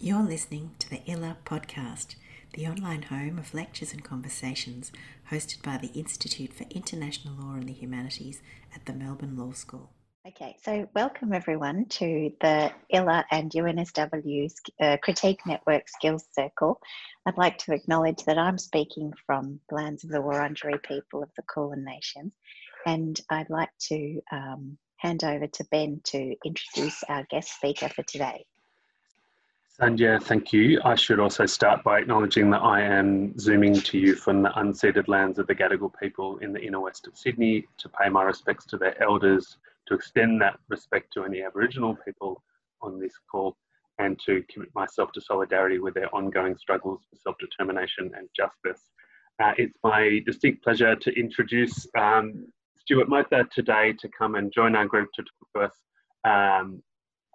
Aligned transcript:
You're 0.00 0.22
listening 0.22 0.76
to 0.78 0.88
the 0.88 1.00
IILAH 1.08 1.38
podcast, 1.44 2.14
the 2.52 2.68
online 2.68 3.02
home 3.02 3.36
of 3.36 3.52
lectures 3.52 3.92
and 3.92 4.04
conversations 4.04 4.92
hosted 5.28 5.60
by 5.60 5.76
the 5.76 5.88
Institute 5.88 6.52
for 6.52 6.62
International 6.70 7.34
Law 7.34 7.54
and 7.54 7.68
the 7.68 7.72
Humanities 7.72 8.40
at 8.72 8.86
the 8.86 8.92
Melbourne 8.92 9.36
Law 9.36 9.50
School. 9.50 9.90
Okay, 10.24 10.54
so 10.62 10.88
welcome 10.94 11.32
everyone 11.32 11.86
to 11.86 12.30
the 12.40 12.70
IILAH 12.94 13.24
and 13.32 13.50
UNSW 13.50 14.52
uh, 14.80 14.98
Critique 15.02 15.44
Network 15.44 15.88
Skills 15.88 16.26
Circle. 16.30 16.80
I'd 17.26 17.36
like 17.36 17.58
to 17.58 17.74
acknowledge 17.74 18.22
that 18.26 18.38
I'm 18.38 18.58
speaking 18.58 19.12
from 19.26 19.58
the 19.68 19.74
lands 19.74 20.04
of 20.04 20.10
the 20.10 20.22
Wurundjeri 20.22 20.80
people 20.80 21.24
of 21.24 21.30
the 21.36 21.42
Kulin 21.52 21.84
Nation, 21.84 22.30
and 22.86 23.20
I'd 23.30 23.50
like 23.50 23.76
to 23.88 24.20
um, 24.30 24.78
hand 24.98 25.24
over 25.24 25.48
to 25.48 25.64
Ben 25.72 26.02
to 26.04 26.36
introduce 26.44 27.02
our 27.08 27.26
guest 27.28 27.52
speaker 27.56 27.88
for 27.88 28.04
today. 28.04 28.46
Sandhya, 29.80 30.20
thank 30.20 30.52
you. 30.52 30.80
I 30.84 30.96
should 30.96 31.20
also 31.20 31.46
start 31.46 31.84
by 31.84 32.00
acknowledging 32.00 32.50
that 32.50 32.62
I 32.62 32.80
am 32.80 33.38
zooming 33.38 33.74
to 33.74 33.96
you 33.96 34.16
from 34.16 34.42
the 34.42 34.48
unceded 34.48 35.06
lands 35.06 35.38
of 35.38 35.46
the 35.46 35.54
Gadigal 35.54 35.92
people 36.02 36.38
in 36.38 36.52
the 36.52 36.60
inner 36.60 36.80
west 36.80 37.06
of 37.06 37.16
Sydney 37.16 37.64
to 37.78 37.88
pay 37.88 38.08
my 38.08 38.24
respects 38.24 38.66
to 38.66 38.76
their 38.76 39.00
elders, 39.00 39.58
to 39.86 39.94
extend 39.94 40.40
that 40.40 40.58
respect 40.68 41.12
to 41.12 41.22
any 41.22 41.42
Aboriginal 41.42 41.96
people 42.04 42.42
on 42.82 42.98
this 42.98 43.12
call, 43.30 43.56
and 44.00 44.18
to 44.26 44.42
commit 44.52 44.74
myself 44.74 45.12
to 45.12 45.20
solidarity 45.20 45.78
with 45.78 45.94
their 45.94 46.12
ongoing 46.12 46.56
struggles 46.56 47.02
for 47.08 47.14
self 47.14 47.36
determination 47.38 48.10
and 48.16 48.28
justice. 48.36 48.90
Uh, 49.40 49.52
it's 49.58 49.78
my 49.84 50.20
distinct 50.26 50.64
pleasure 50.64 50.96
to 50.96 51.16
introduce 51.16 51.86
um, 51.96 52.48
Stewart 52.80 53.08
Motha 53.08 53.46
today 53.54 53.92
to 54.00 54.08
come 54.08 54.34
and 54.34 54.52
join 54.52 54.74
our 54.74 54.86
group 54.86 55.08
to 55.14 55.22
talk 55.22 55.52
to 55.54 55.60
us. 55.60 55.74
Um, 56.24 56.82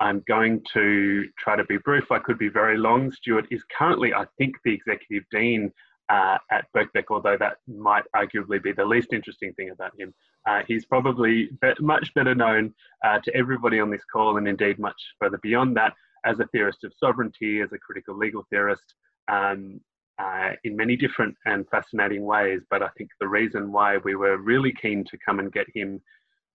I'm 0.03 0.21
going 0.27 0.61
to 0.73 1.29
try 1.39 1.55
to 1.55 1.63
be 1.63 1.77
brief. 1.77 2.11
I 2.11 2.19
could 2.19 2.37
be 2.37 2.49
very 2.49 2.77
long. 2.77 3.09
Stewart 3.13 3.45
is 3.49 3.63
currently, 3.77 4.13
I 4.13 4.25
think, 4.37 4.55
the 4.65 4.73
executive 4.73 5.23
dean 5.31 5.71
uh, 6.09 6.37
at 6.51 6.65
Birkbeck, 6.75 7.05
although 7.09 7.37
that 7.37 7.59
might 7.69 8.03
arguably 8.13 8.61
be 8.61 8.73
the 8.73 8.83
least 8.83 9.13
interesting 9.13 9.53
thing 9.53 9.69
about 9.69 9.97
him. 9.97 10.13
Uh, 10.45 10.61
he's 10.67 10.85
probably 10.85 11.47
be- 11.61 11.71
much 11.79 12.13
better 12.15 12.35
known 12.35 12.73
uh, 13.05 13.19
to 13.23 13.33
everybody 13.33 13.79
on 13.79 13.89
this 13.89 14.03
call, 14.11 14.35
and 14.35 14.45
indeed 14.45 14.77
much 14.77 15.01
further 15.21 15.39
beyond 15.41 15.77
that, 15.77 15.93
as 16.25 16.37
a 16.41 16.47
theorist 16.47 16.83
of 16.83 16.91
sovereignty, 16.99 17.61
as 17.61 17.71
a 17.71 17.77
critical 17.77 18.17
legal 18.17 18.45
theorist, 18.49 18.95
um, 19.31 19.79
uh, 20.19 20.49
in 20.65 20.75
many 20.75 20.97
different 20.97 21.33
and 21.45 21.65
fascinating 21.69 22.25
ways. 22.25 22.59
But 22.69 22.83
I 22.83 22.89
think 22.97 23.09
the 23.21 23.29
reason 23.29 23.71
why 23.71 23.99
we 24.03 24.15
were 24.15 24.35
really 24.35 24.73
keen 24.73 25.05
to 25.05 25.17
come 25.25 25.39
and 25.39 25.49
get 25.49 25.67
him 25.73 26.01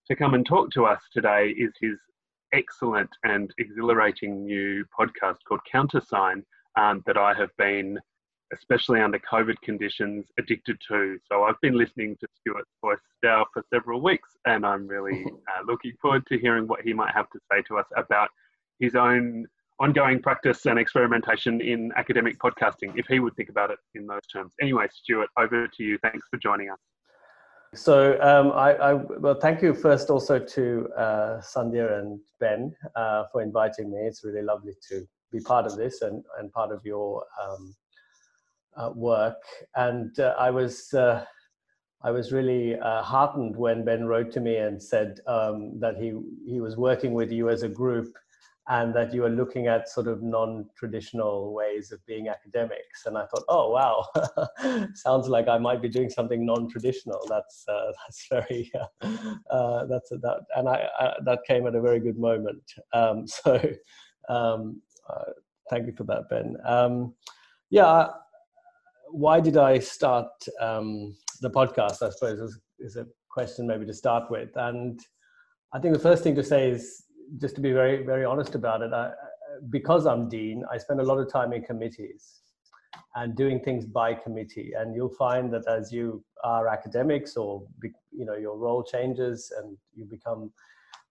to 0.07 0.15
come 0.15 0.35
and 0.35 0.45
talk 0.45 0.71
to 0.73 0.85
us 0.85 1.01
today 1.15 1.55
is 1.57 1.73
his 1.81 1.97
excellent 2.53 3.11
and 3.25 3.53
exhilarating 3.59 4.45
new 4.45 4.85
podcast 4.99 5.37
called 5.47 5.61
Countersign 5.73 6.43
um, 6.77 7.03
that 7.07 7.17
I 7.17 7.35
have 7.35 7.51
been, 7.59 7.99
especially 8.53 9.01
under 9.01 9.19
COVID 9.19 9.57
conditions, 9.63 10.27
addicted 10.39 10.79
to. 10.89 11.19
So 11.31 11.45
I've 11.45 11.61
been 11.61 11.77
listening 11.77 12.17
to 12.21 12.27
Stewart's 12.41 12.71
voice 12.83 12.99
now 13.23 13.47
for 13.53 13.63
several 13.73 14.01
weeks, 14.01 14.31
and 14.47 14.65
I'm 14.65 14.87
really 14.87 15.25
uh, 15.27 15.63
looking 15.67 15.93
forward 16.01 16.27
to 16.27 16.39
hearing 16.39 16.67
what 16.67 16.83
he 16.83 16.93
might 16.93 17.15
have 17.15 17.31
to 17.31 17.39
say 17.51 17.63
to 17.69 17.79
us 17.79 17.87
about 17.97 18.29
his 18.81 18.95
own 18.95 19.47
ongoing 19.81 20.21
practice 20.21 20.67
and 20.67 20.79
experimentation 20.79 21.61
in 21.61 21.93
academic 21.97 22.39
podcasting, 22.39 22.93
if 22.97 23.07
he 23.07 23.21
would 23.21 23.35
think 23.37 23.49
about 23.49 23.71
it 23.71 23.79
in 23.95 24.07
those 24.07 24.27
terms. 24.33 24.53
Anyway, 24.61 24.87
Stuart, 24.91 25.29
over 25.39 25.69
to 25.69 25.83
you. 25.85 25.99
Thanks 26.03 26.27
for 26.31 26.37
joining 26.39 26.71
us. 26.71 26.79
So 27.75 28.19
um, 28.23 28.53
I, 28.53 28.75
I, 28.75 28.95
well, 28.95 29.39
thank 29.39 29.61
you 29.61 29.75
first 29.75 30.09
also 30.09 30.39
to 30.39 30.89
uh, 30.97 31.41
Sandhya 31.41 31.99
and 31.99 32.19
Ben 32.41 32.75
uh, 32.97 33.25
for 33.31 33.43
inviting 33.43 33.91
me. 33.91 33.99
It's 33.99 34.25
really 34.25 34.43
lovely 34.43 34.73
to 34.89 35.07
be 35.31 35.41
part 35.41 35.67
of 35.67 35.77
this 35.77 36.01
and, 36.01 36.25
and 36.39 36.51
part 36.53 36.73
of 36.73 36.81
your 36.85 37.25
um, 37.43 37.75
uh, 38.77 38.91
work. 38.95 39.43
And 39.77 40.19
uh, 40.19 40.35
I 40.39 40.51
was 40.51 40.95
uh, 40.95 41.25
I 42.03 42.11
was 42.11 42.33
really 42.33 42.79
uh, 42.79 43.03
heartened 43.03 43.57
when 43.57 43.85
Ben 43.85 44.07
wrote 44.07 44.33
to 44.33 44.41
me 44.41 44.57
and 44.57 44.83
said 44.83 45.21
um, 45.27 45.79
that 45.81 45.97
he 45.97 46.19
he 46.47 46.61
was 46.61 46.77
working 46.77 47.13
with 47.13 47.31
you 47.31 47.51
as 47.51 47.65
a 47.65 47.69
group 47.69 48.17
and 48.69 48.95
that 48.95 49.15
you 49.15 49.23
were 49.23 49.31
looking 49.31 49.67
at 49.67 49.89
sort 49.89 50.07
of 50.07 50.23
non-traditional 50.23 51.55
ways 51.55 51.91
of 51.91 52.05
being 52.07 52.29
academics. 52.29 53.07
And 53.07 53.17
i 53.17 53.25
thought 53.27 53.45
oh 53.49 53.71
wow 53.71 54.87
sounds 54.95 55.29
like 55.29 55.49
i 55.49 55.59
might 55.59 55.83
be 55.83 55.89
doing 55.89 56.11
something 56.11 56.45
non-traditional. 56.45 57.21
That's 57.29 57.65
uh, 57.69 57.93
that's 58.07 58.27
very 58.31 58.71
uh, 58.79 59.07
uh, 59.51 59.87
that's 59.87 60.11
that 60.11 60.41
and 60.57 60.69
I, 60.69 60.89
I, 60.99 61.15
that 61.25 61.41
came 61.47 61.67
at 61.67 61.75
a 61.75 61.81
very 61.81 62.01
good 62.01 62.19
moment. 62.19 62.63
Um, 62.93 63.27
so 63.27 63.61
um, 64.29 64.83
uh, 65.09 65.33
thank 65.71 65.87
you 65.87 65.93
for 65.97 66.05
that 66.05 66.29
ben. 66.29 66.57
Um, 66.65 67.15
yeah 67.71 68.09
why 69.11 69.41
did 69.41 69.57
i 69.57 69.79
start 69.79 70.29
um, 70.61 71.17
the 71.41 71.51
podcast 71.51 72.03
i 72.03 72.11
suppose 72.11 72.39
is, 72.39 72.59
is 72.79 72.97
a 72.97 73.07
question 73.31 73.67
maybe 73.67 73.87
to 73.87 73.95
start 73.95 74.31
with. 74.31 74.51
And 74.57 75.01
i 75.73 75.79
think 75.79 75.95
the 75.95 76.01
first 76.01 76.23
thing 76.23 76.35
to 76.35 76.45
say 76.45 76.71
is 76.71 77.05
just 77.37 77.55
to 77.57 77.61
be 77.61 77.73
very 77.73 78.05
very 78.05 78.25
honest 78.25 78.55
about 78.55 78.83
it, 78.83 78.93
I, 78.93 79.13
because 79.71 80.07
I'm 80.07 80.29
dean, 80.29 80.65
I 80.71 80.79
spend 80.79 81.01
a 81.01 81.05
lot 81.05 81.19
of 81.19 81.31
time 81.31 81.53
in 81.53 81.63
committees 81.63 82.43
and 83.15 83.37
doing 83.37 83.61
things 83.61 83.85
by 83.85 84.15
committee. 84.15 84.73
And 84.77 84.95
you'll 84.95 85.15
find 85.15 85.53
that 85.53 85.67
as 85.69 85.93
you 85.93 86.25
are 86.45 86.69
academics, 86.69 87.37
or 87.37 87.67
you 88.13 88.25
know 88.25 88.37
your 88.37 88.57
role 88.57 88.83
changes 88.83 89.53
and 89.59 89.77
you 89.95 90.05
become 90.05 90.53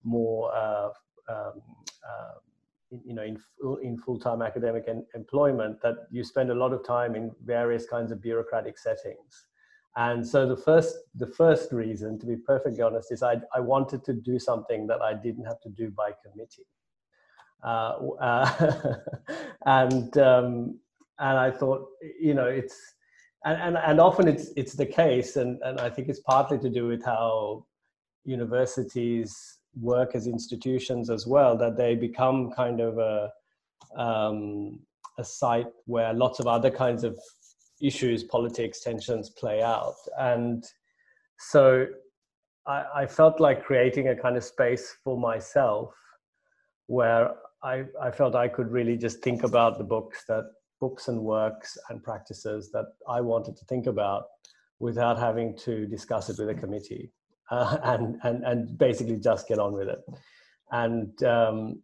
more 0.04 0.54
uh, 0.56 0.90
um, 1.30 1.62
uh, 2.08 2.36
you 2.90 3.14
know 3.14 3.24
in, 3.24 3.38
in 3.84 3.98
full-time 3.98 4.42
academic 4.42 4.86
employment 5.16 5.82
that 5.82 6.08
you 6.12 6.24
spend 6.24 6.50
a 6.50 6.56
lot 6.56 6.74
of 6.74 6.86
time 6.86 7.16
in 7.16 7.32
various 7.44 7.86
kinds 7.86 8.12
of 8.12 8.22
bureaucratic 8.22 8.78
settings 8.78 9.48
and 9.98 10.26
so 10.26 10.48
the 10.48 10.56
first, 10.56 10.96
the 11.16 11.26
first 11.26 11.72
reason, 11.72 12.20
to 12.20 12.28
be 12.28 12.36
perfectly 12.36 12.84
honest, 12.84 13.12
is 13.12 13.24
I, 13.24 13.42
I 13.54 13.60
wanted 13.60 14.06
to 14.06 14.14
do 14.14 14.38
something 14.38 14.86
that 14.88 15.02
I 15.02 15.16
didn't 15.16 15.46
have 15.46 15.60
to 15.62 15.70
do 15.70 15.90
by 15.90 16.12
committee. 16.24 16.68
Uh, 17.64 17.98
uh, 18.22 18.96
and 19.66 20.16
um, 20.20 20.80
and 21.18 21.38
I 21.40 21.50
thought, 21.50 21.88
you 22.20 22.36
know, 22.36 22.46
it's 22.46 22.76
and, 23.44 23.60
and, 23.60 23.78
and 23.78 24.00
often 24.00 24.28
it's 24.28 24.52
it's 24.56 24.74
the 24.74 24.86
case, 24.86 25.36
and, 25.36 25.60
and 25.64 25.80
I 25.80 25.90
think 25.90 26.10
it's 26.10 26.20
partly 26.20 26.60
to 26.60 26.70
do 26.70 26.86
with 26.88 27.04
how 27.04 27.66
universities 28.24 29.36
work 29.82 30.14
as 30.14 30.28
institutions 30.28 31.10
as 31.10 31.26
well, 31.26 31.58
that 31.58 31.76
they 31.76 31.96
become 31.96 32.52
kind 32.52 32.82
of 32.82 33.00
a 33.00 33.32
um, 34.00 34.80
a 35.18 35.24
site 35.24 35.72
where 35.86 36.14
lots 36.14 36.40
of 36.40 36.46
other 36.46 36.70
kinds 36.70 37.04
of 37.04 37.18
issues, 37.82 38.24
politics, 38.24 38.82
tensions 38.82 39.30
play 39.30 39.62
out. 39.62 39.96
And 40.18 40.64
so 41.40 41.86
I, 42.66 42.84
I, 42.96 43.06
felt 43.06 43.40
like 43.40 43.64
creating 43.64 44.10
a 44.10 44.16
kind 44.16 44.36
of 44.36 44.44
space 44.44 44.96
for 45.04 45.18
myself 45.18 45.94
where 46.88 47.32
I, 47.64 47.84
I 48.02 48.12
felt 48.12 48.36
I 48.36 48.48
could 48.48 48.72
really 48.72 48.98
just 48.98 49.22
think 49.22 49.44
about 49.44 49.78
the 49.78 49.84
books 49.84 50.24
that 50.28 50.46
books 50.80 51.08
and 51.08 51.22
works 51.22 51.78
and 51.90 52.04
practices 52.04 52.72
that 52.72 52.86
I 53.08 53.22
wanted 53.22 53.58
to 53.58 53.66
think 53.66 53.88
about 53.88 54.24
without 54.80 55.18
having 55.18 55.58
to 55.58 55.88
discuss 55.88 56.30
it 56.30 56.38
with 56.40 56.50
a 56.50 56.56
committee 56.56 57.12
uh, 57.52 57.78
and, 57.84 58.18
and, 58.24 58.44
and 58.44 58.78
basically 58.78 59.18
just 59.18 59.48
get 59.48 59.60
on 59.60 59.74
with 59.74 59.88
it. 59.88 60.00
And 60.72 61.24
um, 61.24 61.82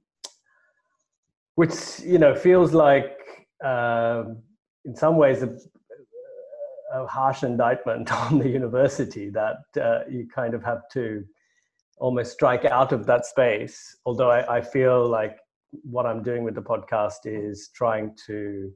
which, 1.56 2.00
you 2.02 2.18
know, 2.18 2.36
feels 2.36 2.74
like 2.74 3.18
uh, 3.64 4.24
in 4.86 4.96
some 4.96 5.18
ways 5.18 5.44
a, 5.44 5.58
a 6.94 7.08
harsh 7.08 7.44
indictment 7.44 8.12
on 8.26 8.38
the 8.40 8.48
university 8.48 9.30
that 9.30 9.58
uh, 9.82 10.00
you 10.10 10.28
kind 10.34 10.54
of 10.54 10.64
have 10.64 10.88
to 10.94 11.26
almost 11.98 12.32
strike 12.32 12.66
out 12.66 12.92
of 12.92 13.06
that 13.06 13.26
space. 13.26 13.98
Although 14.06 14.32
I, 14.32 14.58
I, 14.58 14.62
feel 14.62 15.08
like 15.08 15.38
what 15.84 16.06
I'm 16.06 16.24
doing 16.24 16.44
with 16.44 16.56
the 16.56 16.62
podcast 16.62 17.26
is 17.26 17.70
trying 17.74 18.16
to 18.28 18.72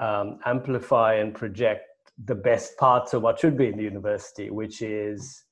um, 0.00 0.38
amplify 0.44 1.14
and 1.14 1.34
project 1.34 1.84
the 2.24 2.34
best 2.34 2.76
parts 2.78 3.14
of 3.14 3.22
what 3.22 3.38
should 3.38 3.56
be 3.56 3.66
in 3.66 3.76
the 3.76 3.82
university, 3.82 4.50
which 4.50 4.82
is 4.82 5.44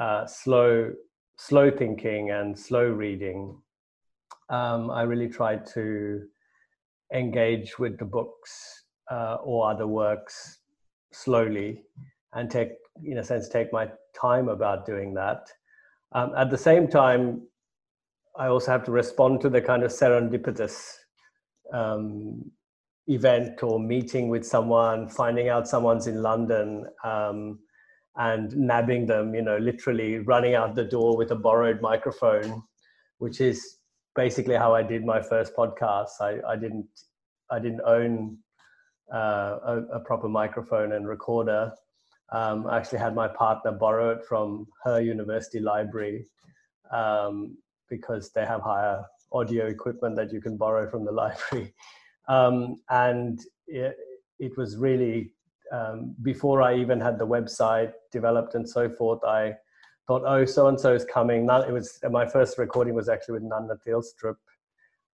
uh, 0.00 0.26
slow, 0.26 0.92
slow 1.38 1.70
thinking 1.70 2.30
and 2.30 2.58
slow 2.58 2.84
reading. 2.84 3.56
Um, 4.48 4.90
I 4.90 5.02
really 5.02 5.28
try 5.28 5.56
to 5.74 6.22
engage 7.14 7.78
with 7.78 7.98
the 7.98 8.04
books 8.04 8.84
uh, 9.10 9.36
or 9.44 9.70
other 9.70 9.86
works 9.86 10.58
slowly 11.16 11.82
and 12.34 12.50
take, 12.50 12.70
in 13.04 13.18
a 13.18 13.24
sense, 13.24 13.48
take 13.48 13.72
my 13.72 13.88
time 14.20 14.48
about 14.48 14.86
doing 14.86 15.14
that. 15.14 15.48
Um, 16.12 16.32
at 16.36 16.50
the 16.50 16.58
same 16.58 16.88
time, 16.88 17.42
I 18.38 18.48
also 18.48 18.70
have 18.70 18.84
to 18.84 18.92
respond 18.92 19.40
to 19.40 19.48
the 19.48 19.60
kind 19.60 19.82
of 19.82 19.90
serendipitous 19.90 20.92
um, 21.72 22.50
event 23.06 23.62
or 23.62 23.80
meeting 23.80 24.28
with 24.28 24.44
someone, 24.44 25.08
finding 25.08 25.48
out 25.48 25.68
someone's 25.68 26.06
in 26.06 26.22
London, 26.22 26.86
um, 27.04 27.58
and 28.16 28.56
nabbing 28.56 29.06
them, 29.06 29.34
you 29.34 29.42
know, 29.42 29.58
literally 29.58 30.18
running 30.18 30.54
out 30.54 30.74
the 30.74 30.84
door 30.84 31.16
with 31.16 31.30
a 31.30 31.36
borrowed 31.36 31.80
microphone, 31.80 32.62
which 33.18 33.40
is 33.40 33.78
basically 34.14 34.54
how 34.54 34.74
I 34.74 34.82
did 34.82 35.04
my 35.04 35.20
first 35.20 35.54
podcast. 35.54 36.20
I, 36.20 36.38
I 36.48 36.56
didn't 36.56 36.86
I 37.50 37.58
didn't 37.58 37.82
own 37.86 38.38
uh, 39.12 39.58
a, 39.64 39.82
a, 39.94 40.00
proper 40.00 40.28
microphone 40.28 40.92
and 40.92 41.06
recorder. 41.06 41.72
Um, 42.32 42.66
I 42.66 42.78
actually 42.78 42.98
had 42.98 43.14
my 43.14 43.28
partner 43.28 43.72
borrow 43.72 44.10
it 44.10 44.24
from 44.24 44.66
her 44.82 45.00
university 45.00 45.60
library 45.60 46.26
um, 46.90 47.56
because 47.88 48.32
they 48.32 48.44
have 48.44 48.62
higher 48.62 49.04
audio 49.32 49.66
equipment 49.66 50.16
that 50.16 50.32
you 50.32 50.40
can 50.40 50.56
borrow 50.56 50.90
from 50.90 51.04
the 51.04 51.12
library. 51.22 51.72
Um, 52.28 52.76
and 52.90 53.40
it, 53.68 53.96
it, 54.40 54.56
was 54.56 54.76
really 54.76 55.30
um, 55.72 56.16
before 56.22 56.62
I 56.62 56.76
even 56.76 57.00
had 57.00 57.18
the 57.18 57.26
website 57.26 57.92
developed 58.10 58.56
and 58.56 58.68
so 58.68 58.90
forth. 58.90 59.22
I 59.24 59.54
thought, 60.08 60.22
oh, 60.26 60.44
so 60.44 60.66
and 60.66 60.80
so 60.80 60.94
is 60.94 61.04
coming. 61.04 61.44
It 61.44 61.72
was 61.72 62.00
my 62.10 62.26
first 62.26 62.58
recording 62.58 62.94
was 62.94 63.08
actually 63.08 63.34
with 63.34 63.42
Nanna 63.44 63.76
Thylstrup 63.86 64.36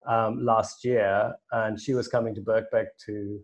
um, 0.07 0.45
last 0.45 0.85
year, 0.85 1.33
and 1.51 1.79
she 1.79 1.93
was 1.93 2.07
coming 2.07 2.33
to 2.35 2.41
Birkbeck 2.41 2.87
to 3.05 3.41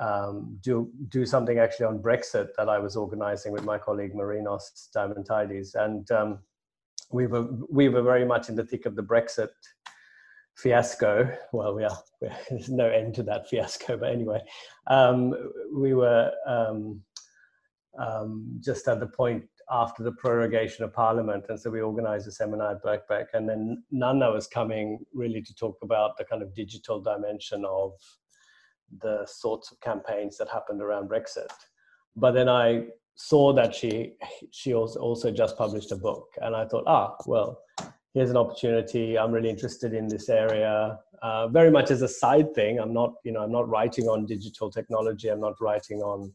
um, 0.00 0.58
do 0.62 0.90
do 1.08 1.26
something 1.26 1.58
actually 1.58 1.86
on 1.86 1.98
Brexit 1.98 2.48
that 2.56 2.68
I 2.68 2.78
was 2.78 2.96
organising 2.96 3.52
with 3.52 3.64
my 3.64 3.78
colleague 3.78 4.14
Marinos 4.14 4.88
Diamantides, 4.96 5.74
and 5.74 6.10
um, 6.10 6.38
we 7.12 7.26
were 7.26 7.48
we 7.70 7.88
were 7.88 8.02
very 8.02 8.24
much 8.24 8.48
in 8.48 8.56
the 8.56 8.64
thick 8.64 8.86
of 8.86 8.96
the 8.96 9.02
Brexit 9.02 9.50
fiasco. 10.56 11.30
Well, 11.52 11.74
we 11.74 11.84
are 11.84 11.98
there's 12.48 12.68
no 12.82 12.88
end 12.88 13.14
to 13.16 13.22
that 13.24 13.48
fiasco, 13.48 13.98
but 13.98 14.10
anyway, 14.10 14.40
um, 14.86 15.34
we 15.74 15.92
were 15.92 16.32
um, 16.46 17.02
um, 17.98 18.58
just 18.64 18.88
at 18.88 19.00
the 19.00 19.06
point 19.06 19.44
after 19.70 20.02
the 20.02 20.12
prorogation 20.12 20.82
of 20.82 20.94
Parliament, 20.94 21.44
and 21.50 21.60
so 21.60 21.70
we 21.70 21.82
organised 21.82 22.26
a 22.26 22.32
seminar 22.32 22.72
at 22.72 22.82
Birkbeck, 22.82 23.26
and 23.34 23.46
then 23.46 23.84
Nanna 23.90 24.32
was 24.32 24.46
coming 24.46 25.04
really 25.12 25.42
to 25.42 25.54
talk 25.54 25.76
about 25.82 26.16
the 26.16 26.24
kind 26.24 26.42
of 26.42 26.54
digital 26.54 27.00
dimension 27.00 27.64
of 27.66 27.92
the 28.98 29.26
sorts 29.26 29.70
of 29.70 29.80
campaigns 29.80 30.36
that 30.38 30.48
happened 30.48 30.82
around 30.82 31.08
Brexit. 31.08 31.48
But 32.16 32.32
then 32.32 32.48
I 32.48 32.86
saw 33.14 33.52
that 33.52 33.74
she 33.74 34.14
she 34.50 34.74
also 34.74 35.30
just 35.30 35.56
published 35.56 35.92
a 35.92 35.96
book, 35.96 36.26
and 36.40 36.56
I 36.56 36.66
thought, 36.66 36.84
ah, 36.86 37.16
well, 37.26 37.60
here's 38.14 38.30
an 38.30 38.36
opportunity. 38.36 39.18
I'm 39.18 39.32
really 39.32 39.50
interested 39.50 39.94
in 39.94 40.08
this 40.08 40.28
area, 40.28 40.98
uh, 41.22 41.48
very 41.48 41.70
much 41.70 41.90
as 41.90 42.02
a 42.02 42.08
side 42.08 42.54
thing. 42.54 42.78
I'm 42.80 42.92
not, 42.92 43.14
you 43.24 43.32
know, 43.32 43.42
I'm 43.42 43.52
not 43.52 43.68
writing 43.68 44.08
on 44.08 44.26
digital 44.26 44.70
technology. 44.70 45.28
I'm 45.28 45.40
not 45.40 45.60
writing 45.60 46.00
on 46.00 46.32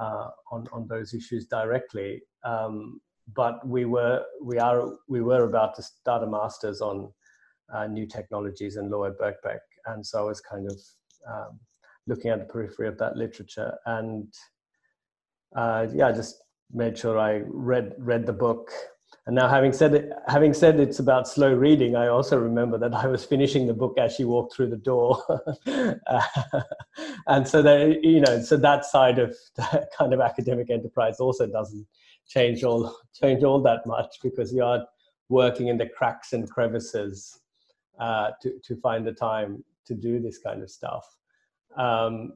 uh, 0.00 0.28
on 0.50 0.66
on 0.72 0.86
those 0.88 1.14
issues 1.14 1.46
directly. 1.46 2.22
Um, 2.44 3.00
but 3.34 3.66
we 3.66 3.84
were 3.84 4.24
we 4.42 4.58
are 4.58 4.92
we 5.08 5.20
were 5.20 5.44
about 5.44 5.74
to 5.76 5.82
start 5.82 6.22
a 6.22 6.26
master's 6.26 6.80
on 6.80 7.12
uh, 7.74 7.86
new 7.86 8.06
technologies 8.06 8.76
and 8.76 8.90
law 8.90 9.04
at 9.04 9.18
Birkbeck, 9.18 9.60
and 9.86 10.06
so 10.06 10.20
I 10.20 10.22
was 10.22 10.40
kind 10.40 10.66
of 10.70 10.78
um, 11.28 11.58
looking 12.06 12.30
at 12.30 12.38
the 12.38 12.44
periphery 12.44 12.88
of 12.88 12.98
that 12.98 13.16
literature 13.16 13.76
and 13.86 14.32
uh, 15.54 15.86
yeah, 15.92 16.08
I 16.08 16.12
just 16.12 16.42
made 16.72 16.98
sure 16.98 17.18
I 17.18 17.42
read 17.46 17.94
read 17.98 18.26
the 18.26 18.32
book. 18.32 18.70
And 19.26 19.34
now, 19.34 19.48
having 19.48 19.72
said 19.72 19.94
it, 19.94 20.12
having 20.28 20.54
said 20.54 20.78
it's 20.78 20.98
about 20.98 21.26
slow 21.26 21.52
reading, 21.52 21.96
I 21.96 22.08
also 22.08 22.38
remember 22.38 22.78
that 22.78 22.94
I 22.94 23.06
was 23.06 23.24
finishing 23.24 23.66
the 23.66 23.74
book 23.74 23.98
as 23.98 24.14
she 24.14 24.24
walked 24.24 24.54
through 24.54 24.70
the 24.70 24.76
door, 24.76 25.22
uh, 25.66 26.20
and 27.26 27.46
so 27.46 27.62
that 27.62 28.04
you 28.04 28.20
know, 28.20 28.40
so 28.40 28.56
that 28.56 28.84
side 28.84 29.18
of 29.18 29.36
that 29.56 29.88
kind 29.96 30.12
of 30.12 30.20
academic 30.20 30.70
enterprise 30.70 31.18
also 31.18 31.46
doesn't 31.46 31.86
change 32.28 32.64
all 32.64 32.94
change 33.14 33.42
all 33.42 33.60
that 33.62 33.86
much 33.86 34.16
because 34.22 34.52
you 34.52 34.62
are 34.62 34.84
working 35.28 35.68
in 35.68 35.78
the 35.78 35.88
cracks 35.88 36.32
and 36.32 36.50
crevices 36.50 37.40
uh, 37.98 38.30
to 38.42 38.58
to 38.64 38.76
find 38.76 39.06
the 39.06 39.12
time 39.12 39.64
to 39.86 39.94
do 39.94 40.20
this 40.20 40.38
kind 40.38 40.62
of 40.62 40.70
stuff. 40.70 41.04
Um, 41.76 42.34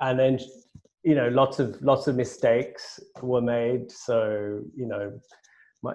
and 0.00 0.18
then 0.18 0.38
you 1.02 1.14
know 1.14 1.28
lots 1.28 1.58
of 1.58 1.80
lots 1.82 2.06
of 2.06 2.16
mistakes 2.16 3.00
were 3.22 3.40
made. 3.40 3.90
So 3.90 4.62
you 4.74 4.86
know 4.86 5.18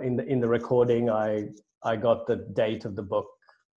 in 0.02 0.16
the 0.16 0.26
in 0.26 0.40
the 0.40 0.48
recording 0.48 1.10
i 1.10 1.48
i 1.84 1.96
got 1.96 2.26
the 2.26 2.38
date 2.54 2.86
of 2.86 2.96
the 2.96 3.04
book 3.04 3.28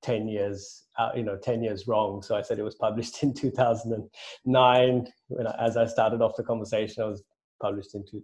10 0.03 0.29
years 0.29 0.85
uh, 0.99 1.11
you 1.17 1.23
know 1.23 1.37
10 1.37 1.63
years 1.63 1.87
wrong. 1.89 2.23
So 2.23 2.37
i 2.37 2.43
said 2.43 2.59
it 2.59 2.63
was 2.63 2.77
published 2.77 3.23
in 3.23 3.35
2009 3.35 5.09
when 5.29 5.47
I, 5.47 5.67
as 5.67 5.77
i 5.77 5.87
started 5.87 6.23
off 6.23 6.37
the 6.37 6.45
conversation 6.45 7.03
i 7.03 7.07
was 7.07 7.23
published 7.61 7.95
in 7.95 8.05
two, 8.05 8.23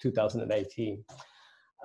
2018 0.00 1.04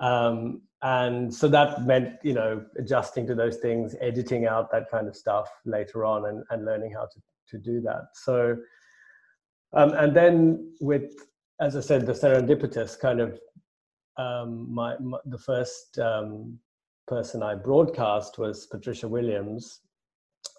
um, 0.00 0.62
and 0.82 1.34
so 1.34 1.48
that 1.48 1.84
meant 1.84 2.14
you 2.22 2.32
know 2.32 2.64
adjusting 2.78 3.26
to 3.26 3.34
those 3.34 3.58
things 3.58 3.94
editing 4.00 4.46
out 4.46 4.70
that 4.72 4.90
kind 4.90 5.06
of 5.06 5.16
stuff 5.16 5.48
later 5.64 6.04
on 6.04 6.26
and, 6.26 6.44
and 6.50 6.64
learning 6.64 6.92
how 6.92 7.02
to, 7.02 7.20
to 7.50 7.58
do 7.58 7.80
that. 7.82 8.08
So 8.14 8.56
um, 9.72 9.92
and 9.92 10.16
then 10.16 10.72
with, 10.80 11.12
as 11.60 11.76
I 11.76 11.80
said, 11.80 12.06
the 12.06 12.12
serendipitous 12.12 12.98
kind 12.98 13.20
of 13.20 13.38
um, 14.16 14.72
my, 14.72 14.96
my, 14.98 15.18
the 15.26 15.38
first 15.38 15.98
um, 15.98 16.58
person 17.06 17.42
I 17.42 17.54
broadcast 17.54 18.38
was 18.38 18.66
Patricia 18.66 19.06
Williams, 19.06 19.80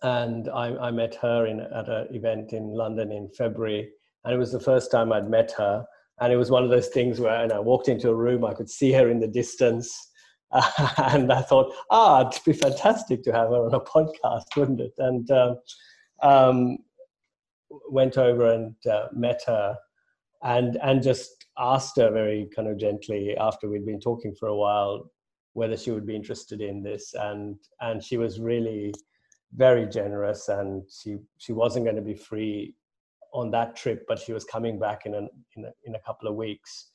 and 0.04 0.50
I, 0.50 0.76
I 0.78 0.92
met 0.92 1.16
her 1.16 1.46
in 1.46 1.60
at 1.60 1.90
an 1.90 2.08
event 2.16 2.54
in 2.54 2.70
London 2.70 3.12
in 3.12 3.30
February, 3.38 3.90
and 4.24 4.34
it 4.34 4.38
was 4.38 4.52
the 4.52 4.60
first 4.60 4.92
time 4.92 5.12
I'd 5.12 5.30
met 5.30 5.52
her, 5.58 5.84
and 6.22 6.32
it 6.32 6.38
was 6.38 6.52
one 6.52 6.64
of 6.64 6.70
those 6.70 6.88
things 6.88 7.20
where, 7.20 7.44
and 7.44 7.52
I 7.52 7.60
walked 7.60 7.90
into 7.90 8.10
a 8.10 8.16
room, 8.16 8.46
I 8.46 8.54
could 8.54 8.70
see 8.70 8.94
her 8.94 9.10
in 9.10 9.20
the 9.20 9.28
distance, 9.28 9.92
uh, 10.52 10.90
and 11.14 11.34
I 11.34 11.42
thought, 11.42 11.74
ah, 11.90 12.30
it'd 12.30 12.44
be 12.46 12.54
fantastic 12.54 13.24
to 13.24 13.34
have 13.34 13.50
her 13.50 13.66
on 13.66 13.74
a 13.74 13.80
podcast, 13.82 14.56
wouldn't 14.56 14.80
it? 14.80 14.94
And 15.00 15.30
um, 15.32 15.58
um 16.22 16.78
went 17.90 18.18
over 18.18 18.52
and 18.52 18.76
uh, 18.90 19.08
met 19.14 19.42
her 19.46 19.78
and 20.44 20.78
and 20.82 21.04
just 21.04 21.46
asked 21.58 21.98
her 21.98 22.12
very 22.12 22.50
kind 22.56 22.68
of 22.68 22.78
gently 22.78 23.36
after 23.38 23.70
we'd 23.70 23.86
been 23.86 24.00
talking 24.00 24.34
for 24.40 24.48
a 24.48 24.56
while 24.56 25.12
whether 25.54 25.76
she 25.76 25.92
would 25.92 26.06
be 26.06 26.16
interested 26.16 26.62
in 26.62 26.82
this. 26.82 27.14
And 27.14 27.58
and 27.82 28.04
she 28.04 28.18
was 28.18 28.40
really 28.40 28.94
very 29.56 29.88
generous 29.88 30.48
and 30.48 30.84
she 30.90 31.18
she 31.38 31.54
wasn't 31.54 31.86
going 31.86 31.96
to 31.96 32.02
be 32.02 32.14
free 32.14 32.76
on 33.34 33.52
that 33.52 33.76
trip 33.76 34.06
but 34.08 34.20
she 34.20 34.34
was 34.34 34.44
coming 34.44 34.80
back 34.80 35.06
in 35.06 35.14
a, 35.14 35.20
in 35.56 35.66
a, 35.66 35.72
in 35.84 35.96
a 35.96 36.00
couple 36.00 36.28
of 36.28 36.36
weeks 36.36 36.92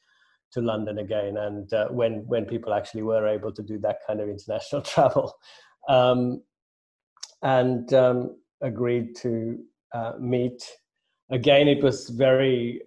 to 0.52 0.60
London 0.60 0.98
again. 0.98 1.36
And 1.36 1.72
uh, 1.72 1.88
when 1.88 2.24
when 2.26 2.46
people 2.46 2.72
actually 2.72 3.02
were 3.02 3.26
able 3.26 3.52
to 3.52 3.62
do 3.62 3.78
that 3.80 3.98
kind 4.06 4.20
of 4.20 4.28
international 4.28 4.82
travel. 4.94 5.34
Um, 5.88 6.42
and 7.42 7.92
um, 7.92 8.36
agreed 8.64 9.14
to 9.16 9.58
uh, 9.92 10.12
meet. 10.18 10.62
Again, 11.30 11.68
it 11.68 11.82
was 11.82 12.08
very 12.08 12.82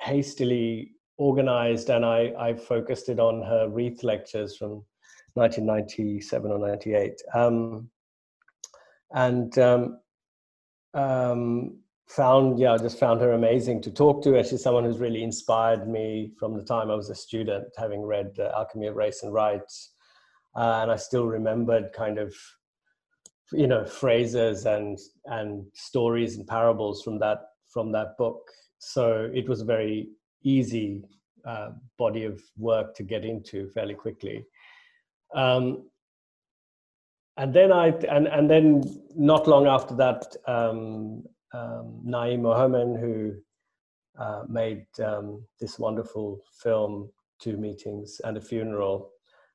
hastily 0.00 0.92
organized, 1.16 1.90
and 1.90 2.04
I, 2.04 2.32
I 2.38 2.54
focused 2.54 3.08
it 3.08 3.18
on 3.18 3.42
her 3.42 3.68
Reith 3.68 4.04
lectures 4.04 4.56
from 4.56 4.84
1997 5.34 6.50
or 6.50 6.58
98. 6.58 7.20
Um, 7.34 7.90
and 9.12 9.58
um, 9.58 9.98
um, 10.92 11.78
found, 12.08 12.58
yeah, 12.58 12.72
I 12.72 12.78
just 12.78 12.98
found 12.98 13.20
her 13.20 13.32
amazing 13.32 13.80
to 13.82 13.90
talk 13.90 14.22
to. 14.24 14.36
And 14.36 14.46
she's 14.46 14.62
someone 14.62 14.84
who's 14.84 14.98
really 14.98 15.22
inspired 15.22 15.88
me 15.88 16.32
from 16.38 16.56
the 16.56 16.64
time 16.64 16.90
I 16.90 16.94
was 16.94 17.10
a 17.10 17.14
student, 17.14 17.66
having 17.76 18.02
read 18.02 18.36
uh, 18.38 18.52
Alchemy 18.56 18.88
of 18.88 18.96
Race 18.96 19.22
and 19.22 19.32
Rights. 19.32 19.92
Uh, 20.56 20.80
and 20.82 20.90
I 20.90 20.96
still 20.96 21.26
remembered 21.26 21.92
kind 21.92 22.18
of 22.18 22.34
you 23.52 23.66
know 23.66 23.84
phrases 23.84 24.66
and 24.66 24.98
and 25.26 25.64
stories 25.74 26.36
and 26.36 26.46
parables 26.46 27.02
from 27.02 27.18
that 27.18 27.40
from 27.68 27.92
that 27.92 28.16
book. 28.18 28.42
So 28.78 29.30
it 29.34 29.48
was 29.48 29.60
a 29.60 29.64
very 29.64 30.08
easy 30.42 31.02
uh, 31.46 31.70
body 31.98 32.24
of 32.24 32.40
work 32.56 32.94
to 32.96 33.02
get 33.02 33.24
into 33.24 33.68
fairly 33.70 33.94
quickly. 33.94 34.44
Um, 35.34 35.88
and 37.36 37.52
then 37.52 37.72
i 37.72 37.88
and 38.08 38.28
and 38.28 38.48
then 38.48 38.82
not 39.16 39.48
long 39.48 39.66
after 39.66 39.94
that 39.94 40.36
um, 40.46 41.24
um, 41.52 42.00
naeem 42.06 42.40
Mohaiemen 42.42 42.98
who 43.00 43.34
uh, 44.18 44.42
made 44.48 44.86
um, 45.04 45.44
this 45.60 45.78
wonderful 45.78 46.40
film 46.62 47.10
two 47.40 47.56
meetings 47.56 48.20
and 48.24 48.36
a 48.36 48.40
funeral 48.40 49.10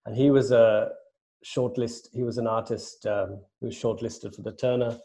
and 0.05 0.15
he 0.15 0.29
was 0.29 0.51
a 0.51 0.89
shortlist. 1.45 2.07
He 2.13 2.23
was 2.23 2.37
an 2.37 2.47
artist 2.47 3.05
um, 3.05 3.39
who 3.59 3.67
was 3.67 3.75
shortlisted 3.75 4.35
for 4.35 4.41
the 4.41 4.51
Turner 4.53 4.97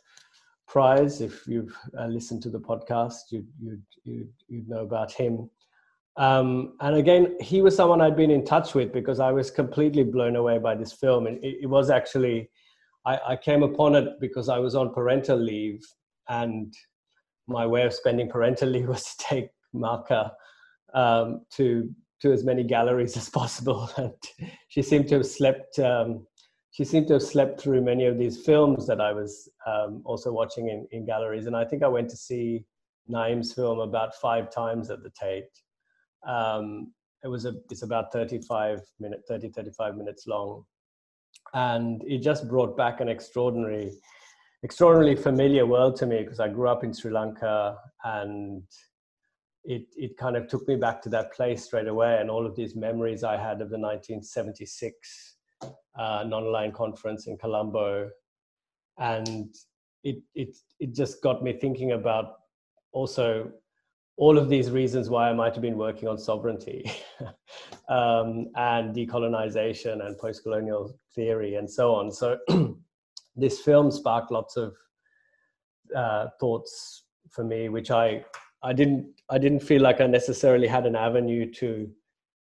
Prize. 0.67 1.21
If 1.21 1.47
you've 1.47 1.77
uh, 1.99 2.07
listened 2.07 2.43
to 2.43 2.51
the 2.51 2.61
podcast, 2.61 3.31
you'd, 3.31 3.49
you'd, 3.61 3.83
you'd, 4.05 4.33
you'd 4.49 4.69
know 4.69 4.83
about 4.83 5.13
him. 5.13 5.51
Um, 6.17 6.75
and 6.81 6.97
again, 6.97 7.37
he 7.41 7.61
was 7.61 7.75
someone 7.75 8.01
I'd 8.01 8.17
been 8.17 8.31
in 8.31 8.45
touch 8.45 8.75
with 8.75 8.93
because 8.93 9.19
I 9.19 9.33
was 9.33 9.51
completely 9.51 10.05
blown 10.05 10.37
away 10.37 10.59
by 10.59 10.75
this 10.75 10.93
film. 10.93 11.27
And 11.27 11.43
it, 11.43 11.59
it 11.63 11.67
was 11.67 11.91
actually, 11.91 12.49
I, 13.05 13.19
I, 13.29 13.37
came 13.37 13.65
upon 13.65 13.97
it 13.97 14.21
because 14.21 14.49
I 14.49 14.59
was 14.59 14.77
on 14.77 14.95
parental 14.95 15.37
leave, 15.37 15.81
and 16.29 16.73
my 17.49 17.67
way 17.67 17.83
of 17.83 17.93
spending 17.93 18.29
parental 18.29 18.69
leave 18.75 18.89
was 18.89 19.03
to 19.03 19.25
take 19.25 19.49
Marka 19.75 20.31
um, 20.95 21.41
to 21.55 21.91
to 22.25 22.33
as 22.33 22.43
many 22.43 22.65
galleries 22.65 23.17
as 23.23 23.29
possible. 23.29 23.91
And 23.97 24.13
she 24.69 24.83
seemed 24.83 25.09
to 25.09 25.17
have 25.17 25.27
slept. 25.27 25.79
Um, 25.79 26.27
she 26.73 26.85
seemed 26.85 27.07
to 27.07 27.15
have 27.15 27.23
slept 27.23 27.61
through 27.61 27.83
many 27.83 28.07
of 28.07 28.19
these 28.19 28.37
films 28.45 28.85
that 28.89 29.01
I 29.01 29.13
was 29.13 29.49
um, 29.65 30.03
also 30.05 30.33
watching 30.33 30.71
in, 30.71 30.89
in 30.91 31.07
galleries. 31.07 31.47
And 31.47 31.57
I 31.57 31.65
think 31.65 31.85
I 31.85 31.89
went 31.89 32.11
to 32.11 32.17
see 32.17 32.65
Naeem's 33.07 33.53
film 33.53 33.79
about 33.79 34.17
five 34.17 34.51
times 34.51 34.91
at 34.91 35.05
the 35.05 35.11
Tate. 35.11 35.55
Um, 36.27 36.93
it 37.23 37.29
was 37.29 37.45
a, 37.45 37.53
it's 37.71 37.83
about 37.83 38.13
35 38.13 38.81
minute, 38.99 39.23
30, 39.29 39.51
35 39.51 39.97
minutes 39.97 40.27
long. 40.27 40.65
And 41.53 42.03
it 42.05 42.23
just 42.23 42.49
brought 42.49 42.77
back 42.77 43.01
an 43.01 43.09
extraordinary, 43.09 43.93
extraordinarily 44.65 45.15
familiar 45.15 45.67
world 45.67 45.95
to 45.97 46.07
me 46.07 46.23
because 46.23 46.41
I 46.41 46.49
grew 46.49 46.69
up 46.69 46.83
in 46.83 46.93
Sri 46.93 47.13
Lanka 47.13 47.77
and 48.03 48.65
it, 49.65 49.87
it 49.97 50.17
kind 50.17 50.37
of 50.37 50.47
took 50.47 50.67
me 50.69 50.77
back 50.77 51.01
to 51.03 51.09
that 51.11 51.33
place 51.33 51.65
straight 51.65 51.89
away 51.89 52.19
and 52.21 52.31
all 52.31 52.47
of 52.47 52.55
these 52.55 52.77
memories 52.77 53.25
I 53.25 53.37
had 53.37 53.61
of 53.63 53.71
the 53.71 53.79
1976 53.79 55.37
uh, 55.99 56.25
non-aligned 56.27 56.75
conference 56.75 57.27
in 57.27 57.37
Colombo, 57.37 58.11
and 58.99 59.55
it 60.03 60.17
it 60.35 60.57
it 60.81 60.95
just 60.95 61.23
got 61.23 61.43
me 61.43 61.53
thinking 61.53 61.93
about 61.93 62.35
also 62.93 63.51
all 64.17 64.39
of 64.39 64.49
these 64.49 64.71
reasons 64.71 65.11
why 65.11 65.29
I 65.29 65.33
might 65.33 65.55
have 65.55 65.63
been 65.63 65.77
working 65.77 66.09
on 66.09 66.19
sovereignty 66.19 66.89
um, 67.89 68.47
and 68.55 68.95
decolonization 68.95 70.07
and 70.07 70.17
post-colonial 70.19 70.97
theory 71.17 71.57
and 71.57 71.69
so 71.69 71.93
on. 71.97 72.13
So 72.13 72.39
this 73.37 73.61
film 73.61 73.91
sparked 73.91 74.31
lots 74.31 74.57
of 74.57 74.77
uh, 75.97 76.29
thoughts 76.39 77.07
for 77.31 77.43
me, 77.43 77.69
which 77.69 77.91
I 77.91 78.25
I 78.65 78.73
didn't 78.73 79.07
I 79.31 79.39
didn't 79.39 79.61
feel 79.71 79.83
like 79.83 80.01
I 80.01 80.07
necessarily 80.07 80.67
had 80.67 80.87
an 80.87 80.97
avenue 80.97 81.45
to 81.61 81.69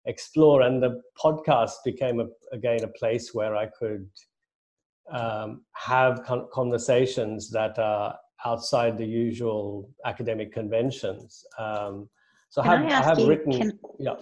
explore. 0.06 0.62
And 0.62 0.82
the 0.82 1.00
podcast 1.24 1.74
became 1.84 2.20
a, 2.20 2.26
again 2.52 2.82
a 2.82 2.88
place 2.88 3.26
where 3.34 3.54
I 3.56 3.66
could 3.78 4.08
um, 5.12 5.62
have 5.72 6.22
con- 6.24 6.48
conversations 6.52 7.50
that 7.50 7.78
are 7.78 8.16
outside 8.46 8.98
the 8.98 9.06
usual 9.06 9.88
academic 10.04 10.52
conventions. 10.52 11.44
Um, 11.58 12.08
so 12.48 12.62
can 12.62 12.70
I 12.72 12.76
have, 12.82 12.92
I, 12.92 12.98
I 12.98 13.08
have 13.08 13.18
you, 13.18 13.28
written. 13.28 13.52
Can, 13.52 13.78
yeah. 13.98 14.14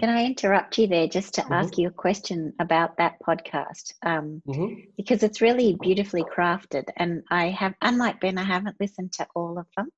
can 0.00 0.08
I 0.10 0.24
interrupt 0.24 0.76
you 0.78 0.86
there 0.86 1.08
just 1.08 1.34
to 1.34 1.42
Mm-hmm. 1.42 1.52
ask 1.52 1.78
you 1.78 1.88
a 1.88 1.92
question 2.06 2.52
about 2.60 2.96
that 2.98 3.14
podcast? 3.26 3.92
Um, 4.04 4.42
Mm-hmm. 4.46 4.74
because 4.96 5.22
it's 5.22 5.40
really 5.40 5.76
beautifully 5.80 6.24
crafted, 6.24 6.84
and 6.96 7.22
I 7.30 7.46
have, 7.50 7.74
unlike 7.80 8.20
Ben, 8.20 8.38
I 8.38 8.44
haven't 8.44 8.76
listened 8.80 9.12
to 9.14 9.26
all 9.34 9.58
of 9.58 9.66
them, 9.76 9.88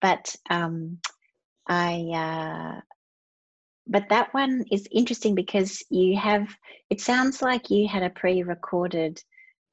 but 0.00 0.34
um, 0.50 0.98
I. 1.66 2.00
Uh, 2.14 2.80
but 3.90 4.10
that 4.10 4.34
one 4.34 4.64
is 4.70 4.86
interesting 4.90 5.34
because 5.34 5.82
you 5.90 6.16
have. 6.16 6.48
It 6.90 7.00
sounds 7.00 7.42
like 7.42 7.70
you 7.70 7.88
had 7.88 8.02
a 8.02 8.10
pre-recorded 8.10 9.22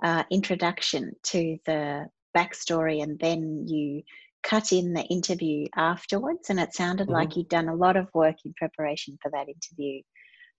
uh, 0.03 0.24
introduction 0.32 1.13
to 1.24 1.58
the 1.65 2.08
backstory, 2.36 3.03
and 3.03 3.20
then 3.20 3.67
you 3.67 4.03
cut 4.44 4.72
in 4.72 4.94
the 4.94 5.03
interview 5.03 5.65
afterwards, 5.75 6.50
and 6.50 6.60
it 6.60 6.74
sounded 6.74 7.08
Mhm. 7.08 7.12
like 7.12 7.36
you'd 7.36 7.50
done 7.50 7.67
a 7.67 7.75
lot 7.75 7.98
of 7.98 8.13
work 8.13 8.36
in 8.46 8.53
preparation 8.53 9.17
for 9.22 9.32
that 9.32 9.50
interview. 9.50 10.01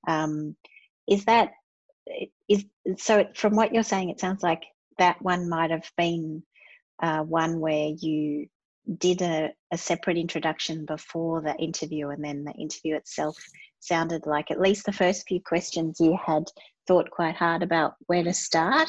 Um, 0.07 0.57
is 1.07 1.25
that 1.25 1.53
is 2.49 2.65
so? 2.99 3.27
From 3.35 3.57
what 3.57 3.73
you're 3.73 3.83
saying, 3.83 4.11
it 4.11 4.21
sounds 4.21 4.43
like 4.43 4.65
that 4.99 5.21
one 5.23 5.49
might 5.49 5.71
have 5.71 5.91
been 5.97 6.43
uh, 7.03 7.23
one 7.23 7.61
where 7.61 7.89
you 7.89 8.49
did 8.99 9.23
a, 9.23 9.51
a 9.73 9.79
separate 9.79 10.17
introduction 10.17 10.85
before 10.87 11.41
the 11.41 11.55
interview, 11.57 12.09
and 12.11 12.25
then 12.25 12.45
the 12.45 12.53
interview 12.53 12.95
itself 12.95 13.37
sounded 13.81 14.27
like 14.27 14.51
at 14.51 14.61
least 14.61 14.87
the 14.87 14.93
first 14.93 15.27
few 15.27 15.41
questions 15.41 16.01
you 16.01 16.19
had 16.25 16.45
thought 16.87 17.11
quite 17.11 17.35
hard 17.35 17.63
about 17.63 17.95
where 18.07 18.23
to 18.23 18.33
start. 18.33 18.89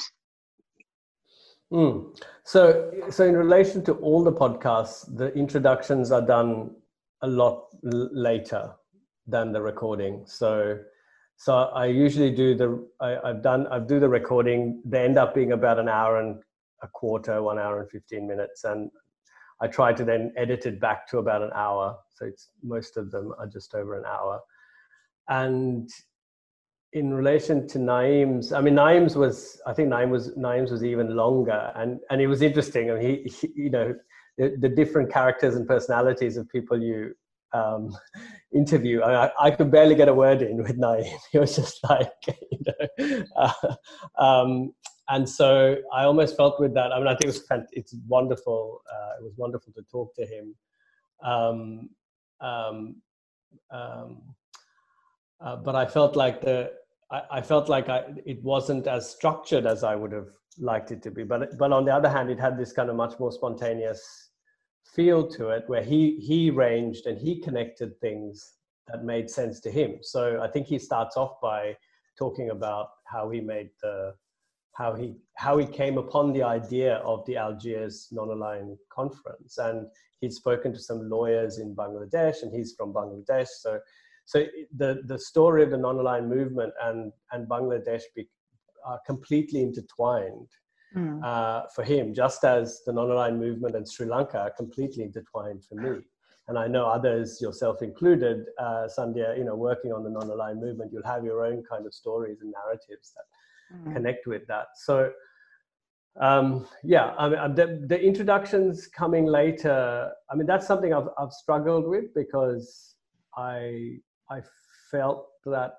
Mm. 1.71 2.17
So, 2.43 2.91
so 3.09 3.25
in 3.25 3.35
relation 3.35 3.83
to 3.85 3.93
all 3.95 4.23
the 4.23 4.31
podcasts, 4.31 5.05
the 5.17 5.33
introductions 5.33 6.11
are 6.11 6.21
done 6.21 6.71
a 7.21 7.27
lot 7.27 7.65
l- 7.85 8.09
later 8.13 8.71
than 9.25 9.51
the 9.51 9.61
recording. 9.61 10.23
So, 10.25 10.79
so 11.35 11.53
I 11.53 11.87
usually 11.87 12.31
do 12.31 12.55
the 12.55 12.87
I, 13.01 13.17
I've 13.29 13.41
done 13.43 13.67
I 13.67 13.79
do 13.79 13.99
the 13.99 14.07
recording. 14.09 14.81
They 14.85 15.03
end 15.03 15.17
up 15.17 15.35
being 15.35 15.51
about 15.51 15.77
an 15.77 15.89
hour 15.89 16.19
and 16.19 16.41
a 16.81 16.87
quarter, 16.87 17.41
one 17.41 17.59
hour 17.59 17.81
and 17.81 17.89
fifteen 17.91 18.27
minutes, 18.27 18.63
and 18.63 18.89
I 19.61 19.67
try 19.67 19.93
to 19.93 20.03
then 20.03 20.33
edit 20.37 20.65
it 20.65 20.79
back 20.79 21.07
to 21.09 21.17
about 21.17 21.41
an 21.41 21.51
hour. 21.55 21.97
So 22.15 22.25
it's 22.25 22.49
most 22.63 22.97
of 22.97 23.11
them 23.11 23.33
are 23.39 23.47
just 23.47 23.73
over 23.73 23.97
an 23.97 24.05
hour, 24.05 24.39
and 25.29 25.89
in 26.93 27.13
relation 27.13 27.67
to 27.67 27.79
Naeem's, 27.79 28.53
I 28.53 28.61
mean, 28.61 28.75
Naeem's 28.75 29.15
was, 29.15 29.61
I 29.67 29.73
think 29.73 29.89
Naeem 29.89 30.09
was, 30.09 30.31
Naeem's 30.35 30.71
was 30.71 30.83
even 30.83 31.15
longer. 31.15 31.71
And, 31.75 31.99
and 32.09 32.21
it 32.21 32.27
was 32.27 32.41
interesting. 32.41 32.89
I 32.89 32.95
mean, 32.95 33.23
he, 33.25 33.29
he 33.29 33.51
you 33.55 33.69
know, 33.69 33.93
the, 34.37 34.55
the, 34.59 34.69
different 34.69 35.11
characters 35.11 35.55
and 35.55 35.67
personalities 35.67 36.37
of 36.37 36.49
people 36.49 36.81
you 36.81 37.13
um, 37.53 37.95
interview. 38.55 39.01
I, 39.01 39.31
I, 39.39 39.51
could 39.51 39.69
barely 39.69 39.95
get 39.95 40.07
a 40.07 40.13
word 40.13 40.41
in 40.41 40.57
with 40.57 40.79
Naeem. 40.79 41.13
He 41.31 41.39
was 41.39 41.55
just 41.55 41.79
like, 41.89 42.11
you 42.51 42.59
know, 42.65 43.23
uh, 43.35 43.75
um, 44.17 44.73
and 45.09 45.27
so 45.27 45.77
I 45.93 46.03
almost 46.03 46.35
felt 46.35 46.59
with 46.59 46.73
that. 46.73 46.91
I 46.91 46.97
mean, 46.97 47.07
I 47.07 47.15
think 47.15 47.33
it 47.33 47.41
was, 47.49 47.65
it's 47.71 47.95
wonderful. 48.07 48.81
Uh, 48.91 49.19
it 49.19 49.23
was 49.23 49.33
wonderful 49.37 49.71
to 49.73 49.81
talk 49.91 50.13
to 50.15 50.25
him. 50.25 50.55
Um, 51.23 51.89
um, 52.41 52.95
um 53.71 54.21
uh, 55.39 55.55
but 55.55 55.75
I 55.75 55.85
felt 55.85 56.15
like 56.15 56.41
the 56.41 56.71
I, 57.11 57.21
I, 57.31 57.41
felt 57.41 57.69
like 57.69 57.89
I, 57.89 58.03
it 58.25 58.43
wasn't 58.43 58.87
as 58.87 59.09
structured 59.09 59.65
as 59.65 59.83
I 59.83 59.95
would 59.95 60.11
have 60.11 60.29
liked 60.59 60.91
it 60.91 61.01
to 61.03 61.11
be. 61.11 61.23
But 61.23 61.57
but 61.57 61.71
on 61.71 61.85
the 61.85 61.93
other 61.93 62.09
hand, 62.09 62.29
it 62.29 62.39
had 62.39 62.57
this 62.57 62.73
kind 62.73 62.89
of 62.89 62.95
much 62.95 63.19
more 63.19 63.31
spontaneous 63.31 64.31
feel 64.95 65.27
to 65.29 65.49
it, 65.49 65.63
where 65.67 65.83
he 65.83 66.19
he 66.19 66.49
ranged 66.49 67.05
and 67.05 67.17
he 67.17 67.39
connected 67.39 67.99
things 68.01 68.53
that 68.87 69.03
made 69.03 69.29
sense 69.29 69.59
to 69.61 69.71
him. 69.71 69.99
So 70.01 70.41
I 70.41 70.47
think 70.47 70.67
he 70.67 70.79
starts 70.79 71.17
off 71.17 71.39
by 71.41 71.75
talking 72.17 72.49
about 72.49 72.89
how 73.05 73.29
he 73.29 73.41
made 73.41 73.69
the 73.81 74.13
how 74.77 74.93
he 74.93 75.15
how 75.35 75.57
he 75.57 75.65
came 75.65 75.97
upon 75.97 76.33
the 76.33 76.43
idea 76.43 76.95
of 77.11 77.25
the 77.25 77.35
Algiers 77.35 78.07
non-aligned 78.11 78.77
conference, 78.89 79.57
and 79.57 79.87
he'd 80.21 80.33
spoken 80.33 80.73
to 80.73 80.79
some 80.79 81.09
lawyers 81.09 81.59
in 81.59 81.75
Bangladesh, 81.75 82.43
and 82.43 82.51
he's 82.55 82.73
from 82.77 82.93
Bangladesh, 82.93 83.47
so 83.65 83.79
so 84.27 84.45
the, 84.75 85.01
the 85.05 85.17
story 85.17 85.63
of 85.63 85.71
the 85.71 85.77
non-aligned 85.77 86.29
movement 86.29 86.73
and, 86.83 87.13
and 87.31 87.47
Bangladesh 87.47 88.01
be, 88.13 88.27
are 88.85 88.99
completely 89.05 89.61
intertwined 89.61 90.49
mm. 90.93 91.23
uh, 91.23 91.65
for 91.73 91.85
him, 91.85 92.13
just 92.13 92.43
as 92.43 92.81
the 92.85 92.91
non-aligned 92.91 93.39
movement 93.39 93.77
and 93.77 93.89
Sri 93.89 94.05
Lanka 94.05 94.39
are 94.39 94.51
completely 94.51 95.05
intertwined 95.05 95.63
for 95.63 95.75
me. 95.75 96.01
And 96.49 96.59
I 96.59 96.67
know 96.67 96.87
others, 96.87 97.39
yourself 97.39 97.81
included, 97.81 98.43
uh, 98.59 98.89
Sandhya, 98.97 99.37
you 99.37 99.45
know, 99.45 99.55
working 99.55 99.93
on 99.93 100.03
the 100.03 100.09
non-aligned 100.09 100.59
movement, 100.59 100.91
you'll 100.91 101.03
have 101.03 101.23
your 101.23 101.45
own 101.45 101.63
kind 101.63 101.85
of 101.85 101.93
stories 101.93 102.41
and 102.41 102.51
narratives 102.51 103.13
that 103.15 103.23
mm. 103.73 103.93
connect 103.93 104.27
with 104.27 104.45
that. 104.47 104.67
So 104.75 105.11
um, 106.19 106.67
yeah, 106.83 107.13
I 107.17 107.29
mean, 107.29 107.55
the, 107.55 107.85
the 107.87 108.01
introductions 108.01 108.87
coming 108.87 109.25
later, 109.25 110.11
I 110.31 110.35
mean, 110.35 110.47
that's 110.47 110.65
something 110.65 110.93
I've, 110.93 111.09
I've 111.17 111.31
struggled 111.31 111.87
with 111.87 112.13
because 112.15 112.95
I 113.35 113.97
I 114.29 114.41
felt 114.91 115.27
that 115.45 115.75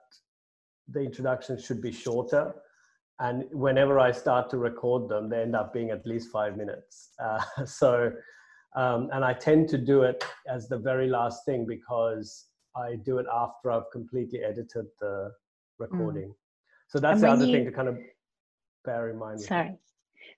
the 0.88 1.00
introductions 1.00 1.64
should 1.64 1.82
be 1.82 1.92
shorter. 1.92 2.54
And 3.20 3.44
whenever 3.50 3.98
I 3.98 4.12
start 4.12 4.48
to 4.50 4.58
record 4.58 5.08
them, 5.08 5.28
they 5.28 5.42
end 5.42 5.56
up 5.56 5.72
being 5.74 5.90
at 5.90 6.06
least 6.06 6.30
five 6.30 6.56
minutes. 6.56 7.10
Uh, 7.20 7.64
so, 7.64 8.12
um, 8.76 9.10
and 9.12 9.24
I 9.24 9.32
tend 9.32 9.68
to 9.70 9.78
do 9.78 10.02
it 10.02 10.24
as 10.48 10.68
the 10.68 10.78
very 10.78 11.08
last 11.08 11.44
thing 11.44 11.66
because 11.66 12.46
I 12.76 12.94
do 13.04 13.18
it 13.18 13.26
after 13.32 13.72
I've 13.72 13.90
completely 13.92 14.44
edited 14.44 14.86
the 15.00 15.32
recording. 15.80 16.28
Mm. 16.28 16.34
So 16.88 16.98
that's 16.98 17.20
the 17.20 17.30
other 17.30 17.44
you, 17.44 17.52
thing 17.52 17.64
to 17.66 17.72
kind 17.72 17.88
of 17.88 17.98
bear 18.84 19.10
in 19.10 19.18
mind. 19.18 19.40
Sorry. 19.40 19.78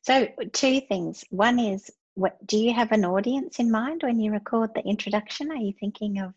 So, 0.03 0.29
two 0.53 0.81
things. 0.81 1.25
One 1.31 1.59
is, 1.59 1.91
what 2.15 2.45
do 2.47 2.59
you 2.59 2.73
have 2.73 2.93
an 2.93 3.05
audience 3.05 3.59
in 3.59 3.71
mind 3.71 4.03
when 4.03 4.19
you 4.19 4.33
record 4.33 4.71
the 4.75 4.83
introduction? 4.83 5.51
Are 5.51 5.57
you 5.57 5.73
thinking 5.79 6.19
of 6.21 6.35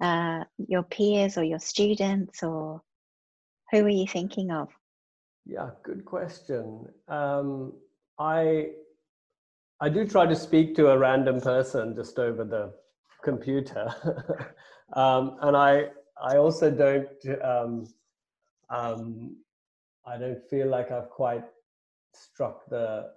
uh, 0.00 0.44
your 0.56 0.82
peers 0.82 1.36
or 1.36 1.44
your 1.44 1.58
students 1.58 2.42
or 2.42 2.82
who 3.70 3.84
are 3.84 3.88
you 3.88 4.06
thinking 4.06 4.50
of? 4.50 4.68
Yeah, 5.46 5.70
good 5.82 6.04
question. 6.04 6.86
Um, 7.08 7.72
I 8.18 8.70
I 9.80 9.88
do 9.88 10.06
try 10.06 10.26
to 10.26 10.36
speak 10.36 10.76
to 10.76 10.90
a 10.90 10.98
random 10.98 11.40
person 11.40 11.96
just 11.96 12.18
over 12.18 12.44
the 12.44 12.72
computer, 13.24 13.92
um, 14.92 15.38
and 15.42 15.56
I 15.56 15.86
I 16.22 16.36
also 16.36 16.70
don't 16.70 17.08
um, 17.42 17.86
um, 18.70 19.36
I 20.06 20.18
don't 20.18 20.42
feel 20.50 20.68
like 20.68 20.90
I've 20.90 21.10
quite 21.10 21.44
struck 22.14 22.68
the 22.68 23.10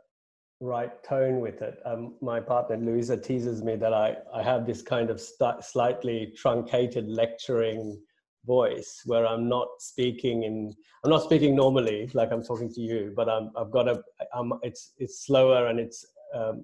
right 0.61 1.03
tone 1.03 1.39
with 1.39 1.61
it. 1.61 1.79
Um, 1.85 2.15
my 2.21 2.39
partner 2.39 2.77
Louisa 2.77 3.17
teases 3.17 3.61
me 3.63 3.75
that 3.75 3.93
I, 3.93 4.15
I 4.33 4.41
have 4.43 4.65
this 4.65 4.81
kind 4.81 5.09
of 5.09 5.19
st- 5.19 5.63
slightly 5.63 6.33
truncated 6.37 7.07
lecturing 7.07 7.99
voice 8.45 9.01
where 9.05 9.25
I'm 9.25 9.49
not 9.49 9.67
speaking 9.79 10.43
in 10.43 10.73
I'm 11.03 11.09
not 11.09 11.23
speaking 11.23 11.55
normally 11.55 12.09
like 12.13 12.31
I'm 12.31 12.43
talking 12.43 12.71
to 12.73 12.81
you, 12.81 13.13
but 13.15 13.27
I'm 13.27 13.51
I've 13.57 13.71
got 13.71 13.87
a 13.87 14.01
I'm, 14.33 14.53
it's 14.61 14.93
it's 14.97 15.25
slower 15.25 15.67
and 15.67 15.79
it's 15.79 16.05
um, 16.33 16.63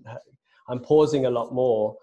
I'm 0.69 0.79
pausing 0.79 1.25
a 1.25 1.29
lot 1.29 1.53
more 1.53 1.97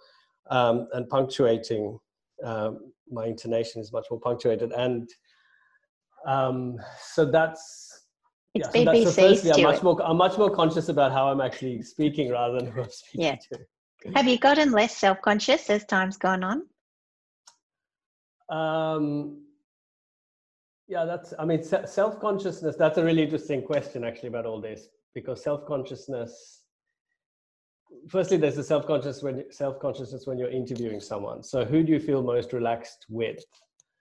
um, 0.51 0.89
and 0.93 1.09
punctuating. 1.09 1.99
Um, 2.45 2.93
my 3.11 3.27
intonation 3.27 3.81
is 3.81 3.93
much 3.93 4.07
more 4.11 4.21
punctuated, 4.21 4.73
and 4.73 5.09
um, 6.27 6.77
so 7.01 7.25
that's 7.25 7.88
It's 8.59 8.75
yeah, 8.75 8.85
so 8.85 8.93
that's, 8.93 9.15
so 9.15 9.23
BBC 9.23 9.29
firstly, 9.29 9.53
I'm 9.53 9.63
much 9.63 9.83
more 9.83 10.03
I'm 10.03 10.17
much 10.17 10.39
more 10.39 10.51
conscious 10.51 10.89
about 10.89 11.13
how 11.13 11.29
I'm 11.29 11.41
actually 11.41 11.83
speaking 11.83 12.31
rather 12.31 12.59
than 12.59 12.71
who 12.71 12.83
I'm 12.83 12.91
speaking 12.91 13.21
Yeah. 13.27 13.37
to. 13.53 14.13
Have 14.15 14.27
you 14.29 14.39
gotten 14.39 14.73
less 14.73 14.97
self 14.97 15.21
conscious 15.23 15.71
as 15.71 15.85
time's 15.85 16.17
gone 16.17 16.45
on? 16.45 16.63
Um, 18.49 19.45
yeah, 20.89 21.05
that's, 21.05 21.35
I 21.39 21.45
mean, 21.45 21.63
self 21.63 22.19
consciousness, 22.21 22.77
that's 22.77 22.99
a 22.99 23.05
really 23.05 23.23
interesting 23.23 23.63
question 23.63 24.05
actually 24.05 24.31
about 24.31 24.47
all 24.47 24.61
this 24.61 24.89
because 25.15 25.43
self 25.43 25.67
consciousness, 25.67 26.63
firstly, 28.09 28.39
there's 28.39 28.57
the 28.57 28.65
self 28.65 28.87
conscious 28.87 29.23
when 29.23 29.45
self 29.51 29.79
consciousness 29.79 30.27
when 30.27 30.39
you're 30.39 30.51
interviewing 30.51 31.01
someone. 31.01 31.43
So, 31.43 31.65
who 31.65 31.83
do 31.83 31.93
you 31.93 32.01
feel 32.01 32.23
most 32.23 32.53
relaxed 32.53 33.05
with? 33.09 33.45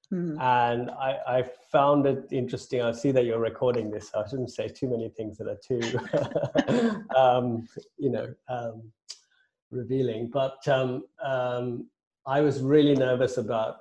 Hmm. 0.09 0.39
And 0.39 0.89
I, 0.91 1.17
I 1.27 1.43
found 1.71 2.05
it 2.05 2.27
interesting. 2.31 2.81
I 2.81 2.93
see 2.93 3.11
that 3.11 3.25
you're 3.25 3.39
recording 3.39 3.91
this. 3.91 4.09
So 4.09 4.21
I 4.21 4.29
shouldn't 4.29 4.51
say 4.51 4.69
too 4.69 4.89
many 4.89 5.09
things 5.09 5.37
that 5.37 5.47
are 5.47 5.59
too, 5.61 7.03
um, 7.15 7.67
you 7.97 8.09
know, 8.09 8.33
um, 8.47 8.83
revealing. 9.69 10.29
But 10.29 10.65
um, 10.67 11.03
um, 11.23 11.87
I 12.25 12.41
was 12.41 12.61
really 12.61 12.95
nervous 12.95 13.37
about 13.37 13.77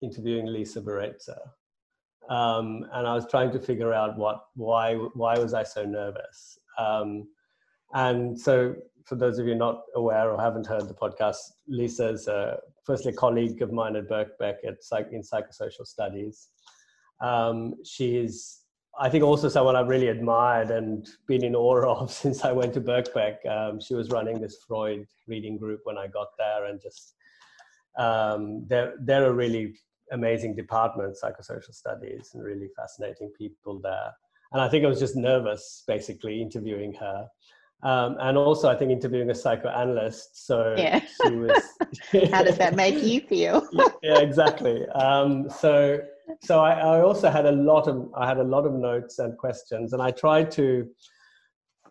interviewing 0.00 0.46
Lisa 0.46 0.80
Baraitser. 0.80 1.40
Um, 2.28 2.86
and 2.92 3.06
I 3.06 3.14
was 3.14 3.26
trying 3.28 3.50
to 3.52 3.58
figure 3.58 3.92
out 3.92 4.16
what, 4.16 4.46
why, 4.54 4.94
why 4.94 5.38
was 5.38 5.54
I 5.54 5.64
so 5.64 5.84
nervous? 5.84 6.58
Um, 6.78 7.28
and 7.92 8.38
so, 8.38 8.74
for 9.04 9.16
those 9.16 9.38
of 9.38 9.46
you 9.46 9.54
not 9.54 9.82
aware 9.94 10.30
or 10.30 10.40
haven't 10.40 10.66
heard 10.66 10.88
the 10.88 10.94
podcast, 10.94 11.36
Lisa's 11.68 12.26
uh, 12.26 12.56
firstly 12.84 13.12
a 13.12 13.14
colleague 13.14 13.60
of 13.62 13.72
mine 13.72 13.96
at 13.96 14.08
Birkbeck 14.08 14.56
at 14.66 14.82
psych- 14.82 15.12
in 15.12 15.22
psychosocial 15.22 15.86
studies. 15.86 16.48
Um, 17.20 17.74
she's, 17.84 18.60
I 18.98 19.08
think, 19.08 19.24
also 19.24 19.48
someone 19.48 19.76
I've 19.76 19.88
really 19.88 20.08
admired 20.08 20.70
and 20.70 21.06
been 21.26 21.44
in 21.44 21.54
awe 21.54 21.86
of 22.00 22.12
since 22.12 22.44
I 22.44 22.52
went 22.52 22.74
to 22.74 22.80
Birkbeck. 22.80 23.46
Um, 23.48 23.80
she 23.80 23.94
was 23.94 24.10
running 24.10 24.40
this 24.40 24.58
Freud 24.66 25.06
reading 25.26 25.58
group 25.58 25.80
when 25.84 25.98
I 25.98 26.06
got 26.06 26.28
there, 26.38 26.66
and 26.66 26.80
just 26.80 27.14
um, 27.98 28.66
they're 28.66 28.94
they're 29.00 29.26
a 29.26 29.32
really 29.32 29.74
amazing 30.12 30.54
department, 30.54 31.16
psychosocial 31.22 31.74
studies, 31.74 32.30
and 32.34 32.42
really 32.42 32.68
fascinating 32.76 33.30
people 33.36 33.80
there. 33.82 34.12
And 34.52 34.62
I 34.62 34.68
think 34.68 34.84
I 34.84 34.88
was 34.88 35.00
just 35.00 35.16
nervous, 35.16 35.82
basically, 35.86 36.40
interviewing 36.40 36.94
her. 36.94 37.26
Um, 37.84 38.16
and 38.18 38.38
also, 38.38 38.70
I 38.70 38.76
think 38.76 38.90
interviewing 38.90 39.28
a 39.28 39.34
psychoanalyst. 39.34 40.46
So 40.46 40.74
Yeah. 40.78 41.00
she 41.00 41.28
was. 41.28 41.62
How 42.32 42.42
does 42.42 42.56
that 42.56 42.74
make 42.74 43.02
you 43.02 43.20
feel? 43.20 43.68
yeah, 44.02 44.20
exactly. 44.20 44.88
Um, 44.88 45.50
so, 45.50 46.00
so 46.42 46.60
I, 46.60 46.72
I 46.72 47.00
also 47.02 47.30
had 47.30 47.44
a 47.44 47.52
lot 47.52 47.86
of 47.86 48.10
I 48.16 48.26
had 48.26 48.38
a 48.38 48.42
lot 48.42 48.64
of 48.64 48.72
notes 48.72 49.18
and 49.18 49.36
questions, 49.36 49.92
and 49.92 50.00
I 50.00 50.10
tried 50.12 50.50
to, 50.52 50.88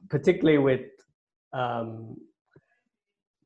particularly 0.10 0.58
with, 0.58 0.82
um, 1.54 2.18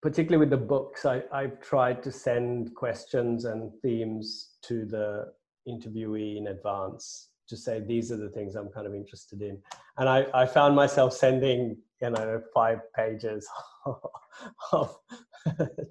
particularly 0.02 0.40
with 0.40 0.50
the 0.50 0.66
books, 0.66 1.06
I 1.06 1.24
I've 1.34 1.60
tried 1.60 2.02
to 2.04 2.12
send 2.14 2.74
questions 2.76 3.44
and 3.44 3.74
themes 3.82 4.52
to 4.64 4.86
the 4.86 5.34
interviewee 5.68 6.38
in 6.38 6.48
advance 6.48 7.28
to 7.50 7.58
say 7.58 7.82
these 7.82 8.10
are 8.10 8.18
the 8.18 8.30
things 8.30 8.56
I'm 8.56 8.70
kind 8.70 8.88
of 8.88 8.96
interested 8.96 9.42
in, 9.42 9.62
and 9.98 10.08
I 10.08 10.28
I 10.34 10.46
found 10.46 10.78
myself 10.78 11.12
sending 11.12 11.76
you 12.02 12.10
know 12.10 12.42
five 12.54 12.80
pages 12.96 13.48
of 14.72 14.96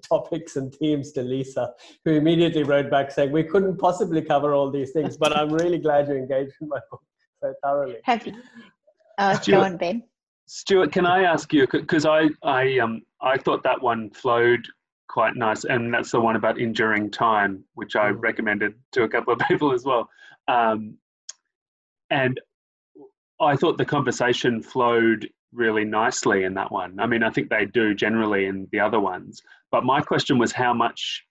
topics 0.07 0.55
and 0.55 0.73
themes 0.75 1.11
to 1.13 1.21
Lisa, 1.21 1.73
who 2.05 2.11
immediately 2.11 2.63
wrote 2.63 2.89
back 2.89 3.11
saying, 3.11 3.31
We 3.31 3.43
couldn't 3.43 3.77
possibly 3.77 4.21
cover 4.21 4.53
all 4.53 4.69
these 4.71 4.91
things, 4.91 5.17
but 5.17 5.35
I'm 5.35 5.51
really 5.51 5.77
glad 5.79 6.07
you 6.07 6.15
engaged 6.15 6.53
in 6.61 6.69
my 6.69 6.79
book 6.89 7.01
so 7.41 7.53
thoroughly. 7.63 7.97
Have 8.03 8.25
you? 8.25 8.33
Uh, 9.17 9.33
go 9.33 9.41
Stewart. 9.41 9.65
on, 9.65 9.77
Ben. 9.77 10.03
Stewart, 10.45 10.91
can 10.93 11.05
I 11.05 11.23
ask 11.23 11.51
you 11.51 11.67
because 11.69 12.05
I 12.05 12.29
I 12.43 12.79
um 12.79 13.01
I 13.21 13.37
thought 13.37 13.63
that 13.63 13.81
one 13.81 14.09
flowed 14.11 14.65
quite 15.09 15.35
nice, 15.35 15.65
and 15.65 15.93
that's 15.93 16.11
the 16.11 16.19
one 16.21 16.35
about 16.35 16.59
enduring 16.59 17.09
time, 17.11 17.63
which 17.73 17.95
I 17.95 18.11
Mm. 18.11 18.21
recommended 18.21 18.73
to 18.93 19.03
a 19.03 19.09
couple 19.09 19.33
of 19.33 19.39
people 19.47 19.73
as 19.73 19.83
well. 19.83 20.07
Um, 20.47 20.97
and 22.09 22.39
I 23.41 23.55
thought 23.57 23.77
the 23.77 23.85
conversation 23.85 24.61
flowed 24.63 25.27
really 25.53 25.85
nicely 25.85 26.43
in 26.43 26.53
that 26.55 26.71
one. 26.71 26.99
I 26.99 27.07
mean, 27.07 27.23
I 27.23 27.29
think 27.29 27.49
they 27.49 27.65
do 27.65 27.93
generally 27.93 28.45
in 28.45 28.67
the 28.71 28.79
other 28.79 28.99
ones. 28.99 29.41
But 29.71 29.85
my 29.85 30.01
question 30.01 30.37
was 30.37 30.51
how 30.51 30.73
much 30.73 31.23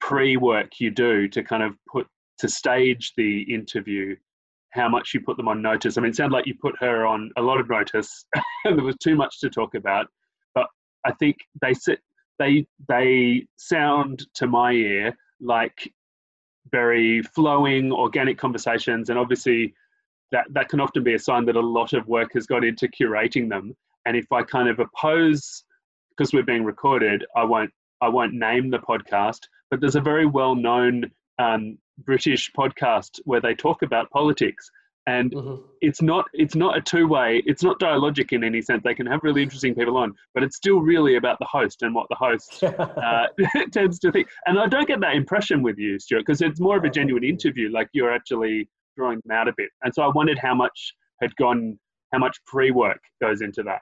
pre-work 0.00 0.78
you 0.78 0.90
do 0.90 1.28
to 1.28 1.42
kind 1.42 1.62
of 1.62 1.74
put 1.90 2.06
to 2.38 2.48
stage 2.48 3.12
the 3.16 3.42
interview 3.42 4.14
how 4.76 4.88
much 4.88 5.14
you 5.14 5.20
put 5.20 5.36
them 5.36 5.48
on 5.48 5.62
notice. 5.62 5.96
I 5.96 6.02
mean, 6.02 6.10
it 6.10 6.16
sounded 6.16 6.36
like 6.36 6.46
you 6.46 6.54
put 6.60 6.74
her 6.80 7.06
on 7.06 7.30
a 7.36 7.42
lot 7.42 7.58
of 7.58 7.68
notice, 7.68 8.26
and 8.64 8.76
there 8.76 8.84
was 8.84 8.96
too 8.96 9.16
much 9.16 9.40
to 9.40 9.50
talk 9.50 9.74
about. 9.74 10.06
But 10.54 10.66
I 11.04 11.12
think 11.12 11.36
they 11.60 11.74
sit, 11.74 12.00
they 12.38 12.66
they 12.88 13.46
sound 13.56 14.26
to 14.34 14.46
my 14.46 14.72
ear 14.72 15.16
like 15.40 15.92
very 16.70 17.22
flowing, 17.22 17.90
organic 17.90 18.38
conversations, 18.38 19.08
and 19.08 19.18
obviously 19.18 19.74
that 20.32 20.46
that 20.50 20.68
can 20.68 20.80
often 20.80 21.02
be 21.02 21.14
a 21.14 21.18
sign 21.18 21.44
that 21.46 21.56
a 21.56 21.60
lot 21.60 21.92
of 21.92 22.06
work 22.08 22.30
has 22.34 22.46
gone 22.46 22.64
into 22.64 22.88
curating 22.88 23.48
them. 23.48 23.74
And 24.06 24.16
if 24.16 24.30
I 24.32 24.42
kind 24.42 24.68
of 24.68 24.78
oppose, 24.78 25.64
because 26.10 26.32
we're 26.32 26.42
being 26.42 26.64
recorded, 26.64 27.24
I 27.36 27.44
won't 27.44 27.70
I 28.00 28.08
won't 28.08 28.34
name 28.34 28.70
the 28.70 28.78
podcast, 28.78 29.40
but 29.70 29.80
there's 29.80 29.96
a 29.96 30.00
very 30.00 30.26
well 30.26 30.54
known 30.54 31.10
um, 31.38 31.78
British 32.04 32.50
podcast 32.56 33.20
where 33.24 33.40
they 33.40 33.54
talk 33.54 33.82
about 33.82 34.10
politics, 34.10 34.70
and 35.06 35.32
Mhm. 35.32 35.62
it's 35.80 36.02
not 36.02 36.26
it's 36.34 36.54
not 36.54 36.76
a 36.76 36.80
two 36.80 37.06
way. 37.08 37.42
It's 37.46 37.62
not 37.62 37.78
dialogic 37.80 38.32
in 38.32 38.42
any 38.44 38.60
sense. 38.62 38.82
They 38.82 38.94
can 38.94 39.06
have 39.06 39.20
really 39.22 39.42
interesting 39.42 39.74
people 39.74 39.96
on, 39.96 40.14
but 40.34 40.42
it's 40.42 40.56
still 40.56 40.80
really 40.80 41.16
about 41.16 41.38
the 41.38 41.46
host 41.46 41.82
and 41.82 41.94
what 41.94 42.06
the 42.08 42.16
host 42.16 42.62
uh, 42.64 43.26
tends 43.72 43.98
to 44.00 44.12
think. 44.12 44.28
And 44.46 44.58
I 44.58 44.66
don't 44.66 44.88
get 44.88 45.00
that 45.00 45.14
impression 45.14 45.62
with 45.62 45.78
you, 45.78 45.98
Stewart, 45.98 46.24
because 46.26 46.42
it's 46.42 46.60
more 46.60 46.76
of 46.76 46.84
a 46.84 46.90
genuine 46.90 47.24
interview. 47.24 47.70
Like 47.70 47.88
you're 47.92 48.12
actually 48.12 48.68
drawing 48.96 49.20
them 49.24 49.36
out 49.36 49.48
a 49.48 49.52
bit. 49.56 49.68
And 49.82 49.92
so 49.94 50.02
I 50.02 50.08
wondered 50.08 50.38
how 50.38 50.54
much 50.54 50.94
had 51.20 51.34
gone, 51.36 51.78
how 52.12 52.18
much 52.18 52.36
pre 52.46 52.70
work 52.70 53.00
goes 53.20 53.40
into 53.40 53.62
that. 53.64 53.80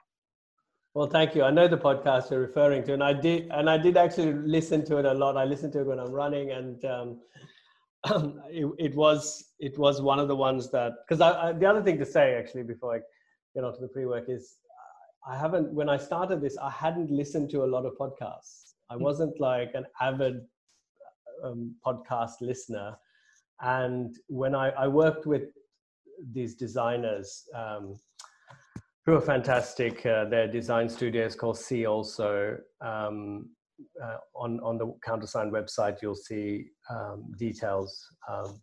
Well, 0.93 1.07
thank 1.07 1.35
you. 1.35 1.43
I 1.43 1.51
know 1.51 1.67
the 1.67 1.77
podcast 1.77 2.31
you're 2.31 2.39
referring 2.39 2.83
to, 2.85 2.93
and 2.93 3.03
I 3.03 3.11
did, 3.11 3.49
and 3.51 3.69
I 3.69 3.77
did 3.77 3.97
actually 3.97 4.31
listen 4.31 4.85
to 4.85 4.97
it 4.97 5.05
a 5.05 5.13
lot. 5.13 5.35
I 5.35 5.43
listen 5.43 5.69
to 5.73 5.81
it 5.81 5.87
when 5.87 5.99
I'm 5.99 6.11
running, 6.11 6.51
and 6.51 6.85
um, 6.85 7.19
it, 8.49 8.65
it 8.77 8.95
was 8.95 9.51
it 9.59 9.77
was 9.77 10.01
one 10.01 10.19
of 10.19 10.27
the 10.27 10.35
ones 10.35 10.71
that 10.71 10.93
because 11.05 11.21
I, 11.21 11.49
I, 11.49 11.53
the 11.53 11.65
other 11.65 11.81
thing 11.81 11.97
to 11.97 12.05
say 12.05 12.35
actually 12.35 12.63
before 12.63 12.95
I 12.95 12.99
get 13.53 13.63
onto 13.63 13.81
the 13.81 13.87
pre-work 13.87 14.25
is 14.29 14.57
I 15.27 15.37
haven't 15.37 15.73
when 15.73 15.89
I 15.89 15.97
started 15.97 16.39
this 16.39 16.57
I 16.57 16.69
hadn't 16.69 17.09
listened 17.09 17.49
to 17.51 17.63
a 17.63 17.69
lot 17.75 17.85
of 17.85 17.93
podcasts. 17.99 18.73
I 18.89 18.95
wasn't 18.95 19.39
like 19.39 19.71
an 19.73 19.85
avid 19.99 20.41
um, 21.43 21.75
podcast 21.85 22.41
listener, 22.41 22.95
and 23.61 24.15
when 24.27 24.55
I, 24.55 24.69
I 24.71 24.87
worked 24.87 25.25
with 25.25 25.43
these 26.31 26.55
designers. 26.55 27.43
Um, 27.55 27.99
who 29.05 29.13
are 29.13 29.21
fantastic. 29.21 30.05
Uh, 30.05 30.25
their 30.25 30.47
design 30.47 30.89
studio 30.89 31.25
is 31.25 31.35
called 31.35 31.57
C. 31.57 31.85
Also, 31.85 32.57
um, 32.81 33.49
uh, 34.03 34.17
on 34.35 34.59
on 34.61 34.77
the 34.77 34.93
countersign 35.03 35.51
website, 35.51 36.01
you'll 36.01 36.15
see 36.15 36.65
um, 36.89 37.31
details 37.37 38.03
um, 38.29 38.61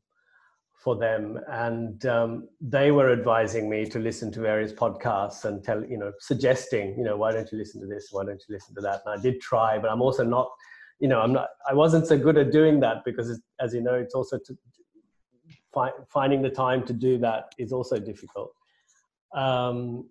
for 0.82 0.96
them, 0.96 1.38
and 1.48 2.04
um, 2.06 2.48
they 2.60 2.90
were 2.90 3.12
advising 3.12 3.70
me 3.70 3.86
to 3.86 4.00
listen 4.00 4.32
to 4.32 4.40
various 4.40 4.72
podcasts 4.72 5.44
and 5.44 5.62
tell 5.62 5.84
you 5.84 5.98
know 5.98 6.12
suggesting 6.18 6.96
you 6.98 7.04
know 7.04 7.16
why 7.16 7.30
don't 7.30 7.50
you 7.52 7.58
listen 7.58 7.80
to 7.80 7.86
this, 7.86 8.08
why 8.10 8.24
don't 8.24 8.42
you 8.48 8.54
listen 8.54 8.74
to 8.74 8.80
that, 8.80 9.02
and 9.06 9.18
I 9.18 9.22
did 9.22 9.40
try, 9.40 9.78
but 9.78 9.90
I'm 9.90 10.02
also 10.02 10.24
not. 10.24 10.50
You 10.98 11.08
know, 11.08 11.20
I'm 11.20 11.32
not. 11.32 11.48
I 11.68 11.74
wasn't 11.74 12.06
so 12.06 12.16
good 12.16 12.38
at 12.38 12.52
doing 12.52 12.78
that 12.80 12.98
because, 13.04 13.40
as 13.60 13.74
you 13.74 13.82
know, 13.82 13.94
it's 13.94 14.14
also 14.14 14.38
to, 14.38 14.56
fi- 15.74 15.92
finding 16.08 16.42
the 16.42 16.50
time 16.50 16.84
to 16.86 16.92
do 16.92 17.18
that 17.18 17.54
is 17.58 17.72
also 17.72 17.98
difficult. 17.98 18.52
Um, 19.34 20.06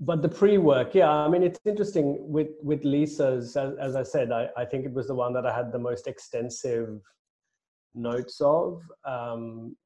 but 0.00 0.22
the 0.22 0.28
pre-work 0.28 0.94
yeah 0.94 1.10
i 1.10 1.28
mean 1.28 1.42
it's 1.42 1.60
interesting 1.64 2.16
with 2.20 2.48
with 2.62 2.84
lisa's 2.84 3.56
as, 3.56 3.74
as 3.78 3.96
i 3.96 4.02
said 4.02 4.32
I, 4.32 4.48
I 4.56 4.64
think 4.64 4.84
it 4.84 4.92
was 4.92 5.06
the 5.06 5.14
one 5.14 5.32
that 5.34 5.46
i 5.46 5.54
had 5.54 5.72
the 5.72 5.78
most 5.78 6.06
extensive 6.06 7.00
notes 7.94 8.40
of 8.40 8.82
um, 9.04 9.76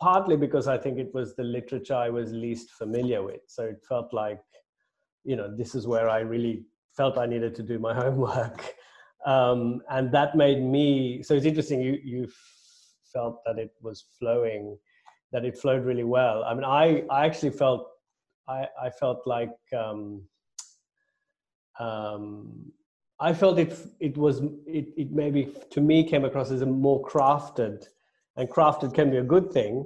partly 0.00 0.36
because 0.36 0.66
i 0.66 0.76
think 0.76 0.98
it 0.98 1.14
was 1.14 1.36
the 1.36 1.44
literature 1.44 1.94
i 1.94 2.10
was 2.10 2.32
least 2.32 2.70
familiar 2.70 3.22
with 3.22 3.40
so 3.46 3.64
it 3.64 3.84
felt 3.88 4.12
like 4.12 4.40
you 5.24 5.36
know 5.36 5.54
this 5.56 5.74
is 5.74 5.86
where 5.86 6.08
i 6.08 6.18
really 6.18 6.64
felt 6.96 7.16
i 7.16 7.26
needed 7.26 7.54
to 7.54 7.62
do 7.62 7.78
my 7.78 7.94
homework 8.02 8.74
um, 9.26 9.82
and 9.90 10.10
that 10.12 10.36
made 10.36 10.62
me 10.62 11.22
so 11.22 11.34
it's 11.34 11.46
interesting 11.46 11.80
you 11.80 11.98
you 12.02 12.28
felt 13.18 13.40
that 13.46 13.58
it 13.58 13.72
was 13.80 14.04
flowing, 14.18 14.76
that 15.32 15.44
it 15.44 15.58
flowed 15.58 15.84
really 15.84 16.08
well. 16.18 16.44
I 16.44 16.54
mean, 16.54 16.64
I, 16.64 17.02
I 17.10 17.26
actually 17.26 17.50
felt, 17.50 17.82
I, 18.48 18.60
I 18.86 18.90
felt 18.90 19.20
like, 19.26 19.56
um, 19.76 20.22
um, 21.80 22.72
I 23.20 23.32
felt 23.34 23.58
it, 23.58 23.76
it 23.98 24.16
was, 24.16 24.40
it, 24.78 24.86
it 24.96 25.10
maybe 25.10 25.52
to 25.74 25.80
me 25.80 26.08
came 26.12 26.24
across 26.24 26.50
as 26.52 26.62
a 26.62 26.66
more 26.66 27.02
crafted, 27.02 27.86
and 28.36 28.48
crafted 28.48 28.94
can 28.94 29.10
be 29.10 29.16
a 29.16 29.28
good 29.34 29.52
thing, 29.52 29.84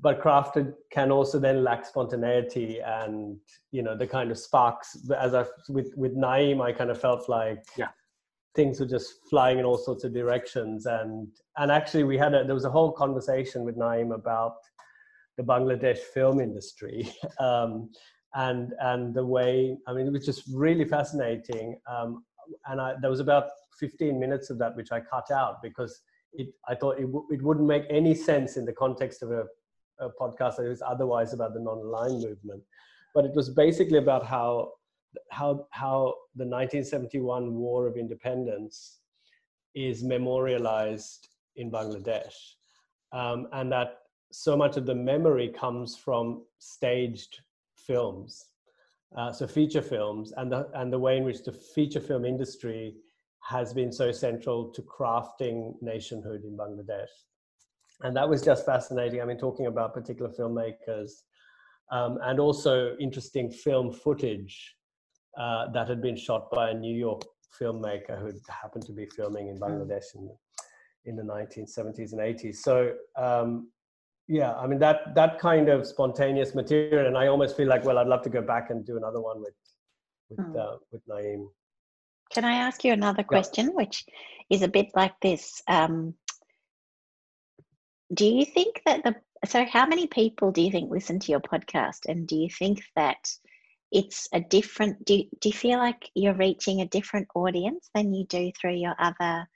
but 0.00 0.20
crafted 0.20 0.74
can 0.90 1.12
also 1.12 1.38
then 1.38 1.62
lack 1.62 1.86
spontaneity 1.86 2.80
and 2.80 3.36
you 3.70 3.82
know 3.82 3.96
the 3.96 4.06
kind 4.06 4.30
of 4.32 4.36
sparks 4.36 4.88
as 5.16 5.32
i 5.34 5.44
with 5.68 5.90
with 5.96 6.14
naeem 6.24 6.60
i 6.60 6.72
kind 6.72 6.90
of 6.90 7.00
felt 7.00 7.28
like 7.28 7.62
yeah 7.78 7.92
things 8.54 8.80
were 8.80 8.86
just 8.86 9.14
flying 9.28 9.58
in 9.58 9.64
all 9.64 9.78
sorts 9.78 10.04
of 10.04 10.12
directions. 10.12 10.86
And 10.86 11.28
and 11.58 11.70
actually 11.70 12.04
we 12.04 12.18
had 12.18 12.34
a 12.34 12.44
there 12.44 12.54
was 12.54 12.64
a 12.64 12.70
whole 12.70 12.92
conversation 12.92 13.64
with 13.64 13.76
naeem 13.76 14.14
about 14.14 14.56
the 15.36 15.42
bangladesh 15.42 15.98
film 15.98 16.40
industry 16.40 17.10
um, 17.40 17.90
and 18.34 18.72
and 18.80 19.12
the 19.12 19.24
way 19.24 19.76
i 19.88 19.92
mean 19.92 20.06
it 20.06 20.12
was 20.12 20.24
just 20.24 20.42
really 20.52 20.84
fascinating. 20.84 21.78
Um, 21.90 22.24
and 22.66 22.80
I, 22.80 22.94
there 23.00 23.10
was 23.10 23.20
about 23.20 23.44
15 23.80 24.20
minutes 24.20 24.50
of 24.50 24.58
that 24.58 24.76
which 24.76 24.92
i 24.92 25.00
cut 25.00 25.30
out 25.30 25.62
because 25.62 26.02
it, 26.34 26.48
I 26.68 26.74
thought 26.74 26.98
it, 26.98 27.06
w- 27.06 27.26
it 27.30 27.42
wouldn't 27.42 27.66
make 27.66 27.84
any 27.88 28.14
sense 28.14 28.56
in 28.56 28.64
the 28.64 28.72
context 28.72 29.22
of 29.22 29.30
a 29.30 29.44
a 30.00 30.08
podcast 30.20 30.56
that 30.56 30.68
was 30.68 30.82
otherwise 30.82 31.32
about 31.32 31.54
the 31.54 31.60
non-aligned 31.60 32.22
movement, 32.22 32.62
but 33.14 33.24
it 33.24 33.32
was 33.34 33.50
basically 33.50 33.98
about 33.98 34.24
how 34.26 34.72
how 35.30 35.66
how 35.70 36.14
the 36.34 36.44
1971 36.44 37.54
War 37.54 37.86
of 37.86 37.96
Independence 37.96 39.00
is 39.74 40.02
memorialized 40.02 41.28
in 41.56 41.70
Bangladesh, 41.70 42.34
um, 43.12 43.48
and 43.52 43.70
that 43.72 43.98
so 44.32 44.56
much 44.56 44.76
of 44.76 44.86
the 44.86 44.94
memory 44.94 45.48
comes 45.48 45.96
from 45.96 46.44
staged 46.58 47.40
films, 47.76 48.46
uh, 49.16 49.32
so 49.32 49.46
feature 49.46 49.82
films, 49.82 50.32
and 50.36 50.50
the 50.50 50.68
and 50.74 50.92
the 50.92 50.98
way 50.98 51.16
in 51.16 51.24
which 51.24 51.42
the 51.44 51.52
feature 51.52 52.00
film 52.00 52.24
industry 52.24 52.94
has 53.40 53.74
been 53.74 53.92
so 53.92 54.10
central 54.10 54.70
to 54.72 54.82
crafting 54.82 55.74
nationhood 55.82 56.44
in 56.44 56.56
Bangladesh 56.56 57.12
and 58.02 58.16
that 58.16 58.28
was 58.28 58.42
just 58.42 58.66
fascinating. 58.66 59.20
I 59.20 59.24
mean, 59.24 59.38
talking 59.38 59.66
about 59.66 59.94
particular 59.94 60.30
filmmakers 60.30 61.10
um, 61.90 62.18
and 62.22 62.40
also 62.40 62.96
interesting 62.98 63.50
film 63.50 63.92
footage 63.92 64.74
uh, 65.38 65.70
that 65.72 65.88
had 65.88 66.00
been 66.00 66.16
shot 66.16 66.50
by 66.50 66.70
a 66.70 66.74
New 66.74 66.96
York 66.96 67.22
filmmaker 67.60 68.18
who 68.20 68.32
happened 68.48 68.84
to 68.86 68.92
be 68.92 69.06
filming 69.06 69.48
in. 69.48 69.58
Bangladesh 69.58 70.14
in, 70.14 70.30
in 71.04 71.16
the 71.16 71.22
1970s 71.22 72.12
and 72.12 72.20
80s. 72.20 72.56
So, 72.56 72.94
um, 73.16 73.68
yeah, 74.26 74.54
I 74.54 74.66
mean 74.66 74.78
that 74.78 75.14
that 75.14 75.38
kind 75.38 75.68
of 75.68 75.86
spontaneous 75.86 76.54
material, 76.54 77.06
and 77.06 77.18
I 77.18 77.26
almost 77.26 77.56
feel 77.56 77.68
like, 77.68 77.84
well, 77.84 77.98
I'd 77.98 78.06
love 78.06 78.22
to 78.22 78.30
go 78.30 78.40
back 78.40 78.70
and 78.70 78.84
do 78.86 78.96
another 78.96 79.20
one 79.20 79.40
with 79.40 79.54
with 80.30 80.38
mm. 80.38 80.56
uh, 80.58 80.78
with 80.92 81.02
Naeem. 81.06 81.48
Can 82.32 82.44
I 82.44 82.54
ask 82.54 82.84
you 82.84 82.92
another 82.92 83.22
question, 83.22 83.66
yeah. 83.66 83.72
which 83.72 84.06
is 84.48 84.62
a 84.62 84.68
bit 84.68 84.88
like 84.94 85.12
this? 85.20 85.62
Um, 85.68 86.14
do 88.14 88.24
you 88.24 88.46
think 88.46 88.80
that 88.86 89.04
the 89.04 89.14
so 89.46 89.64
how 89.64 89.86
many 89.86 90.06
people 90.06 90.50
do 90.50 90.62
you 90.62 90.70
think 90.70 90.90
listen 90.90 91.18
to 91.18 91.30
your 91.30 91.40
podcast 91.40 92.00
and 92.08 92.26
do 92.26 92.36
you 92.36 92.48
think 92.48 92.82
that 92.96 93.28
it's 93.94 94.28
a 94.32 94.40
different 94.40 95.02
do, 95.06 95.22
do 95.40 95.48
you 95.48 95.54
feel 95.54 95.78
like 95.78 96.10
you're 96.14 96.34
reaching 96.34 96.80
a 96.80 96.86
different 96.86 97.28
audience 97.34 97.88
than 97.94 98.12
you 98.12 98.26
do 98.26 98.50
through 98.60 98.74
your 98.74 98.94
other 98.98 99.48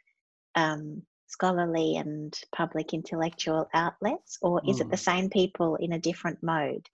um, 0.54 1.02
scholarly 1.26 1.96
and 1.96 2.40
public 2.54 2.94
intellectual 2.94 3.68
outlets 3.74 4.38
or 4.40 4.62
is 4.66 4.78
mm. 4.78 4.82
it 4.82 4.90
the 4.90 4.96
hmm. 4.96 5.10
same 5.10 5.28
people 5.28 5.76
in 5.76 5.92
a 5.92 5.98
different 5.98 6.38
mode 6.42 6.88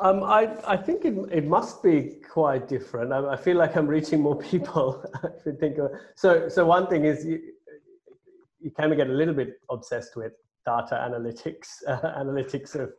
um, 0.00 0.22
I, 0.22 0.48
I 0.66 0.76
think 0.78 1.04
it, 1.04 1.14
it 1.30 1.44
must 1.44 1.82
be 1.82 2.16
quite 2.26 2.66
different. 2.66 3.12
I, 3.12 3.32
I 3.32 3.36
feel 3.36 3.58
like 3.58 3.76
I'm 3.76 3.86
reaching 3.86 4.22
more 4.22 4.38
people. 4.50 5.04
I 5.22 5.50
think 5.60 5.76
of, 5.76 5.90
so. 6.16 6.48
So 6.48 6.64
one 6.64 6.86
thing 6.86 7.04
is 7.04 7.26
you, 7.26 7.38
you 8.58 8.70
kind 8.70 8.90
of 8.90 8.96
get 8.96 9.08
a 9.08 9.12
little 9.12 9.34
bit 9.34 9.60
obsessed 9.70 10.16
with 10.16 10.32
data 10.64 10.94
analytics, 10.94 11.82
uh, 11.86 12.00
analytics 12.18 12.74
of 12.74 12.90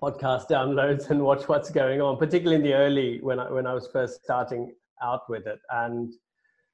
podcast 0.00 0.48
downloads 0.48 1.10
and 1.10 1.22
watch 1.22 1.48
what's 1.48 1.70
going 1.70 2.00
on, 2.00 2.16
particularly 2.16 2.56
in 2.56 2.62
the 2.62 2.74
early 2.74 3.20
when 3.20 3.38
I 3.38 3.50
when 3.50 3.66
I 3.66 3.74
was 3.74 3.88
first 3.88 4.22
starting 4.24 4.72
out 5.02 5.28
with 5.28 5.46
it. 5.46 5.60
And 5.70 6.14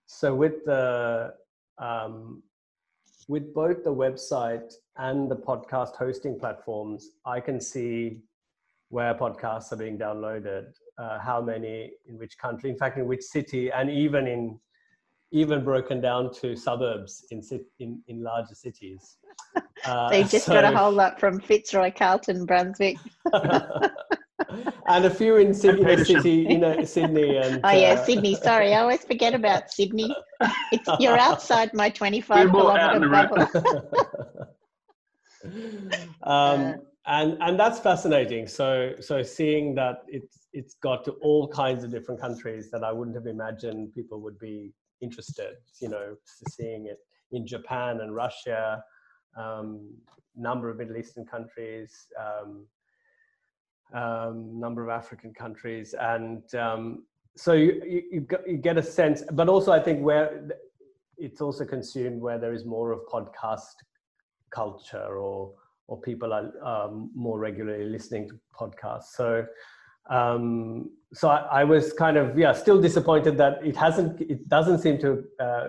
so 0.06 0.34
with 0.34 0.64
the 0.64 1.34
um, 1.78 2.42
with 3.28 3.52
both 3.52 3.82
the 3.82 3.92
website 3.92 4.72
and 4.96 5.30
the 5.30 5.36
podcast 5.36 5.96
hosting 5.96 6.38
platforms, 6.38 7.10
I 7.24 7.40
can 7.40 7.60
see 7.60 8.20
where 8.88 9.14
podcasts 9.14 9.72
are 9.72 9.76
being 9.76 9.98
downloaded, 9.98 10.66
uh, 10.96 11.18
how 11.18 11.40
many 11.40 11.90
in 12.08 12.16
which 12.18 12.38
country, 12.38 12.70
in 12.70 12.78
fact, 12.78 12.96
in 12.98 13.06
which 13.06 13.22
city, 13.22 13.70
and 13.72 13.90
even 13.90 14.28
in 14.28 14.60
even 15.32 15.64
broken 15.64 16.00
down 16.00 16.32
to 16.32 16.56
suburbs 16.56 17.24
in 17.30 17.42
in, 17.78 18.00
in 18.08 18.22
larger 18.22 18.54
cities. 18.54 19.16
Uh, 19.84 20.10
so 20.10 20.16
you 20.16 20.24
just 20.24 20.46
so, 20.46 20.54
got 20.54 20.64
a 20.64 20.76
whole 20.76 20.90
lot 20.90 21.20
from 21.20 21.38
Fitzroy, 21.38 21.92
Carlton, 21.96 22.44
Brunswick. 22.44 22.96
and 24.88 25.04
a 25.04 25.10
few 25.10 25.36
in 25.36 25.54
Sydney, 25.54 26.04
city, 26.04 26.46
you 26.48 26.58
know, 26.58 26.82
Sydney 26.84 27.36
and. 27.42 27.60
Oh 27.62 27.70
yeah, 27.70 27.92
uh, 27.92 28.04
Sydney. 28.04 28.34
Sorry, 28.34 28.74
I 28.74 28.80
always 28.80 29.04
forget 29.04 29.34
about 29.34 29.70
Sydney. 29.70 30.14
It's, 30.72 30.88
you're 30.98 31.18
outside 31.18 31.72
my 31.74 31.90
25 31.90 32.50
kilometre 32.50 33.08
bubble. 33.08 33.46
um, 36.22 36.76
and 37.06 37.38
and 37.40 37.58
that's 37.58 37.78
fascinating. 37.78 38.46
So 38.48 38.94
so 39.00 39.22
seeing 39.22 39.74
that 39.76 40.02
it's 40.08 40.48
it's 40.52 40.74
got 40.74 41.04
to 41.04 41.12
all 41.22 41.48
kinds 41.48 41.84
of 41.84 41.90
different 41.90 42.20
countries 42.20 42.70
that 42.70 42.82
I 42.82 42.92
wouldn't 42.92 43.16
have 43.16 43.26
imagined 43.26 43.94
people 43.94 44.20
would 44.22 44.38
be 44.38 44.72
interested, 45.00 45.54
you 45.80 45.88
know, 45.88 46.16
seeing 46.48 46.86
it 46.86 46.98
in 47.32 47.46
Japan 47.46 48.00
and 48.00 48.14
Russia, 48.14 48.82
um, 49.36 49.94
number 50.36 50.70
of 50.70 50.78
Middle 50.78 50.96
Eastern 50.96 51.24
countries, 51.24 52.06
um, 52.20 52.66
um, 53.94 54.58
number 54.58 54.82
of 54.82 54.90
African 54.90 55.32
countries, 55.32 55.94
and 55.98 56.42
um, 56.54 57.04
so 57.36 57.52
you, 57.52 57.82
you, 57.86 58.02
you, 58.12 58.26
you 58.46 58.56
get 58.56 58.78
a 58.78 58.82
sense. 58.82 59.22
But 59.32 59.48
also, 59.48 59.72
I 59.72 59.80
think 59.80 60.02
where 60.02 60.48
it's 61.18 61.40
also 61.40 61.64
consumed 61.64 62.20
where 62.20 62.38
there 62.38 62.52
is 62.52 62.64
more 62.64 62.92
of 62.92 63.00
podcast 63.06 63.74
culture 64.50 65.18
or 65.18 65.52
or 65.88 66.00
people 66.00 66.32
are 66.32 66.52
um, 66.64 67.10
more 67.14 67.38
regularly 67.38 67.84
listening 67.84 68.28
to 68.28 68.34
podcasts. 68.58 69.14
So 69.14 69.46
um, 70.08 70.90
so 71.14 71.28
I, 71.28 71.60
I, 71.60 71.64
was 71.64 71.92
kind 71.92 72.16
of 72.16 72.38
yeah 72.38 72.52
still 72.52 72.80
disappointed 72.80 73.36
that 73.38 73.64
it 73.64 73.76
hasn't 73.76 74.20
it 74.20 74.48
doesn't 74.48 74.80
seem 74.80 74.98
to 74.98 75.24
uh, 75.40 75.68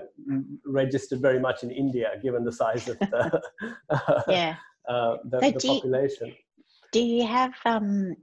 register 0.66 1.16
very 1.16 1.40
much 1.40 1.64
in 1.64 1.72
India 1.72 2.12
given 2.22 2.44
the 2.44 2.52
size 2.52 2.88
of 2.88 3.00
the 3.00 3.42
yeah 4.28 4.56
uh, 4.88 5.18
the, 5.26 5.40
the 5.40 5.52
do 5.54 5.68
population. 5.68 6.28
You, 6.28 6.34
do 6.92 7.02
you 7.02 7.26
have 7.26 7.54
um, 7.66 8.16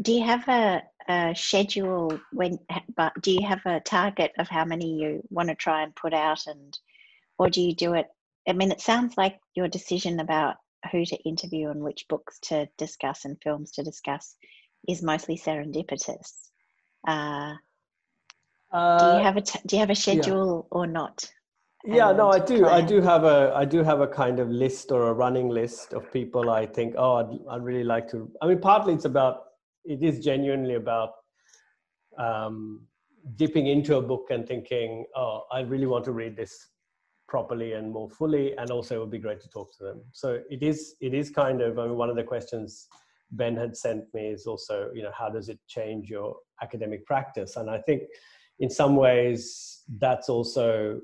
do 0.00 0.12
you 0.12 0.24
have 0.24 0.46
a, 0.48 0.82
a 1.08 1.34
schedule 1.34 2.18
when 2.32 2.58
but 2.96 3.12
do 3.22 3.32
you 3.32 3.46
have 3.46 3.64
a 3.66 3.80
target 3.80 4.32
of 4.38 4.48
how 4.48 4.64
many 4.64 4.98
you 5.00 5.22
want 5.30 5.48
to 5.48 5.54
try 5.54 5.82
and 5.82 5.94
put 5.96 6.14
out 6.14 6.46
and 6.46 6.78
or 7.38 7.50
do 7.50 7.60
you 7.60 7.74
do 7.74 7.94
it 7.94 8.06
I 8.48 8.52
mean 8.52 8.72
it 8.72 8.80
sounds 8.80 9.16
like 9.16 9.38
your 9.54 9.68
decision 9.68 10.20
about 10.20 10.56
who 10.92 11.04
to 11.04 11.16
interview 11.24 11.70
and 11.70 11.82
which 11.82 12.06
books 12.08 12.38
to 12.40 12.68
discuss 12.78 13.24
and 13.24 13.36
films 13.42 13.72
to 13.72 13.82
discuss 13.82 14.36
is 14.86 15.02
mostly 15.02 15.36
serendipitous. 15.36 16.48
Uh, 17.06 17.54
uh, 18.72 18.98
do 18.98 19.04
you 19.04 19.10
uh, 19.10 19.22
have 19.22 19.36
a 19.36 19.40
t- 19.40 19.60
do 19.66 19.76
you 19.76 19.80
have 19.80 19.90
a 19.90 19.94
schedule 19.94 20.68
yeah. 20.70 20.78
or 20.78 20.86
not? 20.86 21.30
Yeah, 21.84 22.12
no, 22.12 22.28
I 22.30 22.38
do. 22.38 22.60
Plan? 22.60 22.84
I 22.84 22.86
do 22.86 23.00
have 23.00 23.24
a 23.24 23.52
I 23.54 23.64
do 23.64 23.82
have 23.82 24.00
a 24.00 24.06
kind 24.06 24.40
of 24.40 24.50
list 24.50 24.90
or 24.90 25.08
a 25.08 25.12
running 25.12 25.48
list 25.48 25.94
of 25.94 26.12
people 26.12 26.50
I 26.50 26.66
think. 26.66 26.94
Oh, 26.98 27.14
I'd, 27.16 27.38
I'd 27.50 27.64
really 27.64 27.84
like 27.84 28.08
to. 28.10 28.30
I 28.42 28.46
mean, 28.46 28.60
partly 28.60 28.94
it's 28.94 29.04
about 29.04 29.44
it 29.84 30.02
is 30.02 30.22
genuinely 30.22 30.74
about 30.74 31.12
um, 32.18 32.86
dipping 33.36 33.68
into 33.68 33.96
a 33.96 34.02
book 34.02 34.26
and 34.30 34.46
thinking, 34.46 35.06
oh, 35.16 35.44
I 35.50 35.60
really 35.60 35.86
want 35.86 36.04
to 36.06 36.12
read 36.12 36.36
this 36.36 36.68
properly 37.26 37.74
and 37.74 37.90
more 37.90 38.10
fully, 38.10 38.56
and 38.56 38.70
also 38.70 38.96
it 38.96 38.98
would 38.98 39.10
be 39.10 39.18
great 39.18 39.40
to 39.40 39.48
talk 39.48 39.76
to 39.78 39.84
them. 39.84 40.02
So 40.12 40.40
it 40.50 40.62
is 40.62 40.96
it 41.00 41.14
is 41.14 41.30
kind 41.30 41.62
of 41.62 41.78
I 41.78 41.86
mean, 41.86 41.96
one 41.96 42.10
of 42.10 42.16
the 42.16 42.24
questions 42.24 42.88
Ben 43.32 43.56
had 43.56 43.76
sent 43.76 44.04
me 44.14 44.28
is 44.28 44.46
also, 44.46 44.90
you 44.94 45.02
know, 45.02 45.12
how 45.16 45.28
does 45.28 45.48
it 45.48 45.58
change 45.68 46.08
your 46.08 46.36
academic 46.62 47.04
practice? 47.06 47.56
And 47.56 47.70
I 47.70 47.78
think 47.78 48.02
in 48.58 48.70
some 48.70 48.96
ways 48.96 49.82
that's 49.98 50.28
also 50.28 51.00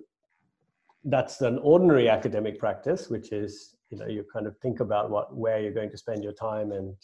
that's 1.05 1.43
an 1.43 1.59
ordinary 1.59 2.09
academic 2.09 2.59
practice, 2.59 3.11
which 3.11 3.31
is, 3.33 3.77
you 3.91 3.99
know, 3.99 4.07
you 4.07 4.25
kind 4.33 4.47
of 4.47 4.57
think 4.59 4.81
about 4.81 5.11
what 5.11 5.37
where 5.37 5.61
you're 5.61 5.73
going 5.73 5.91
to 5.91 5.99
spend 5.99 6.25
your 6.25 6.33
time 6.33 6.73
and 6.73 6.97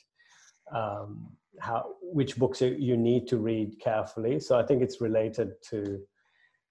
um, 0.75 1.37
how 1.59 1.85
which 2.01 2.37
books 2.37 2.61
you 2.63 2.97
need 2.97 3.29
to 3.29 3.37
read 3.37 3.79
carefully. 3.81 4.41
So 4.41 4.59
I 4.59 4.65
think 4.65 4.83
it's 4.83 5.01
related 5.01 5.51
to 5.71 6.01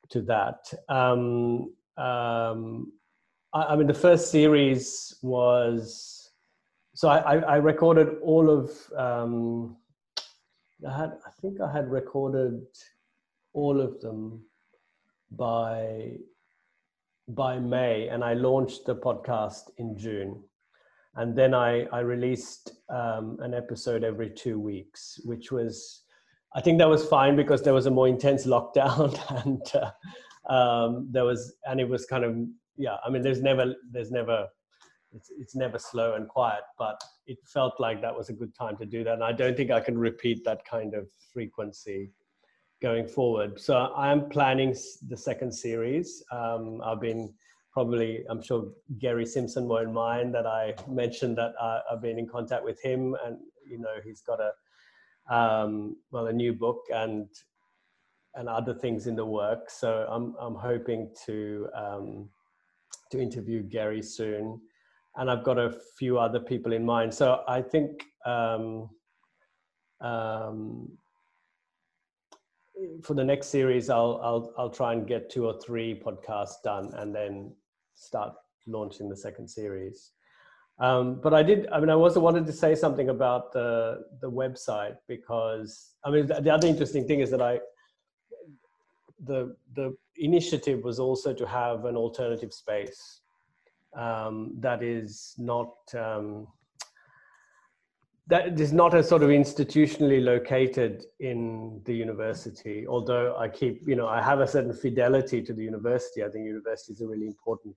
to 0.09 0.21
that. 0.23 0.73
Um, 0.89 1.73
um, 1.97 2.91
I, 3.53 3.63
I 3.69 3.75
mean, 3.75 3.87
the 3.87 3.93
first 3.93 4.31
series 4.31 5.15
was 5.21 6.18
so 6.99 7.07
I, 7.07 7.37
I, 7.37 7.55
recorded 7.55 8.17
all 8.21 8.49
of. 8.49 8.71
Um, 8.93 9.77
I 10.85 10.97
had, 10.97 11.11
I 11.25 11.31
think 11.39 11.61
I 11.61 11.71
had 11.71 11.89
recorded 11.89 12.59
all 13.53 13.79
of 13.79 14.01
them 14.01 14.43
by 15.31 16.17
by 17.29 17.57
May, 17.57 18.09
and 18.09 18.21
I 18.21 18.33
launched 18.33 18.85
the 18.85 18.97
podcast 18.97 19.69
in 19.77 19.97
June. 19.97 20.43
And 21.15 21.37
then 21.37 21.53
I, 21.53 21.85
I 21.85 21.99
released 21.99 22.73
um, 22.89 23.37
an 23.39 23.53
episode 23.53 24.03
every 24.03 24.31
two 24.31 24.59
weeks, 24.59 25.21
which 25.23 25.53
was, 25.53 26.03
I 26.53 26.59
think 26.59 26.79
that 26.79 26.89
was 26.89 27.07
fine 27.07 27.37
because 27.37 27.63
there 27.63 27.73
was 27.73 27.85
a 27.85 27.91
more 27.91 28.09
intense 28.09 28.45
lockdown, 28.45 29.17
and 29.45 29.61
uh, 29.73 30.53
um, 30.53 31.07
there 31.09 31.23
was, 31.23 31.55
and 31.65 31.79
it 31.79 31.87
was 31.87 32.05
kind 32.05 32.25
of, 32.25 32.35
yeah. 32.75 32.97
I 33.05 33.09
mean, 33.09 33.21
there's 33.21 33.41
never, 33.41 33.73
there's 33.89 34.11
never, 34.11 34.49
it's 35.13 35.31
it's 35.39 35.55
never 35.55 35.79
slow 35.79 36.15
and 36.15 36.27
quiet, 36.27 36.63
but 36.77 37.01
it 37.27 37.37
felt 37.45 37.79
like 37.79 38.01
that 38.01 38.15
was 38.15 38.29
a 38.29 38.33
good 38.33 38.53
time 38.55 38.77
to 38.77 38.85
do 38.85 39.03
that. 39.03 39.13
And 39.13 39.23
I 39.23 39.31
don't 39.31 39.55
think 39.57 39.71
I 39.71 39.79
can 39.79 39.97
repeat 39.97 40.43
that 40.45 40.65
kind 40.65 40.93
of 40.93 41.09
frequency 41.33 42.11
going 42.81 43.07
forward. 43.07 43.59
So 43.59 43.75
I 43.75 44.11
am 44.11 44.29
planning 44.29 44.75
the 45.07 45.17
second 45.17 45.51
series. 45.51 46.23
Um, 46.31 46.81
I've 46.83 47.01
been 47.01 47.33
probably, 47.73 48.23
I'm 48.29 48.41
sure 48.41 48.71
Gary 48.99 49.25
Simpson 49.25 49.67
won't 49.67 49.93
mind 49.93 50.33
that 50.33 50.47
I 50.47 50.73
mentioned 50.87 51.37
that 51.37 51.53
I, 51.61 51.81
have 51.89 52.01
been 52.01 52.17
in 52.19 52.27
contact 52.27 52.63
with 52.63 52.81
him, 52.81 53.15
and 53.25 53.37
you 53.65 53.79
know 53.79 53.95
he's 54.03 54.21
got 54.21 54.39
a 54.39 54.51
um, 55.33 55.95
well 56.11 56.27
a 56.27 56.33
new 56.33 56.53
book 56.53 56.81
and 56.93 57.27
and 58.35 58.47
other 58.47 58.73
things 58.73 59.07
in 59.07 59.15
the 59.15 59.25
work. 59.25 59.69
So 59.69 60.07
I'm 60.09 60.35
I'm 60.39 60.55
hoping 60.55 61.11
to 61.25 61.67
um, 61.75 62.29
to 63.11 63.19
interview 63.19 63.63
Gary 63.63 64.01
soon, 64.01 64.61
and 65.15 65.29
I've 65.29 65.43
got 65.43 65.57
a 65.57 65.75
few 65.97 66.19
other 66.19 66.39
people 66.39 66.73
in 66.73 66.85
mind. 66.85 67.13
So 67.13 67.43
I 67.47 67.61
think. 67.61 68.03
Um, 68.25 68.89
um, 70.01 70.97
for 73.03 73.13
the 73.13 73.23
next 73.23 73.47
series, 73.47 73.89
I'll 73.89 74.19
I'll 74.23 74.53
I'll 74.57 74.69
try 74.69 74.93
and 74.93 75.07
get 75.07 75.29
two 75.29 75.45
or 75.45 75.59
three 75.59 75.99
podcasts 75.99 76.61
done, 76.63 76.93
and 76.95 77.13
then 77.13 77.53
start 77.95 78.33
launching 78.67 79.09
the 79.09 79.17
second 79.17 79.47
series. 79.49 80.11
Um, 80.79 81.19
but 81.21 81.33
I 81.33 81.43
did. 81.43 81.67
I 81.71 81.79
mean, 81.79 81.89
I 81.89 81.93
also 81.93 82.19
wanted 82.19 82.45
to 82.45 82.53
say 82.53 82.75
something 82.75 83.09
about 83.09 83.51
the 83.51 84.05
the 84.21 84.31
website 84.31 84.95
because 85.07 85.95
I 86.05 86.11
mean, 86.11 86.27
the, 86.27 86.41
the 86.41 86.49
other 86.49 86.67
interesting 86.67 87.05
thing 87.05 87.19
is 87.19 87.29
that 87.31 87.41
I 87.41 87.59
the 89.25 89.55
the 89.75 89.95
initiative 90.15 90.83
was 90.83 90.99
also 90.99 91.33
to 91.33 91.45
have 91.45 91.85
an 91.85 91.95
alternative 91.97 92.53
space 92.53 93.21
um, 93.95 94.55
that 94.59 94.83
is 94.83 95.33
not 95.37 95.73
um, 95.97 96.47
that 98.27 98.59
is 98.59 98.71
not 98.71 98.93
a 98.93 99.01
sort 99.01 99.23
of 99.23 99.29
institutionally 99.29 100.23
located 100.23 101.05
in 101.19 101.81
the 101.85 101.93
university. 101.93 102.87
Although 102.87 103.35
i 103.37 103.47
keep 103.47 103.81
you 103.87 103.95
know 103.95 104.07
i 104.07 104.21
have 104.21 104.39
a 104.39 104.47
certain 104.47 104.73
fidelity 104.73 105.41
to 105.41 105.53
the 105.53 105.63
university. 105.63 106.23
I 106.23 106.29
think 106.29 106.45
university 106.45 106.93
is 106.93 107.01
a 107.01 107.07
really 107.07 107.27
important 107.27 107.75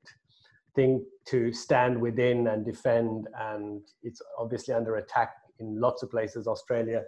thing 0.75 1.05
to 1.27 1.53
stand 1.53 2.01
within 2.01 2.47
and 2.47 2.65
defend 2.65 3.29
and 3.39 3.83
it's 4.03 4.23
obviously 4.39 4.73
under 4.73 4.97
attack 4.97 5.35
in 5.59 5.79
lots 5.79 6.03
of 6.03 6.11
places 6.11 6.47
australia 6.47 7.03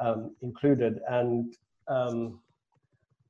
um, 0.00 0.34
included. 0.42 1.00
And 1.08 1.54
um, 1.88 2.40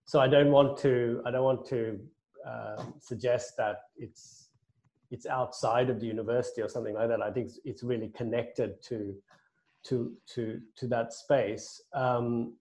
so 0.09 0.21
i 0.21 0.27
don't 0.27 0.51
want 0.51 0.79
to 0.79 1.23
i 1.27 1.31
don't 1.31 1.45
want 1.45 1.67
to 1.67 2.01
uh, 2.47 2.83
suggest 2.99 3.53
that 3.59 3.77
it's 3.99 4.48
it's 5.11 5.27
outside 5.27 5.91
of 5.91 6.01
the 6.01 6.07
university 6.07 6.61
or 6.61 6.69
something 6.69 6.95
like 6.95 7.09
that 7.09 7.23
i 7.23 7.31
think 7.31 7.51
it's 7.65 7.83
really 7.83 8.09
connected 8.09 8.83
to 8.83 9.15
to 9.85 10.13
to 10.35 10.61
to 10.77 10.87
that 10.89 11.13
space. 11.13 11.81
Um, 11.95 12.55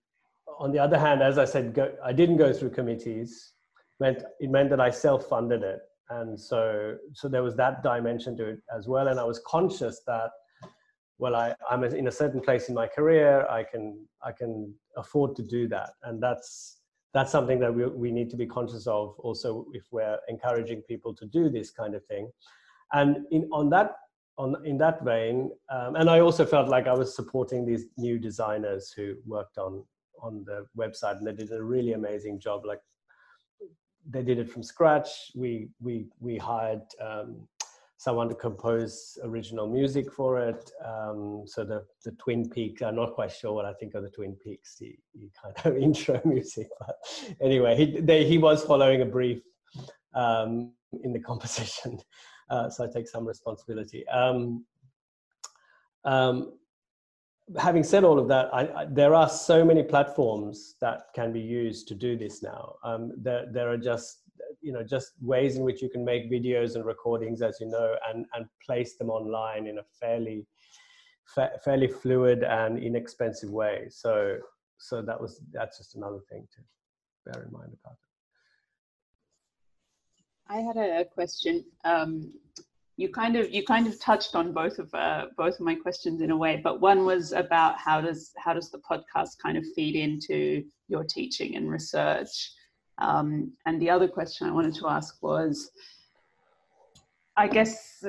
on 0.58 0.72
the 0.72 0.78
other 0.78 0.98
hand, 0.98 1.22
as 1.22 1.38
I 1.38 1.44
said, 1.44 1.74
go, 1.74 1.92
I 2.04 2.12
didn't 2.12 2.36
go 2.36 2.52
through 2.52 2.70
committees. 2.70 3.52
It 4.00 4.02
meant 4.02 4.22
it 4.40 4.50
meant 4.50 4.70
that 4.70 4.80
I 4.80 4.90
self-funded 4.90 5.62
it, 5.62 5.80
and 6.10 6.40
so 6.40 6.96
so 7.12 7.28
there 7.28 7.42
was 7.42 7.56
that 7.56 7.82
dimension 7.82 8.36
to 8.38 8.48
it 8.48 8.60
as 8.74 8.88
well. 8.88 9.08
And 9.08 9.20
I 9.20 9.24
was 9.24 9.40
conscious 9.46 10.00
that 10.06 10.30
well, 11.20 11.34
I, 11.34 11.52
I'm 11.68 11.82
in 11.82 12.06
a 12.06 12.12
certain 12.12 12.40
place 12.40 12.68
in 12.68 12.76
my 12.76 12.86
career. 12.86 13.46
I 13.48 13.64
can 13.64 14.06
I 14.22 14.32
can 14.32 14.74
afford 14.96 15.36
to 15.36 15.42
do 15.42 15.68
that, 15.68 15.90
and 16.04 16.22
that's 16.22 16.77
that's 17.14 17.32
something 17.32 17.58
that 17.58 17.74
we, 17.74 17.86
we 17.86 18.10
need 18.10 18.30
to 18.30 18.36
be 18.36 18.46
conscious 18.46 18.86
of 18.86 19.14
also 19.18 19.66
if 19.72 19.84
we're 19.90 20.18
encouraging 20.28 20.82
people 20.82 21.14
to 21.14 21.26
do 21.26 21.48
this 21.48 21.70
kind 21.70 21.94
of 21.94 22.04
thing 22.06 22.30
and 22.92 23.18
in 23.30 23.48
on 23.52 23.70
that 23.70 23.92
on 24.38 24.54
in 24.64 24.78
that 24.78 25.04
vein, 25.04 25.50
um, 25.70 25.96
and 25.96 26.08
I 26.08 26.20
also 26.20 26.46
felt 26.46 26.68
like 26.68 26.86
I 26.86 26.94
was 26.94 27.14
supporting 27.14 27.66
these 27.66 27.86
new 27.96 28.18
designers 28.18 28.92
who 28.96 29.16
worked 29.26 29.58
on 29.58 29.84
on 30.22 30.44
the 30.46 30.66
website, 30.76 31.18
and 31.18 31.26
they 31.26 31.32
did 31.32 31.52
a 31.52 31.62
really 31.62 31.92
amazing 31.92 32.40
job. 32.40 32.64
Like 32.64 32.80
they 34.08 34.22
did 34.22 34.38
it 34.38 34.50
from 34.50 34.62
scratch. 34.62 35.32
We 35.34 35.68
we 35.80 36.06
we 36.20 36.38
hired 36.38 36.82
um, 37.00 37.48
someone 37.98 38.28
to 38.28 38.34
compose 38.34 39.18
original 39.24 39.66
music 39.66 40.10
for 40.12 40.38
it. 40.38 40.70
Um, 40.84 41.42
so 41.46 41.64
the 41.64 41.84
the 42.04 42.12
Twin 42.12 42.48
Peaks. 42.48 42.80
I'm 42.80 42.96
not 42.96 43.14
quite 43.14 43.32
sure 43.32 43.52
what 43.52 43.66
I 43.66 43.74
think 43.74 43.94
of 43.94 44.04
the 44.04 44.10
Twin 44.10 44.36
Peaks. 44.42 44.76
The, 44.78 44.96
the 45.14 45.28
kind 45.40 45.54
of 45.76 45.82
intro 45.82 46.20
music, 46.24 46.68
but 46.78 46.96
anyway, 47.42 47.76
he 47.76 48.00
they, 48.00 48.24
he 48.24 48.38
was 48.38 48.64
following 48.64 49.02
a 49.02 49.06
brief 49.06 49.42
um, 50.14 50.72
in 51.04 51.12
the 51.12 51.20
composition. 51.30 51.98
Uh, 52.48 52.70
so 52.70 52.84
I 52.84 52.88
take 52.88 53.08
some 53.08 53.26
responsibility. 53.26 54.08
Um, 54.08 54.64
um, 56.04 56.54
having 57.58 57.82
said 57.82 58.04
all 58.04 58.18
of 58.18 58.28
that, 58.28 58.48
I, 58.54 58.60
I, 58.60 58.86
there 58.90 59.14
are 59.14 59.28
so 59.28 59.64
many 59.64 59.82
platforms 59.82 60.76
that 60.80 61.08
can 61.14 61.32
be 61.32 61.40
used 61.40 61.88
to 61.88 61.94
do 61.94 62.16
this 62.16 62.42
now. 62.42 62.76
Um, 62.84 63.12
there, 63.18 63.46
there 63.52 63.70
are 63.70 63.76
just 63.76 64.22
you 64.60 64.72
know 64.72 64.82
just 64.82 65.12
ways 65.20 65.56
in 65.56 65.62
which 65.62 65.82
you 65.82 65.88
can 65.88 66.04
make 66.04 66.30
videos 66.30 66.74
and 66.74 66.84
recordings, 66.84 67.42
as 67.42 67.58
you 67.60 67.66
know, 67.66 67.94
and 68.08 68.26
and 68.34 68.46
place 68.64 68.96
them 68.96 69.10
online 69.10 69.66
in 69.66 69.78
a 69.78 69.82
fairly 70.00 70.46
fa 71.34 71.50
fairly 71.64 71.88
fluid 71.88 72.42
and 72.42 72.78
inexpensive 72.78 73.50
way. 73.50 73.86
So 73.90 74.38
so 74.78 75.02
that 75.02 75.20
was 75.20 75.40
that's 75.52 75.78
just 75.78 75.94
another 75.94 76.20
thing 76.30 76.46
to 76.54 76.62
bear 77.30 77.44
in 77.44 77.52
mind 77.52 77.72
about 77.82 77.94
it. 77.94 78.08
I 80.50 80.60
had 80.60 80.76
a 80.76 81.04
question. 81.04 81.64
Um, 81.84 82.32
you 82.96 83.08
kind 83.08 83.36
of 83.36 83.52
you 83.52 83.64
kind 83.64 83.86
of 83.86 84.00
touched 84.00 84.34
on 84.34 84.52
both 84.52 84.78
of 84.78 84.92
uh, 84.92 85.26
both 85.36 85.54
of 85.54 85.60
my 85.60 85.74
questions 85.74 86.20
in 86.20 86.30
a 86.30 86.36
way, 86.36 86.60
but 86.62 86.80
one 86.80 87.04
was 87.04 87.32
about 87.32 87.78
how 87.78 88.00
does 88.00 88.32
how 88.36 88.54
does 88.54 88.70
the 88.70 88.78
podcast 88.78 89.38
kind 89.40 89.56
of 89.56 89.64
feed 89.76 89.94
into 89.94 90.64
your 90.88 91.04
teaching 91.04 91.54
and 91.54 91.70
research, 91.70 92.50
um, 92.98 93.52
and 93.66 93.80
the 93.80 93.90
other 93.90 94.08
question 94.08 94.46
I 94.46 94.52
wanted 94.52 94.74
to 94.76 94.88
ask 94.88 95.16
was, 95.22 95.70
I 97.36 97.46
guess, 97.46 98.04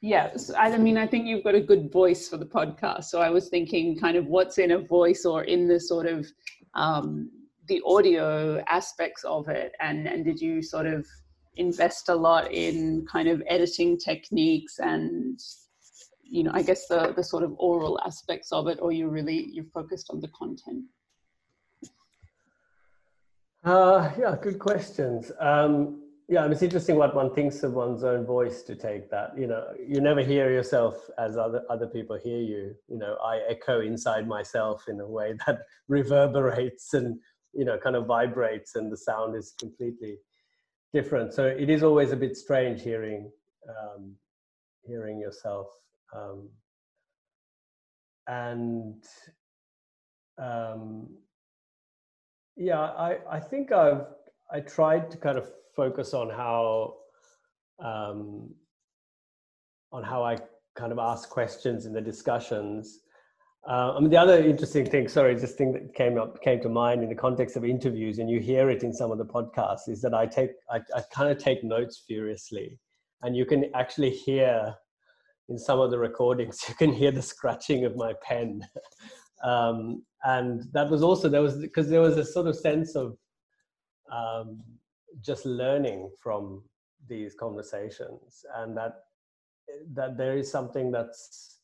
yes, 0.00 0.50
I 0.56 0.76
mean 0.76 0.96
I 0.96 1.06
think 1.06 1.26
you've 1.26 1.44
got 1.44 1.54
a 1.54 1.60
good 1.60 1.92
voice 1.92 2.28
for 2.28 2.36
the 2.36 2.46
podcast, 2.46 3.04
so 3.04 3.20
I 3.20 3.30
was 3.30 3.48
thinking 3.48 3.98
kind 3.98 4.16
of 4.16 4.26
what's 4.26 4.58
in 4.58 4.72
a 4.72 4.78
voice 4.78 5.24
or 5.24 5.44
in 5.44 5.68
the 5.68 5.78
sort 5.78 6.06
of 6.06 6.26
um, 6.74 7.30
the 7.68 7.80
audio 7.86 8.62
aspects 8.68 9.24
of 9.24 9.48
it, 9.48 9.72
and 9.80 10.06
and 10.08 10.24
did 10.24 10.40
you 10.40 10.62
sort 10.62 10.86
of 10.86 11.06
invest 11.56 12.08
a 12.08 12.14
lot 12.14 12.52
in 12.52 13.06
kind 13.10 13.28
of 13.28 13.42
editing 13.48 13.96
techniques 13.96 14.78
and 14.78 15.40
you 16.22 16.42
know 16.42 16.50
i 16.54 16.62
guess 16.62 16.86
the 16.86 17.12
the 17.16 17.24
sort 17.24 17.42
of 17.42 17.54
oral 17.58 17.98
aspects 18.04 18.52
of 18.52 18.68
it 18.68 18.78
or 18.82 18.92
you 18.92 19.08
really 19.08 19.48
you're 19.52 19.64
focused 19.72 20.10
on 20.10 20.20
the 20.20 20.28
content 20.28 20.84
uh, 23.66 24.10
yeah 24.18 24.36
good 24.40 24.58
questions 24.58 25.30
um, 25.40 26.02
yeah 26.28 26.46
it's 26.50 26.62
interesting 26.62 26.96
what 26.96 27.14
one 27.14 27.32
thinks 27.34 27.62
of 27.62 27.72
one's 27.74 28.02
own 28.02 28.24
voice 28.24 28.62
to 28.62 28.74
take 28.74 29.10
that 29.10 29.36
you 29.36 29.46
know 29.46 29.64
you 29.86 30.00
never 30.00 30.22
hear 30.22 30.50
yourself 30.50 31.10
as 31.18 31.36
other 31.36 31.62
other 31.68 31.86
people 31.86 32.16
hear 32.16 32.40
you 32.40 32.74
you 32.88 32.98
know 32.98 33.16
i 33.24 33.40
echo 33.48 33.80
inside 33.80 34.26
myself 34.26 34.84
in 34.88 34.98
a 35.00 35.06
way 35.06 35.34
that 35.46 35.60
reverberates 35.88 36.94
and 36.94 37.18
you 37.52 37.64
know 37.64 37.76
kind 37.78 37.96
of 37.96 38.06
vibrates 38.06 38.74
and 38.74 38.90
the 38.90 38.96
sound 38.96 39.36
is 39.36 39.54
completely 39.58 40.16
different. 40.96 41.32
So 41.32 41.44
it 41.44 41.68
is 41.68 41.82
always 41.82 42.12
a 42.12 42.16
bit 42.16 42.36
strange 42.36 42.82
hearing 42.82 43.30
um, 43.68 44.14
hearing 44.84 45.18
yourself. 45.18 45.66
Um, 46.16 46.48
and 48.28 49.04
um, 50.38 51.08
yeah, 52.56 52.80
I, 52.80 53.18
I 53.30 53.40
think 53.40 53.72
I've 53.72 54.06
I 54.50 54.60
tried 54.60 55.10
to 55.10 55.16
kind 55.16 55.36
of 55.36 55.48
focus 55.74 56.14
on 56.14 56.30
how 56.30 56.94
um, 57.78 58.54
on 59.92 60.02
how 60.02 60.24
I 60.24 60.38
kind 60.76 60.92
of 60.92 60.98
ask 60.98 61.28
questions 61.28 61.86
in 61.86 61.92
the 61.92 62.00
discussions. 62.00 63.00
Uh, 63.68 63.94
I 63.96 64.00
mean, 64.00 64.10
the 64.10 64.16
other 64.16 64.38
interesting 64.38 64.86
thing, 64.88 65.08
sorry, 65.08 65.34
just 65.34 65.58
thing 65.58 65.72
that 65.72 65.92
came 65.94 66.18
up 66.18 66.40
came 66.40 66.60
to 66.60 66.68
mind 66.68 67.02
in 67.02 67.08
the 67.08 67.16
context 67.16 67.56
of 67.56 67.64
interviews, 67.64 68.18
and 68.18 68.30
you 68.30 68.40
hear 68.40 68.70
it 68.70 68.82
in 68.82 68.92
some 68.92 69.10
of 69.10 69.18
the 69.18 69.24
podcasts, 69.24 69.88
is 69.88 70.00
that 70.02 70.14
I 70.14 70.26
take 70.26 70.50
I, 70.70 70.80
I 70.94 71.02
kind 71.12 71.30
of 71.30 71.38
take 71.38 71.62
notes 71.62 72.04
furiously, 72.06 72.78
and 73.22 73.36
you 73.36 73.44
can 73.44 73.70
actually 73.74 74.10
hear 74.10 74.74
in 75.48 75.58
some 75.58 75.80
of 75.80 75.90
the 75.90 75.98
recordings 75.98 76.64
you 76.68 76.74
can 76.74 76.92
hear 76.92 77.10
the 77.10 77.22
scratching 77.22 77.84
of 77.84 77.96
my 77.96 78.12
pen 78.22 78.62
um, 79.42 80.02
and 80.24 80.62
that 80.72 80.90
was 80.90 81.02
also 81.02 81.28
there 81.28 81.42
was 81.42 81.56
because 81.56 81.88
there 81.88 82.00
was 82.00 82.16
a 82.16 82.24
sort 82.24 82.46
of 82.46 82.56
sense 82.56 82.94
of 82.96 83.16
um, 84.10 84.62
just 85.20 85.46
learning 85.46 86.10
from 86.20 86.62
these 87.08 87.34
conversations 87.34 88.44
and 88.56 88.76
that 88.76 88.94
that 89.92 90.16
there 90.16 90.36
is 90.36 90.50
something 90.50 90.90
that's 90.90 91.58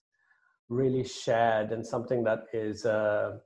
really 0.68 1.04
shared 1.04 1.72
and 1.72 1.86
something 1.86 2.24
that 2.24 2.44
is 2.52 2.84
uh, 2.86 3.36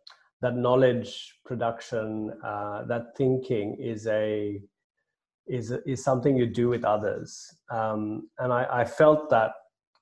that 0.40 0.56
knowledge 0.56 1.34
production 1.44 2.32
uh, 2.44 2.84
that 2.84 3.16
thinking 3.16 3.76
is 3.80 4.06
a 4.06 4.60
is 5.46 5.72
is 5.86 6.02
something 6.02 6.36
you 6.36 6.46
do 6.46 6.68
with 6.68 6.84
others. 6.84 7.54
Um, 7.70 8.28
and 8.38 8.52
I, 8.52 8.66
I 8.70 8.84
felt 8.84 9.30
that 9.30 9.52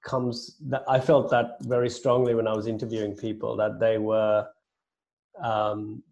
comes 0.04 0.56
that 0.68 0.84
I 0.88 1.00
felt 1.00 1.30
that 1.30 1.56
very 1.62 1.90
strongly 1.90 2.34
when 2.34 2.46
I 2.46 2.54
was 2.54 2.66
interviewing 2.66 3.16
people 3.16 3.56
that 3.56 3.80
they 3.80 3.98
were 3.98 4.46
um, 5.42 6.02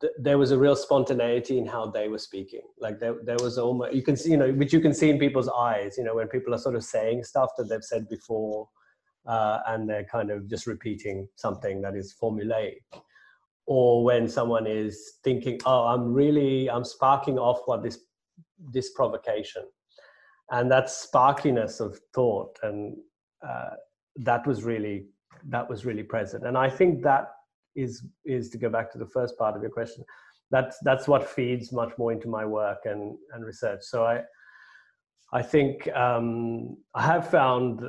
th- 0.00 0.12
there 0.18 0.38
was 0.38 0.50
a 0.50 0.58
real 0.58 0.76
spontaneity 0.76 1.58
in 1.58 1.66
how 1.66 1.86
they 1.86 2.08
were 2.08 2.18
speaking. 2.18 2.62
Like 2.78 2.98
there, 2.98 3.16
there 3.24 3.38
was 3.40 3.58
almost 3.58 3.94
you 3.94 4.02
can 4.02 4.16
see, 4.16 4.30
you 4.30 4.36
know, 4.36 4.52
which 4.52 4.72
you 4.72 4.80
can 4.80 4.94
see 4.94 5.10
in 5.10 5.18
people's 5.18 5.48
eyes. 5.48 5.96
You 5.96 6.04
know, 6.04 6.14
when 6.14 6.28
people 6.28 6.54
are 6.54 6.58
sort 6.58 6.74
of 6.74 6.84
saying 6.84 7.24
stuff 7.24 7.50
that 7.56 7.68
they've 7.68 7.84
said 7.84 8.08
before, 8.08 8.68
uh, 9.26 9.58
and 9.66 9.88
they're 9.88 10.04
kind 10.04 10.30
of 10.30 10.48
just 10.48 10.66
repeating 10.66 11.28
something 11.36 11.80
that 11.82 11.94
is 11.94 12.14
formulaic. 12.20 12.80
Or 13.66 14.04
when 14.04 14.28
someone 14.28 14.66
is 14.66 15.18
thinking, 15.24 15.58
"Oh, 15.66 15.86
I'm 15.86 16.12
really, 16.12 16.70
I'm 16.70 16.84
sparking 16.84 17.38
off 17.38 17.60
what 17.66 17.82
this 17.82 17.98
this 18.72 18.90
provocation," 18.92 19.64
and 20.50 20.70
that 20.70 20.86
sparkiness 20.86 21.80
of 21.80 21.98
thought 22.14 22.58
and 22.62 22.96
uh, 23.48 23.70
that 24.16 24.46
was 24.46 24.64
really 24.64 25.06
that 25.48 25.68
was 25.68 25.84
really 25.84 26.02
present. 26.02 26.46
And 26.46 26.56
i 26.56 26.68
think 26.68 27.02
that 27.02 27.26
is 27.74 28.04
is 28.24 28.48
to 28.50 28.58
go 28.58 28.70
back 28.70 28.90
to 28.92 28.98
the 28.98 29.06
first 29.06 29.36
part 29.38 29.54
of 29.56 29.62
your 29.62 29.70
question 29.70 30.04
that's 30.50 30.78
that's 30.82 31.08
what 31.08 31.28
feeds 31.28 31.72
much 31.72 31.92
more 31.98 32.12
into 32.12 32.28
my 32.28 32.44
work 32.44 32.78
and 32.84 33.16
and 33.32 33.44
research. 33.44 33.80
So 33.82 34.04
i 34.04 34.22
i 35.32 35.42
think 35.42 35.88
um, 35.94 36.76
i 36.94 37.02
have 37.02 37.30
found 37.30 37.82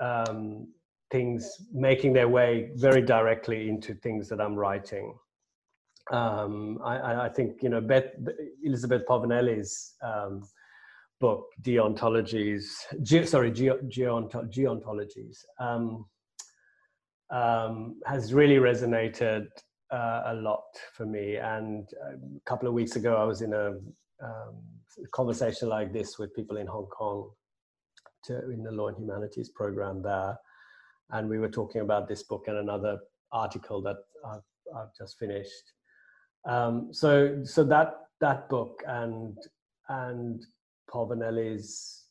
um, 0.00 0.68
things 1.10 1.48
making 1.72 2.12
their 2.12 2.28
way 2.28 2.70
very 2.76 3.02
directly 3.02 3.68
into 3.68 3.94
things 3.94 4.28
that 4.28 4.40
i'm 4.40 4.54
writing. 4.54 5.14
Um, 6.10 6.80
I, 6.82 7.26
I, 7.26 7.28
think 7.28 7.62
you 7.62 7.68
know 7.68 7.80
Beth, 7.80 8.10
Elizabeth 8.64 9.02
Povinelli's 9.08 9.94
um, 10.02 10.42
book, 11.20 11.46
Deontologies, 11.62 12.64
ge- 13.02 13.28
sorry, 13.28 13.50
ge- 13.52 13.80
geont- 13.88 14.50
geontologies, 14.50 15.44
um, 15.58 16.06
um, 17.30 18.00
has 18.06 18.32
really 18.32 18.56
resonated 18.56 19.46
uh, 19.92 20.22
a 20.26 20.34
lot 20.34 20.64
for 20.94 21.06
me. 21.06 21.36
And 21.36 21.88
a 22.12 22.40
couple 22.46 22.68
of 22.68 22.74
weeks 22.74 22.96
ago, 22.96 23.16
I 23.16 23.24
was 23.24 23.42
in 23.42 23.52
a 23.52 23.68
um, 24.22 24.56
conversation 25.12 25.68
like 25.68 25.92
this 25.92 26.18
with 26.18 26.34
people 26.34 26.56
in 26.56 26.66
Hong 26.66 26.86
Kong 26.86 27.30
to, 28.24 28.50
in 28.50 28.62
the 28.62 28.72
Law 28.72 28.88
and 28.88 28.96
Humanities 28.96 29.50
program 29.50 30.02
there. 30.02 30.36
And 31.10 31.28
we 31.28 31.38
were 31.38 31.48
talking 31.48 31.82
about 31.82 32.08
this 32.08 32.22
book 32.22 32.44
and 32.48 32.58
another 32.58 32.98
article 33.32 33.82
that 33.82 33.96
I've, 34.26 34.76
I've 34.76 34.94
just 34.98 35.18
finished. 35.18 35.72
Um, 36.46 36.88
so, 36.92 37.40
so 37.44 37.64
that 37.64 37.94
that 38.20 38.48
book 38.48 38.82
and 38.86 39.36
and 39.88 40.44
Povinelli's 40.90 42.06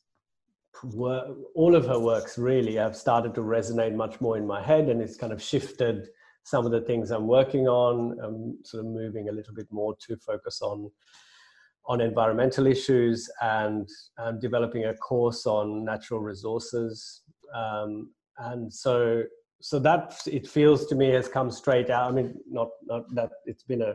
work, 0.84 1.28
all 1.54 1.74
of 1.74 1.86
her 1.86 1.98
works 1.98 2.38
really 2.38 2.74
have 2.76 2.96
started 2.96 3.34
to 3.34 3.42
resonate 3.42 3.94
much 3.94 4.20
more 4.20 4.36
in 4.36 4.46
my 4.46 4.62
head, 4.62 4.88
and 4.88 5.00
it's 5.02 5.16
kind 5.16 5.32
of 5.32 5.42
shifted 5.42 6.08
some 6.44 6.64
of 6.64 6.72
the 6.72 6.80
things 6.80 7.10
I'm 7.10 7.26
working 7.26 7.68
on. 7.68 8.18
I'm 8.22 8.58
sort 8.64 8.84
of 8.84 8.90
moving 8.90 9.28
a 9.28 9.32
little 9.32 9.54
bit 9.54 9.68
more 9.70 9.94
to 10.06 10.16
focus 10.16 10.62
on 10.62 10.90
on 11.86 12.00
environmental 12.00 12.66
issues 12.66 13.28
and 13.40 13.88
um, 14.18 14.38
developing 14.38 14.84
a 14.84 14.94
course 14.94 15.46
on 15.46 15.84
natural 15.84 16.20
resources. 16.20 17.22
Um, 17.54 18.10
and 18.38 18.72
so, 18.72 19.24
so 19.60 19.78
that 19.80 20.16
it 20.26 20.46
feels 20.46 20.86
to 20.86 20.94
me 20.94 21.08
has 21.08 21.26
come 21.26 21.50
straight 21.50 21.90
out. 21.90 22.10
I 22.10 22.14
mean, 22.14 22.34
not 22.48 22.68
not 22.84 23.12
that 23.14 23.30
it's 23.44 23.64
been 23.64 23.82
a 23.82 23.94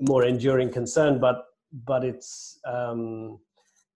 more 0.00 0.24
enduring 0.24 0.70
concern, 0.70 1.20
but 1.20 1.44
but 1.84 2.04
it's 2.04 2.58
um, 2.66 3.38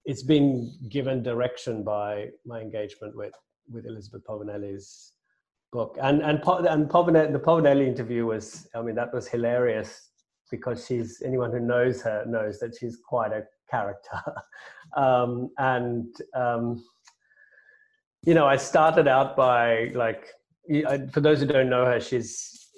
it's 0.04 0.22
been 0.22 0.72
given 0.88 1.22
direction 1.22 1.82
by 1.82 2.28
my 2.44 2.60
engagement 2.60 3.16
with 3.16 3.34
with 3.70 3.86
Elizabeth 3.86 4.22
Povinelli's 4.26 5.12
book. 5.72 5.98
And 6.00 6.22
and 6.22 6.38
and 6.38 6.88
Povinelli, 6.88 7.32
the 7.32 7.38
Povinelli 7.38 7.86
interview 7.86 8.26
was 8.26 8.68
I 8.74 8.82
mean 8.82 8.94
that 8.94 9.12
was 9.12 9.28
hilarious 9.28 10.10
because 10.50 10.86
she's 10.86 11.22
anyone 11.24 11.50
who 11.50 11.60
knows 11.60 12.00
her 12.02 12.24
knows 12.26 12.58
that 12.60 12.76
she's 12.78 12.96
quite 12.96 13.32
a 13.32 13.44
character. 13.70 14.20
Um, 14.96 15.50
and 15.58 16.16
um, 16.34 16.82
you 18.24 18.32
know 18.32 18.46
I 18.46 18.56
started 18.56 19.06
out 19.06 19.36
by 19.36 19.90
like 19.94 20.28
for 21.12 21.20
those 21.20 21.40
who 21.40 21.46
don't 21.46 21.68
know 21.68 21.84
her 21.84 22.00
she's 22.00 22.70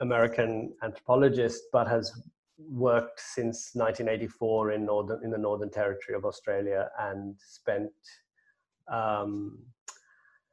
American 0.00 0.74
anthropologist 0.82 1.62
but 1.72 1.86
has 1.86 2.12
worked 2.58 3.20
since 3.20 3.70
1984 3.74 4.72
in 4.72 4.84
northern 4.84 5.24
in 5.24 5.30
the 5.30 5.38
Northern 5.38 5.70
Territory 5.70 6.16
of 6.16 6.24
Australia 6.24 6.90
and 6.98 7.36
spent 7.38 7.90
um, 8.90 9.58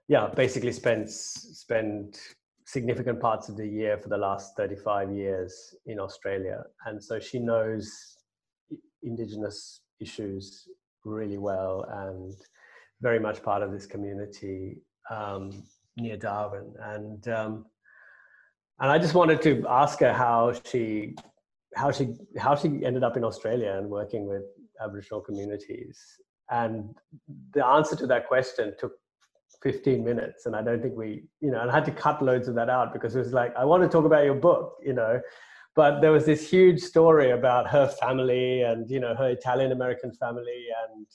yeah 0.08 0.28
basically 0.28 0.72
spent 0.72 1.10
spent 1.10 2.18
significant 2.66 3.20
parts 3.20 3.48
of 3.48 3.58
the 3.58 3.68
year 3.68 3.98
for 3.98 4.10
the 4.10 4.18
last 4.18 4.58
35 4.58 5.12
years 5.12 5.76
in 5.86 6.00
Australia. 6.00 6.64
And 6.86 7.02
so 7.02 7.20
she 7.20 7.40
knows 7.40 8.18
indigenous 9.04 9.82
issues 10.00 10.68
really 11.04 11.38
well 11.38 11.86
and 11.90 12.34
very 13.02 13.20
much 13.20 13.44
part 13.44 13.62
of 13.62 13.72
this 13.72 13.86
community 13.86 14.78
um, 15.12 15.64
near 15.96 16.18
Darwin. 16.18 16.74
And 16.82 17.28
um, 17.28 17.66
and 18.80 18.92
I 18.92 18.98
just 18.98 19.14
wanted 19.14 19.42
to 19.44 19.66
ask 19.70 20.00
her 20.00 20.12
how 20.12 20.54
she 20.66 21.16
how 21.76 21.92
she 21.92 22.16
how 22.38 22.56
she 22.56 22.86
ended 22.86 23.04
up 23.04 23.18
in 23.18 23.24
Australia 23.24 23.74
and 23.78 23.90
working 23.90 24.28
with 24.28 24.44
Aboriginal 24.82 25.22
communities. 25.22 26.00
And 26.50 26.96
the 27.54 27.66
answer 27.66 27.96
to 27.96 28.08
that 28.08 28.28
question 28.28 28.74
took 28.80 28.94
15 29.64 30.04
minutes, 30.04 30.46
and 30.46 30.56
I 30.56 30.62
don't 30.62 30.82
think 30.82 30.96
we, 30.96 31.24
you 31.42 31.52
know, 31.52 31.62
and 31.62 31.72
I 31.72 31.74
had 31.74 31.86
to 31.86 31.92
cut 31.92 32.22
loads 32.22 32.48
of 32.48 32.56
that 32.56 32.70
out 32.70 32.94
because 32.94 33.16
it 33.16 33.20
was 33.20 33.34
like 33.34 33.56
I 33.56 33.66
want 33.66 33.84
to 33.84 33.90
talk 33.90 34.06
about 34.06 34.26
your 34.26 34.36
book, 34.36 34.76
you 34.84 34.94
know, 34.94 35.20
but 35.76 36.02
there 36.02 36.12
was 36.12 36.26
this 36.26 36.50
huge 36.50 36.80
story 36.80 37.32
about 37.32 37.68
her 37.70 37.88
family 37.88 38.62
and 38.62 38.90
you 38.90 39.00
know 39.00 39.14
her 39.16 39.30
Italian 39.30 39.72
American 39.72 40.12
family 40.14 40.68
and 40.88 41.06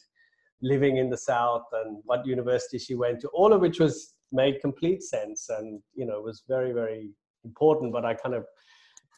living 0.62 0.98
in 0.98 1.08
the 1.08 1.16
South 1.16 1.64
and 1.72 1.98
what 2.04 2.26
university 2.26 2.78
she 2.78 2.94
went 2.94 3.20
to, 3.20 3.28
all 3.28 3.52
of 3.52 3.60
which 3.60 3.80
was 3.80 4.14
made 4.32 4.60
complete 4.60 5.02
sense 5.02 5.48
and 5.48 5.80
you 5.94 6.04
know 6.06 6.20
was 6.20 6.42
very 6.46 6.72
very 6.72 7.10
important. 7.44 7.92
But 7.92 8.04
I 8.04 8.14
kind 8.14 8.34
of 8.34 8.44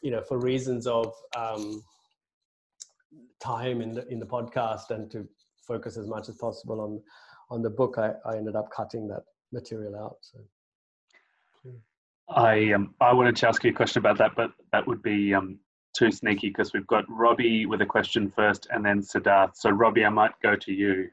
you 0.03 0.11
know, 0.11 0.21
for 0.21 0.37
reasons 0.37 0.85
of 0.85 1.11
um, 1.35 1.81
time 3.41 3.81
in 3.81 3.93
the 3.93 4.07
in 4.09 4.19
the 4.19 4.25
podcast 4.25 4.91
and 4.91 5.09
to 5.09 5.27
focus 5.65 5.97
as 5.97 6.07
much 6.07 6.29
as 6.29 6.35
possible 6.35 6.81
on 6.81 7.01
on 7.49 7.61
the 7.61 7.69
book, 7.69 7.97
I, 7.97 8.11
I 8.25 8.37
ended 8.37 8.55
up 8.55 8.69
cutting 8.69 9.07
that 9.07 9.23
material 9.51 9.95
out. 9.95 10.17
So. 10.21 10.39
I 12.29 12.73
um, 12.73 12.93
I 12.99 13.13
wanted 13.13 13.37
to 13.37 13.47
ask 13.47 13.63
you 13.63 13.71
a 13.71 13.73
question 13.73 13.99
about 13.99 14.17
that, 14.17 14.31
but 14.35 14.51
that 14.73 14.85
would 14.85 15.01
be 15.01 15.33
um, 15.33 15.57
too 15.95 16.11
sneaky 16.11 16.49
because 16.49 16.73
we've 16.73 16.87
got 16.87 17.05
Robbie 17.09 17.65
with 17.65 17.81
a 17.81 17.85
question 17.85 18.31
first, 18.35 18.67
and 18.71 18.85
then 18.85 19.01
Siddharth. 19.01 19.55
So 19.55 19.69
Robbie, 19.69 20.05
I 20.05 20.09
might 20.09 20.31
go 20.41 20.55
to 20.55 20.71
you. 20.71 21.07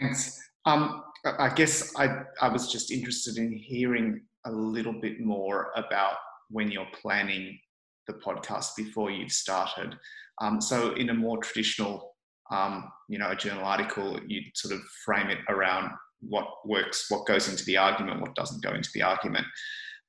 Thanks. 0.00 0.40
Um, 0.66 1.04
I 1.24 1.50
guess 1.50 1.94
I 1.96 2.22
I 2.40 2.48
was 2.48 2.70
just 2.70 2.90
interested 2.90 3.36
in 3.38 3.52
hearing 3.52 4.22
a 4.44 4.50
little 4.50 4.92
bit 5.00 5.20
more 5.20 5.70
about 5.76 6.16
when 6.50 6.70
you're 6.70 6.88
planning 7.00 7.58
the 8.06 8.14
podcast 8.14 8.76
before 8.76 9.10
you've 9.10 9.32
started. 9.32 9.96
Um, 10.40 10.60
so 10.60 10.94
in 10.94 11.10
a 11.10 11.14
more 11.14 11.38
traditional, 11.38 12.14
um, 12.50 12.90
you 13.08 13.18
know, 13.18 13.30
a 13.30 13.36
journal 13.36 13.64
article, 13.64 14.18
you 14.26 14.42
sort 14.54 14.74
of 14.74 14.80
frame 15.04 15.28
it 15.28 15.38
around 15.48 15.90
what 16.20 16.46
works, 16.64 17.06
what 17.08 17.26
goes 17.26 17.48
into 17.48 17.64
the 17.64 17.76
argument, 17.76 18.20
what 18.20 18.34
doesn't 18.34 18.62
go 18.62 18.72
into 18.72 18.90
the 18.94 19.02
argument. 19.02 19.46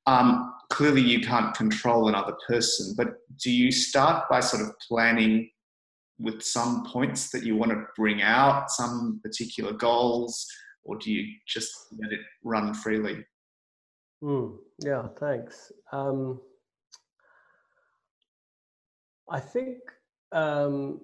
Um, 0.08 0.54
clearly, 0.70 1.02
you 1.02 1.22
can't 1.22 1.56
control 1.56 2.08
another 2.08 2.36
person, 2.48 2.93
but 2.96 3.16
do 3.41 3.52
you 3.52 3.72
start 3.72 4.30
by 4.30 4.39
sort 4.39 4.64
of 4.64 4.72
planning 4.88 5.50
with 6.20 6.41
some 6.41 6.86
points 6.86 7.32
that 7.32 7.43
you 7.43 7.56
want 7.56 7.72
to 7.72 7.84
bring 7.98 8.22
out, 8.22 8.70
some 8.70 9.20
particular 9.24 9.74
goals, 9.74 10.48
or 10.84 10.98
do 10.98 11.12
you 11.12 11.26
just 11.48 11.72
let 12.00 12.12
it 12.12 12.22
run 12.43 12.74
freely? 12.74 13.26
Mm, 14.24 14.58
yeah, 14.84 15.08
thanks. 15.20 15.72
Um, 15.91 16.39
I 19.30 19.39
think 19.39 19.78
um, 20.32 21.01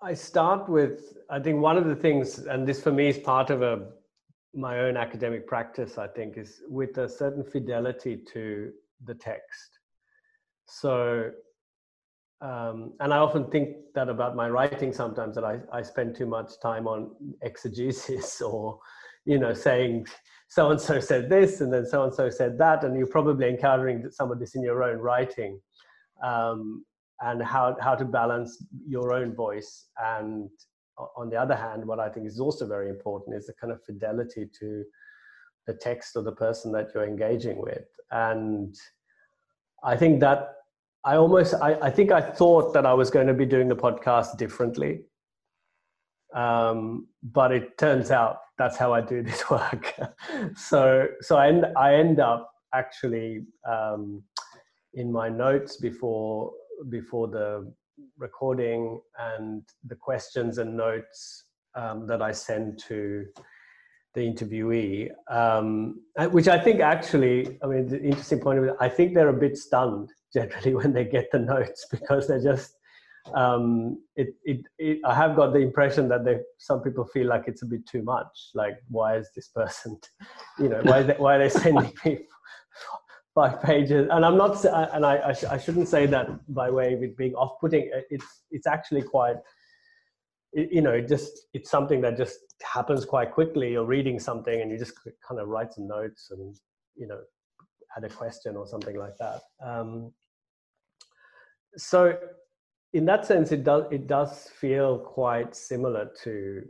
I 0.00 0.14
start 0.14 0.68
with, 0.68 1.18
I 1.30 1.40
think 1.40 1.60
one 1.60 1.76
of 1.76 1.86
the 1.86 1.96
things, 1.96 2.38
and 2.38 2.66
this 2.66 2.82
for 2.82 2.92
me 2.92 3.08
is 3.08 3.18
part 3.18 3.50
of 3.50 3.62
a 3.62 3.86
my 4.54 4.80
own 4.80 4.96
academic 4.96 5.46
practice, 5.46 5.96
I 5.96 6.06
think, 6.06 6.36
is 6.36 6.62
with 6.68 6.98
a 6.98 7.08
certain 7.08 7.42
fidelity 7.42 8.18
to 8.34 8.70
the 9.04 9.14
text. 9.14 9.78
So, 10.66 11.30
um, 12.40 12.92
and 13.00 13.14
I 13.14 13.18
often 13.18 13.50
think 13.50 13.76
that 13.94 14.08
about 14.08 14.36
my 14.36 14.50
writing 14.50 14.92
sometimes 14.92 15.36
that 15.36 15.44
I, 15.44 15.60
I 15.72 15.82
spend 15.82 16.14
too 16.16 16.26
much 16.26 16.60
time 16.60 16.86
on 16.86 17.12
exegesis 17.42 18.40
or, 18.42 18.78
you 19.24 19.38
know, 19.38 19.54
saying 19.54 20.06
so 20.48 20.70
and 20.70 20.80
so 20.80 21.00
said 21.00 21.30
this 21.30 21.62
and 21.62 21.72
then 21.72 21.86
so 21.86 22.04
and 22.04 22.12
so 22.12 22.28
said 22.28 22.58
that, 22.58 22.84
and 22.84 22.94
you're 22.96 23.06
probably 23.06 23.48
encountering 23.48 24.10
some 24.10 24.30
of 24.30 24.38
this 24.38 24.54
in 24.54 24.62
your 24.62 24.82
own 24.82 24.98
writing. 24.98 25.58
Um, 26.22 26.84
and 27.20 27.42
how, 27.42 27.76
how 27.80 27.94
to 27.94 28.04
balance 28.04 28.64
your 28.86 29.12
own 29.12 29.34
voice 29.34 29.86
and 30.02 30.50
on 31.16 31.30
the 31.30 31.36
other 31.36 31.54
hand 31.56 31.84
what 31.86 31.98
i 31.98 32.08
think 32.08 32.26
is 32.26 32.38
also 32.38 32.66
very 32.66 32.90
important 32.90 33.34
is 33.34 33.46
the 33.46 33.52
kind 33.60 33.72
of 33.72 33.82
fidelity 33.84 34.46
to 34.58 34.84
the 35.66 35.74
text 35.74 36.16
or 36.16 36.22
the 36.22 36.32
person 36.32 36.72
that 36.72 36.88
you're 36.94 37.06
engaging 37.06 37.60
with. 37.60 37.86
And 38.10 38.74
i 39.84 39.96
think 39.96 40.20
that 40.20 40.54
i 41.04 41.16
almost 41.16 41.54
i, 41.54 41.74
I 41.74 41.90
think 41.90 42.12
i 42.12 42.20
thought 42.20 42.72
that 42.74 42.86
i 42.86 42.92
was 42.92 43.10
going 43.10 43.26
to 43.26 43.34
be 43.34 43.46
doing 43.46 43.68
the 43.68 43.76
podcast 43.76 44.36
differently. 44.36 45.02
Um, 46.34 47.08
but 47.22 47.52
it 47.52 47.76
turns 47.76 48.10
out 48.10 48.38
that's 48.58 48.76
how 48.76 48.92
i 48.92 49.00
do 49.00 49.22
this 49.22 49.50
work. 49.50 49.94
So 50.56 51.08
so 51.20 51.36
i 51.36 51.48
end, 51.48 51.66
I 51.76 51.94
end 51.94 52.20
up 52.20 52.50
actually 52.74 53.44
um, 53.70 54.22
in 54.94 55.10
my 55.12 55.28
notes 55.28 55.76
before 55.76 56.52
before 56.88 57.28
the 57.28 57.72
recording 58.18 59.00
and 59.18 59.62
the 59.86 59.94
questions 59.94 60.58
and 60.58 60.76
notes 60.76 61.44
um, 61.74 62.06
that 62.06 62.22
I 62.22 62.32
send 62.32 62.78
to 62.88 63.26
the 64.14 64.20
interviewee, 64.20 65.08
um, 65.30 66.00
which 66.30 66.48
I 66.48 66.58
think 66.58 66.80
actually, 66.80 67.58
I 67.62 67.66
mean, 67.66 67.88
the 67.88 68.02
interesting 68.02 68.40
point 68.40 68.58
of 68.58 68.64
it, 68.66 68.74
I 68.80 68.88
think 68.88 69.14
they're 69.14 69.28
a 69.28 69.40
bit 69.40 69.56
stunned 69.56 70.10
generally 70.32 70.74
when 70.80 70.92
they 70.92 71.04
get 71.04 71.30
the 71.32 71.38
notes 71.38 71.86
because 71.90 72.28
they're 72.28 72.42
just, 72.42 72.74
um, 73.34 74.02
it, 74.16 74.34
it, 74.44 74.60
it, 74.78 74.98
I 75.04 75.14
have 75.14 75.36
got 75.36 75.52
the 75.52 75.60
impression 75.60 76.08
that 76.08 76.24
they, 76.24 76.38
some 76.58 76.82
people 76.82 77.06
feel 77.06 77.26
like 77.26 77.44
it's 77.46 77.62
a 77.62 77.66
bit 77.66 77.86
too 77.86 78.02
much. 78.02 78.50
Like, 78.54 78.74
why 78.88 79.16
is 79.16 79.30
this 79.34 79.48
person, 79.48 79.98
you 80.58 80.68
know, 80.68 80.80
why, 80.82 81.02
they, 81.02 81.14
why 81.14 81.36
are 81.36 81.38
they 81.38 81.48
sending 81.48 81.92
me 82.04 82.18
five 83.34 83.62
pages. 83.70 84.08
And 84.10 84.24
i'm 84.24 84.36
not 84.36 84.64
and 84.64 85.04
i 85.06 85.28
I, 85.28 85.32
sh- 85.32 85.44
I, 85.44 85.58
shouldn't 85.58 85.88
say 85.88 86.06
that 86.06 86.28
by 86.54 86.70
way 86.70 86.94
of 86.94 87.02
it 87.02 87.16
being 87.16 87.34
off-putting. 87.34 87.90
It's 88.10 88.42
it's 88.50 88.66
actually 88.66 89.02
quite 89.02 89.36
you 90.52 90.82
know 90.82 91.00
just 91.00 91.46
it's 91.54 91.70
something 91.70 92.00
that 92.02 92.16
just 92.16 92.38
happens 92.62 93.04
quite 93.04 93.32
quickly. 93.32 93.72
You're 93.72 93.86
reading 93.86 94.18
something 94.18 94.60
and 94.60 94.70
you 94.70 94.78
just 94.78 94.94
kind 95.26 95.40
of 95.40 95.48
write 95.48 95.72
some 95.74 95.88
notes 95.88 96.28
and 96.30 96.54
you 96.96 97.06
know 97.06 97.20
add 97.96 98.04
a 98.04 98.08
question 98.08 98.56
or 98.56 98.66
something 98.66 98.96
like 98.98 99.16
that. 99.18 99.42
Um, 99.64 100.12
so 101.76 102.18
in 102.92 103.06
that 103.06 103.24
sense 103.24 103.52
it 103.52 103.64
does 103.64 103.84
it 103.90 104.06
does 104.06 104.50
feel 104.60 104.98
quite 104.98 105.54
similar 105.56 106.10
to 106.22 106.62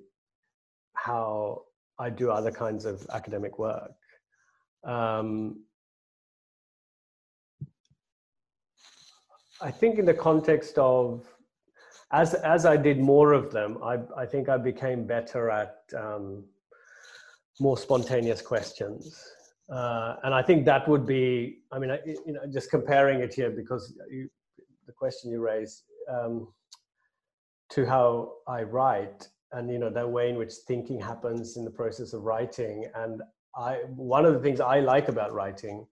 how 0.95 1.63
i 1.99 2.09
do 2.09 2.31
other 2.31 2.51
kinds 2.51 2.85
of 2.85 3.07
academic 3.13 3.59
work. 3.59 3.93
Um, 4.85 5.65
I 9.63 9.71
think 9.71 9.99
in 9.99 10.05
the 10.05 10.15
context 10.15 10.77
of 10.77 11.25
as 12.11 12.35
as 12.35 12.67
I 12.67 12.77
did 12.77 12.99
more 12.99 13.33
of 13.33 13.53
them, 13.53 13.79
I 13.83 13.99
I 14.17 14.27
think 14.27 14.49
I 14.49 14.59
became 14.59 15.07
better 15.07 15.51
at 15.51 15.77
um, 15.97 16.45
more 17.61 17.79
spontaneous 17.79 18.43
questions, 18.43 19.19
uh, 19.71 20.17
and 20.25 20.35
I 20.35 20.43
think 20.43 20.65
that 20.67 20.89
would 20.89 21.07
be. 21.07 21.61
I 21.71 21.79
mean, 21.79 21.91
I, 21.91 21.99
you 22.05 22.33
know, 22.35 22.41
just 22.53 22.71
comparing 22.71 23.21
it 23.21 23.33
here 23.33 23.51
because 23.51 23.95
you, 24.11 24.29
the 24.87 24.93
question 24.93 25.31
you 25.31 25.41
raise 25.41 25.85
um, 26.09 26.49
to 27.71 27.87
how 27.87 28.33
I 28.49 28.63
write, 28.63 29.29
and 29.53 29.71
you 29.71 29.79
know, 29.79 29.91
the 29.91 30.07
way 30.07 30.29
in 30.29 30.37
which 30.37 30.53
thinking 30.67 31.01
happens 31.01 31.57
in 31.57 31.65
the 31.65 31.71
process 31.71 32.13
of 32.13 32.23
writing, 32.25 32.91
and 32.97 33.23
I 33.57 33.77
one 33.95 34.27
of 34.27 34.35
the 34.35 34.41
things 34.41 34.61
I 34.61 34.81
like 34.81 35.09
about 35.09 35.33
writing 35.33 35.87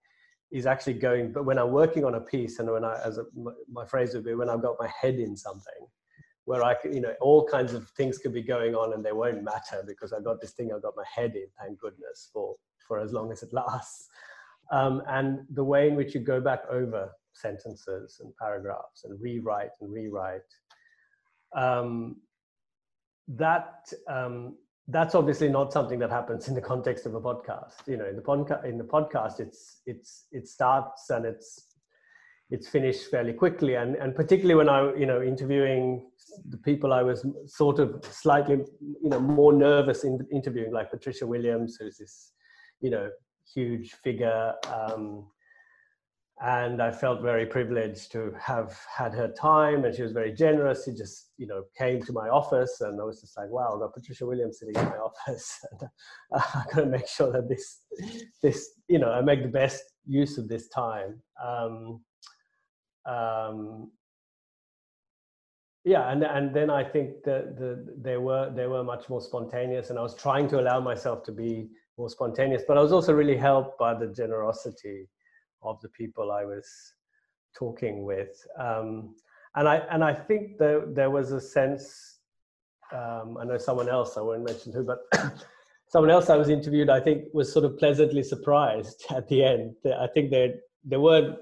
is 0.53 0.66
actually 0.66 0.94
going 0.94 1.32
but 1.32 1.44
when 1.44 1.59
i'm 1.59 1.70
working 1.70 2.05
on 2.05 2.14
a 2.14 2.20
piece 2.20 2.59
and 2.59 2.70
when 2.70 2.84
i 2.84 2.98
as 3.05 3.18
a, 3.18 3.24
my 3.70 3.84
phrase 3.84 4.14
would 4.14 4.24
be 4.24 4.34
when 4.34 4.51
i've 4.51 4.62
got 4.62 4.76
my 4.78 4.88
head 5.01 5.14
in 5.14 5.36
something 5.36 5.86
where 6.44 6.62
i 6.64 6.74
you 6.84 7.01
know 7.01 7.14
all 7.20 7.46
kinds 7.46 7.72
of 7.72 7.88
things 7.90 8.18
could 8.18 8.32
be 8.34 8.42
going 8.42 8.74
on 8.74 8.92
and 8.92 9.05
they 9.05 9.12
won't 9.12 9.42
matter 9.44 9.84
because 9.86 10.12
i've 10.12 10.24
got 10.24 10.40
this 10.40 10.53
thing 10.53 10.70
i've 10.74 10.82
got 10.82 10.94
my 10.96 11.05
head 11.14 11.34
in 11.36 11.46
thank 11.59 11.78
goodness 11.78 12.30
for 12.32 12.57
for 12.90 12.98
as 12.98 13.12
long 13.12 13.30
as 13.30 13.44
it 13.44 13.53
lasts. 13.53 14.09
Um, 14.72 15.03
and 15.07 15.46
the 15.51 15.62
way 15.62 15.86
in 15.88 15.94
which 15.94 16.12
you 16.12 16.20
go 16.20 16.40
back 16.40 16.62
over 16.68 17.12
sentences 17.34 18.20
and 18.20 18.36
paragraphs 18.36 19.05
and 19.05 19.20
rewrite 19.20 19.70
and 19.80 19.92
rewrite 19.92 20.51
um, 21.57 22.16
that 23.28 23.92
um, 24.09 24.57
that's 24.91 25.14
obviously 25.14 25.49
not 25.49 25.72
something 25.72 25.99
that 25.99 26.11
happens 26.11 26.49
in 26.49 26.55
the 26.55 26.61
context 26.61 27.07
of 27.07 27.14
a 27.14 27.20
podcast 27.20 27.86
you 27.86 27.97
know 27.97 28.07
in 28.07 28.16
the 28.16 28.22
podcast 28.22 28.64
in 28.64 28.78
the 28.78 28.84
podcast 28.84 29.41
it's 29.41 29.80
it's 29.86 30.26
it 30.32 30.49
starts 30.49 31.11
and 31.11 31.24
it's 31.24 31.66
it's 32.51 32.68
finished 32.68 33.11
fairly 33.11 33.32
quickly 33.32 33.74
and 33.74 33.95
and 33.97 34.14
particularly 34.14 34.55
when 34.55 34.68
i 34.68 34.93
you 34.97 35.07
know 35.07 35.22
interviewing 35.22 36.11
the 36.49 36.57
people 36.59 36.93
i 36.93 37.03
was 37.03 37.24
sort 37.47 37.78
of 37.78 38.05
slightly 38.11 38.59
you 38.80 39.11
know 39.11 39.20
more 39.20 39.53
nervous 39.53 40.05
in 40.05 40.18
interviewing 40.32 40.72
like 40.72 40.91
patricia 40.91 41.26
williams 41.26 41.76
who's 41.76 41.99
this 41.99 42.32
you 42.80 42.91
know 42.91 43.09
huge 43.55 43.93
figure 44.03 44.55
um, 44.72 45.26
and 46.41 46.80
I 46.80 46.91
felt 46.91 47.20
very 47.20 47.45
privileged 47.45 48.12
to 48.12 48.32
have 48.41 48.78
had 48.97 49.12
her 49.12 49.28
time, 49.28 49.84
and 49.84 49.95
she 49.95 50.03
was 50.03 50.12
very 50.12 50.32
generous. 50.32 50.86
She 50.86 50.93
just, 50.93 51.30
you 51.41 51.47
know, 51.47 51.64
came 51.76 52.03
to 52.03 52.12
my 52.12 52.28
office, 52.28 52.82
and 52.82 53.01
I 53.01 53.05
was 53.05 53.22
just 53.22 53.34
like, 53.38 53.49
"Wow, 53.49 53.72
I've 53.72 53.80
got 53.80 53.95
Patricia 53.95 54.26
Williams 54.26 54.59
sitting 54.59 54.74
in 54.76 54.84
my 54.84 54.99
office, 55.09 55.59
and 55.70 55.88
uh, 56.34 56.43
I 56.55 56.64
got 56.70 56.80
to 56.82 56.86
make 56.86 57.09
sure 57.09 57.32
that 57.32 57.49
this, 57.49 57.78
this, 58.43 58.72
you 58.88 58.99
know, 58.99 59.11
I 59.11 59.22
make 59.22 59.43
the 59.43 59.49
best 59.49 59.82
use 60.07 60.36
of 60.36 60.49
this 60.49 60.68
time." 60.68 61.22
Um, 61.43 62.03
um, 63.07 63.91
yeah, 65.82 66.12
and 66.12 66.22
and 66.22 66.55
then 66.55 66.68
I 66.68 66.84
think 66.84 67.22
that 67.24 67.57
the 67.57 67.86
they 67.97 68.18
were 68.18 68.53
they 68.55 68.66
were 68.66 68.84
much 68.84 69.09
more 69.09 69.22
spontaneous, 69.22 69.88
and 69.88 69.99
I 69.99 70.03
was 70.03 70.14
trying 70.14 70.47
to 70.49 70.61
allow 70.61 70.78
myself 70.78 71.22
to 71.24 71.32
be 71.32 71.70
more 71.97 72.11
spontaneous, 72.11 72.64
but 72.68 72.76
I 72.76 72.82
was 72.82 72.93
also 72.93 73.14
really 73.14 73.36
helped 73.36 73.78
by 73.78 73.95
the 73.95 74.09
generosity 74.09 75.09
of 75.62 75.80
the 75.80 75.88
people 75.88 76.32
I 76.32 76.45
was 76.45 76.68
talking 77.59 78.05
with. 78.05 78.36
Um, 78.59 79.14
and 79.57 79.68
I 79.68 79.76
and 79.90 80.05
I 80.05 80.14
think 80.14 80.59
there 80.59 80.86
there 80.86 81.11
was 81.11 81.32
a 81.32 81.40
sense. 81.40 82.18
Um, 82.92 83.38
I 83.40 83.44
know 83.44 83.59
someone 83.59 83.88
else 83.88 84.16
I 84.16 84.20
won't 84.20 84.44
mention 84.44 84.72
who, 84.72 84.84
but 84.84 84.98
someone 85.88 86.11
else 86.11 86.28
I 86.28 86.36
was 86.36 86.48
interviewed 86.48 86.90
I 86.90 87.01
think 87.01 87.24
was 87.32 87.53
sort 87.53 87.64
of 87.64 87.78
pleasantly 87.78 88.22
surprised 88.22 89.05
at 89.11 89.28
the 89.28 89.44
end. 89.44 89.74
I 89.86 90.09
think 90.12 90.30
they 90.30 90.55
they 90.84 90.96
weren't 90.96 91.38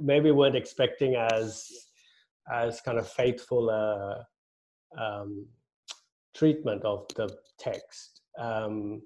maybe 0.00 0.30
weren't 0.30 0.56
expecting 0.56 1.16
as 1.16 1.70
as 2.52 2.80
kind 2.80 2.98
of 2.98 3.08
faithful 3.08 3.70
uh, 3.70 5.00
um, 5.00 5.46
treatment 6.34 6.82
of 6.84 7.06
the 7.16 7.28
text, 7.58 8.22
um, 8.38 9.02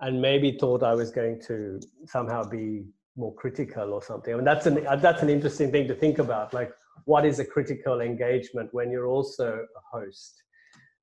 and 0.00 0.20
maybe 0.20 0.56
thought 0.58 0.82
I 0.82 0.94
was 0.94 1.10
going 1.10 1.40
to 1.48 1.80
somehow 2.06 2.44
be 2.44 2.84
more 3.16 3.34
critical 3.34 3.92
or 3.92 4.02
something. 4.02 4.32
I 4.32 4.36
mean, 4.36 4.44
that's 4.44 4.66
an 4.66 4.84
that's 5.00 5.22
an 5.22 5.30
interesting 5.30 5.70
thing 5.70 5.88
to 5.88 5.94
think 5.94 6.18
about. 6.18 6.54
Like, 6.54 6.72
what 7.04 7.24
is 7.24 7.38
a 7.38 7.44
critical 7.44 8.00
engagement 8.00 8.70
when 8.72 8.90
you're 8.90 9.06
also 9.06 9.66
a 9.76 9.96
host, 9.98 10.42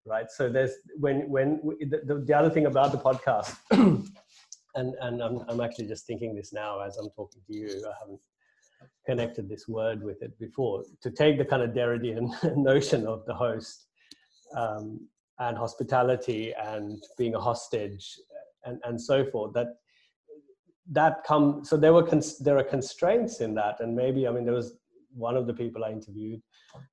right? 0.06 0.30
So 0.30 0.50
there's 0.50 0.74
when 1.00 1.30
when 1.30 1.62
the, 1.80 2.24
the 2.26 2.34
other 2.34 2.50
thing 2.50 2.66
about 2.66 2.91
the 2.91 2.98
podcast, 2.98 3.56
and 3.72 4.96
and 5.02 5.22
I'm 5.22 5.44
I'm 5.48 5.62
actually 5.62 5.88
just 5.88 6.06
thinking 6.06 6.36
this 6.36 6.52
now 6.54 6.80
as 6.82 6.98
I'm 6.98 7.10
talking 7.16 7.41
to 7.48 7.58
you. 7.58 7.68
I 7.88 7.94
haven't 8.00 8.20
connected 9.06 9.48
this 9.48 9.68
word 9.68 10.04
with 10.04 10.22
it 10.22 10.38
before. 10.39 10.84
To 11.02 11.12
take 11.12 11.38
the 11.38 11.46
kind 11.46 11.62
of 11.62 11.72
Derridian 11.72 12.32
notion 12.58 13.06
of 13.08 13.26
the 13.26 13.34
host. 13.34 13.88
Um, 14.56 15.08
and 15.39 15.58
hospitality 15.58 16.54
and 16.54 17.04
being 17.18 17.36
a 17.36 17.39
hostage 17.39 18.20
and, 18.66 18.80
and 18.84 19.02
so 19.02 19.26
forth 19.26 19.54
that 19.54 19.68
that 20.91 21.24
come 21.26 21.64
so 21.64 21.78
there 21.78 21.94
were 21.94 22.04
cons- 22.04 22.38
there 22.39 22.58
are 22.58 22.64
constraints 22.64 23.39
in 23.39 23.56
that 23.56 23.80
and 23.80 23.96
maybe 23.96 24.28
i 24.28 24.32
mean 24.32 24.46
there 24.46 24.54
was 24.54 24.74
one 25.16 25.38
of 25.38 25.47
the 25.47 25.53
people 25.53 25.84
i 25.84 25.91
interviewed 25.91 26.41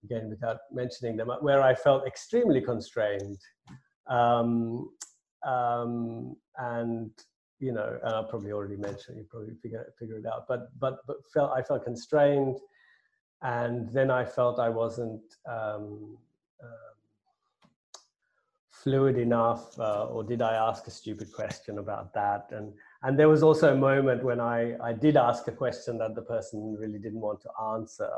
again 0.04 0.28
without 0.28 0.58
mentioning 0.72 1.16
them 1.16 1.30
where 1.40 1.62
i 1.62 1.74
felt 1.74 2.06
extremely 2.06 2.60
constrained 2.60 3.38
um, 4.08 4.88
um, 5.46 6.36
and 6.58 7.10
you 7.58 7.72
know 7.72 7.98
and 8.02 8.14
i 8.14 8.22
probably 8.28 8.52
already 8.52 8.76
mentioned 8.76 9.16
you 9.16 9.26
probably 9.30 9.54
figure, 9.62 9.92
figure 9.98 10.18
it 10.18 10.26
out 10.26 10.44
but 10.48 10.68
but 10.78 10.98
but 11.06 11.16
felt 11.32 11.52
i 11.52 11.62
felt 11.62 11.84
constrained 11.84 12.58
and 13.42 13.88
then 13.90 14.10
i 14.10 14.24
felt 14.24 14.58
i 14.58 14.68
wasn't 14.68 15.22
um, 15.48 16.16
uh, 16.62 16.90
fluid 18.82 19.18
enough 19.18 19.78
uh, 19.78 20.06
or 20.06 20.24
did 20.24 20.40
i 20.42 20.54
ask 20.54 20.86
a 20.86 20.90
stupid 20.90 21.32
question 21.32 21.78
about 21.78 22.14
that? 22.14 22.46
And 22.50 22.72
and 23.02 23.18
there 23.18 23.28
was 23.28 23.42
also 23.42 23.72
a 23.72 23.76
moment 23.76 24.22
when 24.22 24.40
i 24.40 24.74
i 24.82 24.92
did 24.92 25.16
ask 25.16 25.48
a 25.48 25.52
question 25.52 25.98
that 25.98 26.14
the 26.14 26.22
person 26.22 26.76
really 26.78 26.98
didn't 26.98 27.20
want 27.20 27.40
to 27.40 27.48
answer 27.74 28.10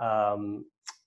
um, 0.00 0.64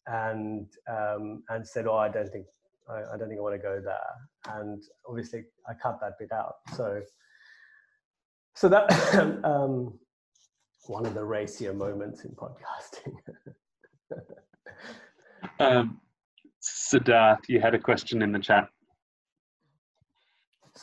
and 0.08 0.68
um, 0.89 1.44
and 1.50 1.68
said 1.68 1.88
oh 1.88 1.98
i 1.98 2.10
don't 2.10 2.30
think 2.30 2.46
I, 2.89 3.14
I 3.14 3.18
don't 3.18 3.30
think 3.30 3.39
i 3.39 3.41
want 3.41 3.56
to 3.56 3.62
go 3.62 3.82
there. 3.82 4.58
And 4.58 4.84
obviously 5.08 5.46
i 5.70 5.74
cut 5.74 6.00
that 6.02 6.20
bit 6.20 6.32
out. 6.32 6.56
So 6.76 7.02
so 8.56 8.70
that 8.70 8.91
um, 9.46 9.98
one 10.88 11.06
of 11.06 11.14
the 11.14 11.24
racier 11.24 11.74
moments 11.74 12.26
in 12.26 12.32
podcasting. 12.32 13.16
Um, 15.60 16.00
Siddharth, 16.62 17.41
you 17.48 17.60
had 17.60 17.76
a 17.76 17.80
question 17.80 18.22
in 18.22 18.32
the 18.32 18.39
chat. 18.39 18.70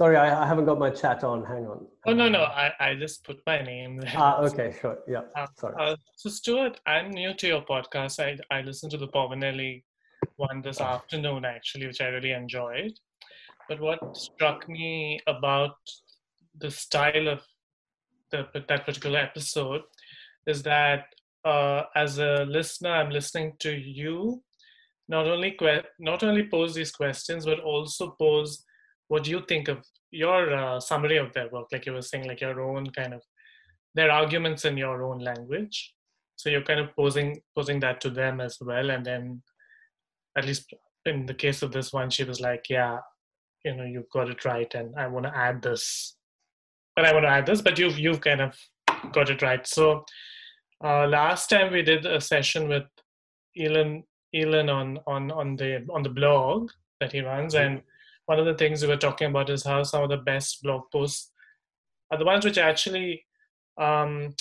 Sorry, 0.01 0.17
I, 0.17 0.45
I, 0.45 0.47
haven't 0.47 0.65
got 0.65 0.79
my 0.79 0.89
chat 0.89 1.25
on. 1.25 1.45
Hang 1.45 1.67
on. 1.67 1.87
Oh 2.07 2.15
no, 2.15 2.27
no, 2.27 2.45
I, 2.45 2.73
I 2.81 2.95
just 2.95 3.23
put 3.23 3.39
my 3.47 3.61
name 3.61 3.99
there. 3.99 4.15
Ah, 4.17 4.41
okay, 4.41 4.75
sure. 4.81 4.97
Yeah, 5.07 5.25
uh, 5.37 5.47
sorry. 5.59 5.75
Uh, 5.79 5.95
so 6.17 6.31
Stewart, 6.31 6.81
I'm 6.87 7.11
new 7.11 7.35
to 7.35 7.47
your 7.47 7.61
podcast. 7.61 8.19
I 8.19 8.39
I 8.51 8.63
listened 8.63 8.93
to 8.93 8.97
the 8.97 9.09
Povinelli 9.09 9.85
one 10.37 10.63
this 10.63 10.81
afternoon 10.81 11.45
actually, 11.45 11.87
which 11.87 12.01
I 12.01 12.07
really 12.07 12.31
enjoyed. 12.31 12.93
But 13.69 13.79
what 13.79 14.17
struck 14.17 14.67
me 14.71 15.21
about 15.27 15.77
the 16.59 16.71
style 16.71 17.29
of 17.29 17.43
the, 18.31 18.49
that 18.55 18.87
particular 18.87 19.19
episode 19.19 19.83
is 20.47 20.63
that 20.63 21.15
uh, 21.45 21.83
as 21.95 22.19
a 22.19 22.47
listener, 22.49 22.93
I'm 22.93 23.11
listening 23.11 23.53
to 23.59 23.71
you 23.71 24.43
not 25.09 25.27
only 25.27 25.51
que- 25.51 25.91
not 25.99 26.23
only 26.23 26.49
pose 26.49 26.75
these 26.75 26.91
questions, 26.91 27.45
but 27.45 27.61
also 27.61 28.17
pose 28.19 28.65
what 29.11 29.25
do 29.25 29.31
you 29.33 29.43
think 29.49 29.67
of 29.67 29.85
your 30.13 30.55
uh, 30.55 30.79
summary 30.79 31.17
of 31.17 31.33
their 31.33 31.49
work, 31.51 31.67
like 31.73 31.85
you 31.85 31.93
were 31.93 32.03
saying, 32.03 32.29
like 32.29 32.41
your 32.41 32.61
own 32.61 32.89
kind 32.91 33.13
of 33.13 33.23
their 33.95 34.11
arguments 34.11 34.65
in 34.65 34.77
your 34.77 35.03
own 35.03 35.19
language. 35.19 35.95
So 36.37 36.49
you're 36.49 36.63
kind 36.63 36.79
of 36.79 36.95
posing 36.95 37.41
posing 37.57 37.81
that 37.81 38.01
to 38.03 38.11
them 38.11 38.41
as 38.41 38.57
well, 38.61 38.91
and 38.91 39.05
then 39.05 39.43
at 40.39 40.47
least 40.47 40.73
in 41.05 41.27
the 41.27 41.35
case 41.35 41.63
of 41.63 41.73
this 41.73 41.93
one, 41.93 42.09
she 42.09 42.25
was 42.25 42.41
like, 42.41 42.65
"Yeah, 42.71 42.99
you 43.65 43.75
know, 43.77 43.85
you've 43.85 44.11
got 44.11 44.31
it 44.31 44.45
right, 44.45 44.73
and 44.75 44.95
I 44.97 45.09
want 45.09 45.27
to 45.27 45.37
add 45.37 45.61
this, 45.61 46.17
but 46.95 47.05
I 47.05 47.13
want 47.13 47.25
to 47.25 47.31
add 47.31 47.47
this, 47.47 47.63
but 47.63 47.79
you've 47.79 47.99
you've 47.99 48.21
kind 48.21 48.41
of 48.41 48.57
got 49.13 49.29
it 49.29 49.43
right." 49.43 49.67
So 49.67 50.05
uh, 50.85 51.09
last 51.09 51.51
time 51.51 51.73
we 51.73 51.83
did 51.83 52.07
a 52.07 52.21
session 52.21 52.69
with 52.69 52.87
Elon 53.59 54.05
Elon 54.35 54.71
on 54.71 54.99
on 55.07 55.31
on 55.33 55.57
the 55.57 55.85
on 55.91 56.05
the 56.05 56.17
blog 56.21 56.71
that 57.01 57.13
he 57.13 57.21
runs, 57.21 57.55
mm-hmm. 57.55 57.75
and 57.75 57.83
one 58.31 58.39
of 58.39 58.47
the 58.47 58.55
things 58.55 58.81
we 58.81 58.87
were 58.87 58.97
talking 58.97 59.29
about 59.29 59.51
is 59.51 59.65
how 59.65 59.83
some 59.83 60.05
of 60.05 60.09
the 60.09 60.17
best 60.17 60.63
blog 60.63 60.83
posts 60.93 61.33
are 62.13 62.19
the 62.19 62.25
ones 62.25 62.45
which 62.45 62.59
actually 62.59 63.25
um, 63.77 64.33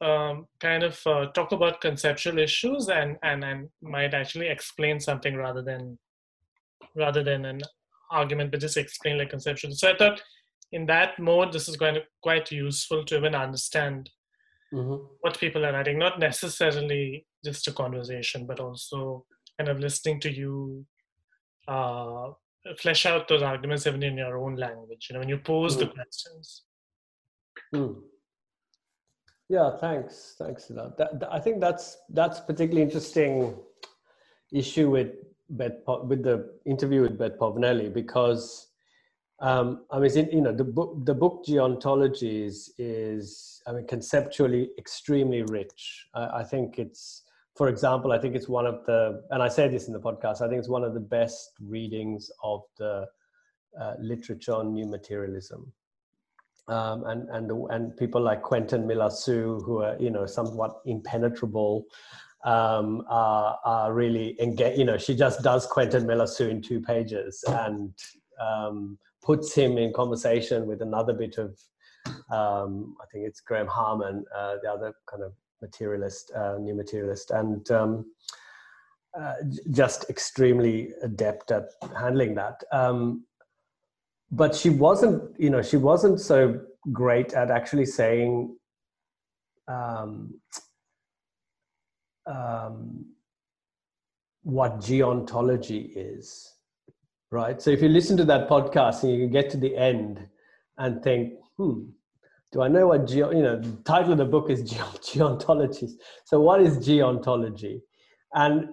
um, 0.00 0.48
kind 0.58 0.82
of 0.82 1.00
uh, 1.06 1.26
talk 1.26 1.52
about 1.52 1.80
conceptual 1.80 2.40
issues 2.40 2.88
and, 2.88 3.16
and 3.22 3.44
and 3.44 3.68
might 3.80 4.12
actually 4.12 4.48
explain 4.48 4.98
something 4.98 5.36
rather 5.36 5.62
than 5.62 5.96
rather 6.96 7.22
than 7.22 7.44
an 7.44 7.60
argument, 8.10 8.50
but 8.50 8.60
just 8.60 8.76
explain 8.76 9.18
like 9.18 9.30
conceptual. 9.30 9.70
So 9.70 9.88
I 9.92 9.96
thought 9.96 10.20
in 10.72 10.84
that 10.86 11.16
mode, 11.20 11.52
this 11.52 11.68
is 11.68 11.76
going 11.76 11.94
to 11.94 12.02
quite 12.24 12.50
useful 12.50 13.04
to 13.04 13.16
even 13.16 13.36
understand 13.36 14.10
mm-hmm. 14.74 15.04
what 15.20 15.38
people 15.38 15.64
are 15.64 15.72
writing, 15.72 16.00
not 16.00 16.18
necessarily 16.18 17.24
just 17.44 17.68
a 17.68 17.72
conversation, 17.72 18.46
but 18.46 18.58
also 18.58 19.24
kind 19.58 19.70
of 19.70 19.78
listening 19.78 20.18
to 20.22 20.32
you 20.32 20.84
uh, 21.68 22.30
flesh 22.78 23.06
out 23.06 23.28
those 23.28 23.42
arguments 23.42 23.86
even 23.86 24.02
in 24.02 24.16
your 24.16 24.38
own 24.38 24.56
language, 24.56 25.08
you 25.08 25.14
know, 25.14 25.20
when 25.20 25.28
you 25.28 25.38
pose 25.38 25.76
mm. 25.76 25.80
the 25.80 25.86
questions. 25.86 26.62
Mm. 27.74 27.96
Yeah, 29.48 29.76
thanks. 29.78 30.34
Thanks, 30.38 30.66
that, 30.66 30.96
that, 30.98 31.28
I 31.30 31.38
think 31.38 31.60
that's 31.60 31.98
that's 32.08 32.40
particularly 32.40 32.82
interesting 32.82 33.54
issue 34.52 34.90
with 34.90 35.12
Bet, 35.48 35.82
with 36.04 36.24
the 36.24 36.50
interview 36.66 37.02
with 37.02 37.16
Beth 37.16 37.38
Povinelli 37.38 37.92
because 37.92 38.66
um, 39.40 39.84
I 39.90 39.98
mean, 39.98 40.28
you 40.32 40.40
know, 40.40 40.52
the 40.52 40.64
book, 40.64 41.04
the 41.04 41.14
book 41.14 41.44
Geontologies 41.46 42.70
is, 42.78 43.60
I 43.66 43.72
mean, 43.72 43.86
conceptually 43.86 44.70
extremely 44.78 45.42
rich. 45.42 46.06
I, 46.14 46.38
I, 46.38 46.44
think 46.44 46.78
it's, 46.78 47.22
for 47.56 47.68
example, 47.68 48.12
I 48.12 48.18
think 48.18 48.36
it's 48.36 48.48
one 48.48 48.66
of 48.66 48.84
the, 48.84 49.22
and 49.30 49.42
I 49.42 49.48
say 49.48 49.66
this 49.68 49.86
in 49.86 49.94
the 49.94 50.00
podcast, 50.00 50.42
I 50.42 50.48
think 50.48 50.58
it's 50.58 50.68
one 50.68 50.84
of 50.84 50.92
the 50.92 51.00
best 51.00 51.52
readings 51.60 52.30
of 52.42 52.62
the 52.78 53.06
uh, 53.80 53.94
literature 53.98 54.54
on 54.54 54.74
new 54.74 54.86
materialism. 54.86 55.72
Um, 56.68 57.04
and 57.04 57.28
and 57.30 57.50
and 57.70 57.96
people 57.96 58.20
like 58.20 58.42
Quentin 58.42 58.88
Meillassoux, 58.88 59.64
who 59.64 59.82
are 59.82 59.96
you 60.00 60.10
know 60.10 60.26
somewhat 60.26 60.80
impenetrable, 60.84 61.84
um, 62.44 63.04
are, 63.08 63.56
are 63.64 63.92
really 63.92 64.36
engaged. 64.42 64.76
You 64.76 64.84
know, 64.84 64.98
she 64.98 65.14
just 65.14 65.42
does 65.42 65.64
Quentin 65.66 66.04
Meillassoux 66.06 66.50
in 66.50 66.60
two 66.60 66.80
pages, 66.80 67.44
and 67.46 67.94
um, 68.40 68.98
puts 69.22 69.54
him 69.54 69.78
in 69.78 69.92
conversation 69.92 70.66
with 70.66 70.82
another 70.82 71.12
bit 71.12 71.38
of, 71.38 71.56
um, 72.30 72.96
I 73.00 73.06
think 73.12 73.26
it's 73.26 73.40
Graham 73.40 73.68
Harman, 73.68 74.24
uh, 74.34 74.56
the 74.60 74.70
other 74.70 74.92
kind 75.08 75.22
of 75.22 75.32
materialist, 75.60 76.32
uh, 76.34 76.56
new 76.58 76.74
materialist, 76.74 77.30
and 77.30 77.70
um, 77.70 78.06
uh, 79.18 79.34
just 79.70 80.08
extremely 80.10 80.90
adept 81.02 81.50
at 81.50 81.64
handling 81.96 82.34
that. 82.34 82.62
Um, 82.72 83.24
but 84.30 84.54
she 84.54 84.70
wasn't, 84.70 85.38
you 85.38 85.50
know, 85.50 85.62
she 85.62 85.76
wasn't 85.76 86.20
so 86.20 86.60
great 86.92 87.32
at 87.34 87.50
actually 87.50 87.86
saying. 87.86 88.56
Um, 89.68 90.40
um, 92.26 93.06
what 94.42 94.78
geontology 94.78 95.90
is 95.96 96.56
right? 97.30 97.60
So 97.60 97.70
if 97.70 97.82
you 97.82 97.88
listen 97.88 98.16
to 98.18 98.24
that 98.24 98.48
podcast 98.48 99.02
and 99.02 99.12
you 99.12 99.26
get 99.26 99.50
to 99.50 99.56
the 99.56 99.76
end 99.76 100.26
and 100.78 101.02
think, 101.02 101.34
hmm, 101.56 101.84
do 102.52 102.62
I 102.62 102.68
know 102.68 102.88
what 102.88 103.06
geo, 103.06 103.30
you 103.30 103.42
know, 103.42 103.58
the 103.58 103.76
title 103.82 104.12
of 104.12 104.18
the 104.18 104.24
book 104.24 104.50
is 104.50 104.62
geontologies. 104.72 105.92
So 106.24 106.40
what 106.40 106.60
is 106.62 106.78
geontology? 106.78 107.80
And 108.34 108.68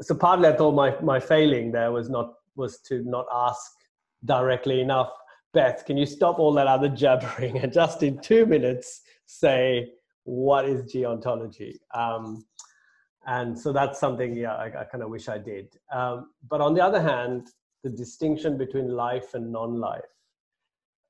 so 0.00 0.14
partly 0.14 0.48
I 0.48 0.56
thought 0.56 0.72
my, 0.72 0.98
my 1.00 1.20
failing 1.20 1.72
there 1.72 1.92
was 1.92 2.08
not, 2.08 2.34
was 2.56 2.80
to 2.88 3.02
not 3.04 3.26
ask 3.32 3.72
directly 4.24 4.80
enough, 4.80 5.10
Beth, 5.52 5.84
can 5.84 5.96
you 5.96 6.06
stop 6.06 6.38
all 6.38 6.52
that 6.54 6.66
other 6.66 6.88
jabbering 6.88 7.58
and 7.62 7.72
just 7.72 8.02
in 8.02 8.18
two 8.20 8.46
minutes 8.46 9.02
say, 9.26 9.88
what 10.24 10.64
is 10.64 10.92
geontology? 10.92 11.76
Um, 11.94 12.44
and 13.26 13.58
so 13.58 13.72
that's 13.72 13.98
something, 13.98 14.36
yeah, 14.36 14.54
I, 14.54 14.66
I 14.66 14.84
kind 14.84 15.02
of 15.02 15.10
wish 15.10 15.28
I 15.28 15.38
did. 15.38 15.68
Um, 15.92 16.30
but 16.48 16.60
on 16.60 16.74
the 16.74 16.82
other 16.82 17.00
hand, 17.00 17.48
the 17.82 17.90
distinction 17.90 18.58
between 18.58 18.88
life 18.88 19.34
and 19.34 19.52
non-life 19.52 20.02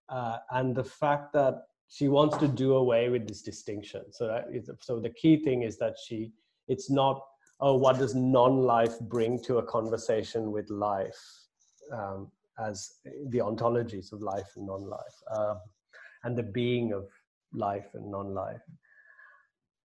uh, 0.08 0.38
and 0.50 0.74
the 0.74 0.84
fact 0.84 1.32
that 1.32 1.62
she 1.88 2.08
wants 2.08 2.36
to 2.38 2.48
do 2.48 2.74
away 2.74 3.08
with 3.08 3.28
this 3.28 3.42
distinction. 3.42 4.02
So 4.10 4.26
that 4.26 4.46
is, 4.52 4.70
so 4.80 4.98
the 4.98 5.10
key 5.10 5.36
thing 5.42 5.62
is 5.62 5.78
that 5.78 5.96
she 6.06 6.32
it's 6.66 6.90
not 6.90 7.20
oh 7.60 7.76
what 7.76 7.98
does 7.98 8.14
non-life 8.14 8.98
bring 9.00 9.40
to 9.42 9.58
a 9.58 9.62
conversation 9.62 10.50
with 10.50 10.68
life 10.70 11.20
um, 11.92 12.30
as 12.58 12.94
the 13.28 13.38
ontologies 13.38 14.12
of 14.12 14.22
life 14.22 14.50
and 14.56 14.66
non-life 14.66 15.16
uh, 15.30 15.54
and 16.24 16.36
the 16.36 16.42
being 16.42 16.92
of 16.92 17.08
life 17.52 17.88
and 17.94 18.10
non-life. 18.10 18.62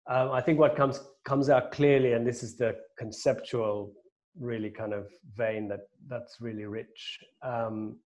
Um, 0.07 0.31
i 0.31 0.41
think 0.41 0.57
what 0.57 0.75
comes 0.75 0.99
comes 1.25 1.49
out 1.49 1.71
clearly 1.71 2.13
and 2.13 2.25
this 2.25 2.41
is 2.41 2.57
the 2.57 2.75
conceptual 2.97 3.93
really 4.39 4.69
kind 4.69 4.93
of 4.93 5.07
vein 5.35 5.67
that 5.67 5.81
that's 6.07 6.41
really 6.41 6.65
rich 6.65 7.19
um, 7.43 7.97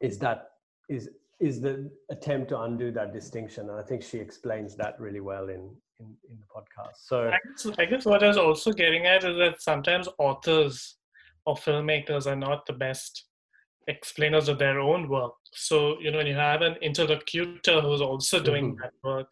is 0.00 0.18
that 0.18 0.50
is 0.88 1.08
is 1.40 1.60
the 1.60 1.90
attempt 2.10 2.48
to 2.48 2.60
undo 2.60 2.90
that 2.90 3.12
distinction 3.12 3.68
and 3.70 3.78
i 3.78 3.82
think 3.82 4.02
she 4.02 4.18
explains 4.18 4.76
that 4.76 4.98
really 4.98 5.20
well 5.20 5.48
in 5.48 5.70
in, 6.00 6.14
in 6.30 6.36
the 6.38 6.46
podcast 6.54 6.96
so 6.96 7.28
I 7.28 7.38
guess, 7.46 7.78
I 7.78 7.84
guess 7.84 8.04
what 8.04 8.22
i 8.22 8.28
was 8.28 8.36
also 8.36 8.72
getting 8.72 9.06
at 9.06 9.24
is 9.24 9.36
that 9.38 9.60
sometimes 9.60 10.08
authors 10.18 10.96
or 11.44 11.54
filmmakers 11.54 12.26
are 12.26 12.36
not 12.36 12.66
the 12.66 12.72
best 12.72 13.26
explainers 13.88 14.48
of 14.48 14.58
their 14.58 14.80
own 14.80 15.08
work 15.08 15.34
so 15.52 15.98
you 16.00 16.10
know 16.10 16.18
when 16.18 16.26
you 16.26 16.34
have 16.34 16.62
an 16.62 16.74
interlocutor 16.76 17.80
who's 17.80 18.00
also 18.00 18.42
doing 18.42 18.72
mm-hmm. 18.72 18.82
that 18.82 18.92
work 19.04 19.28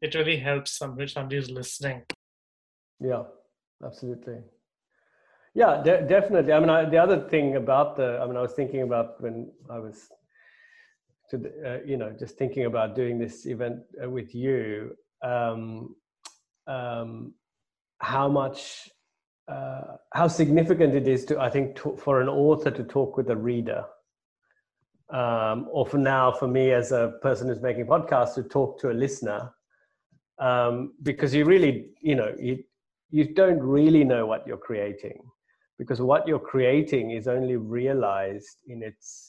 it 0.00 0.14
really 0.14 0.36
helps 0.36 0.78
somebody 0.78 1.08
somebody 1.08 1.36
who's 1.36 1.50
listening 1.50 2.02
yeah 3.00 3.24
absolutely 3.84 4.38
yeah, 5.56 5.82
de- 5.82 6.02
definitely. 6.02 6.52
I 6.52 6.60
mean, 6.60 6.68
I, 6.68 6.84
the 6.84 6.98
other 6.98 7.18
thing 7.30 7.56
about 7.56 7.96
the, 7.96 8.20
I 8.22 8.26
mean, 8.26 8.36
I 8.36 8.42
was 8.42 8.52
thinking 8.52 8.82
about 8.82 9.18
when 9.22 9.50
I 9.70 9.78
was, 9.78 10.10
to 11.30 11.38
the, 11.38 11.48
uh, 11.64 11.78
you 11.84 11.96
know, 11.96 12.14
just 12.18 12.36
thinking 12.36 12.66
about 12.66 12.94
doing 12.94 13.18
this 13.18 13.46
event 13.46 13.80
uh, 14.02 14.08
with 14.08 14.34
you, 14.34 14.96
um, 15.22 15.94
um, 16.66 17.34
how 17.98 18.28
much 18.28 18.88
uh, 19.48 19.96
how 20.12 20.26
significant 20.28 20.94
it 20.94 21.06
is 21.06 21.24
to 21.24 21.40
I 21.40 21.48
think 21.50 21.76
to, 21.76 21.96
for 21.96 22.20
an 22.20 22.28
author 22.28 22.70
to 22.70 22.84
talk 22.84 23.16
with 23.16 23.30
a 23.30 23.36
reader, 23.36 23.84
um, 25.12 25.68
or 25.70 25.86
for 25.86 25.98
now 25.98 26.32
for 26.32 26.48
me 26.48 26.72
as 26.72 26.92
a 26.92 27.14
person 27.22 27.48
who's 27.48 27.62
making 27.62 27.86
podcasts 27.86 28.34
to 28.34 28.42
talk 28.42 28.80
to 28.80 28.90
a 28.90 28.92
listener, 28.92 29.52
um, 30.38 30.94
because 31.02 31.34
you 31.34 31.44
really 31.44 31.90
you 32.00 32.14
know 32.14 32.34
you 32.38 32.62
you 33.10 33.34
don't 33.34 33.60
really 33.60 34.04
know 34.04 34.26
what 34.26 34.46
you're 34.46 34.56
creating, 34.56 35.18
because 35.78 36.00
what 36.00 36.26
you're 36.26 36.38
creating 36.40 37.12
is 37.12 37.28
only 37.28 37.56
realized 37.56 38.58
in 38.66 38.82
its 38.82 39.25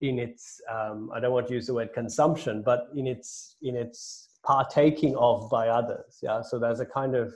in 0.00 0.18
its 0.18 0.60
um, 0.70 1.10
I 1.14 1.20
don't 1.20 1.32
want 1.32 1.48
to 1.48 1.54
use 1.54 1.66
the 1.66 1.74
word 1.74 1.92
consumption, 1.92 2.62
but 2.62 2.88
in 2.96 3.06
its 3.06 3.56
in 3.62 3.76
its 3.76 4.28
partaking 4.44 5.16
of 5.16 5.50
by 5.50 5.68
others. 5.68 6.18
Yeah, 6.22 6.42
so 6.42 6.58
there's 6.58 6.80
a 6.80 6.86
kind 6.86 7.14
of 7.14 7.32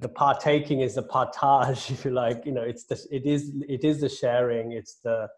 the 0.00 0.08
partaking 0.08 0.80
is 0.80 0.94
the 0.96 1.02
partage, 1.02 1.90
if 1.90 2.04
you 2.04 2.10
like. 2.10 2.44
You 2.44 2.52
know, 2.52 2.62
it's 2.62 2.84
the 2.84 3.02
it 3.10 3.26
is 3.26 3.52
it 3.68 3.84
is 3.84 4.00
the 4.00 4.08
sharing. 4.08 4.72
It's 4.72 4.96
the 4.96 5.28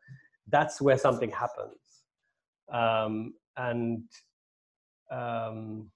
that's 0.48 0.80
where 0.80 0.98
something 0.98 1.30
happens, 1.30 1.78
um, 2.72 3.34
and 3.56 4.04
um, 5.10 5.90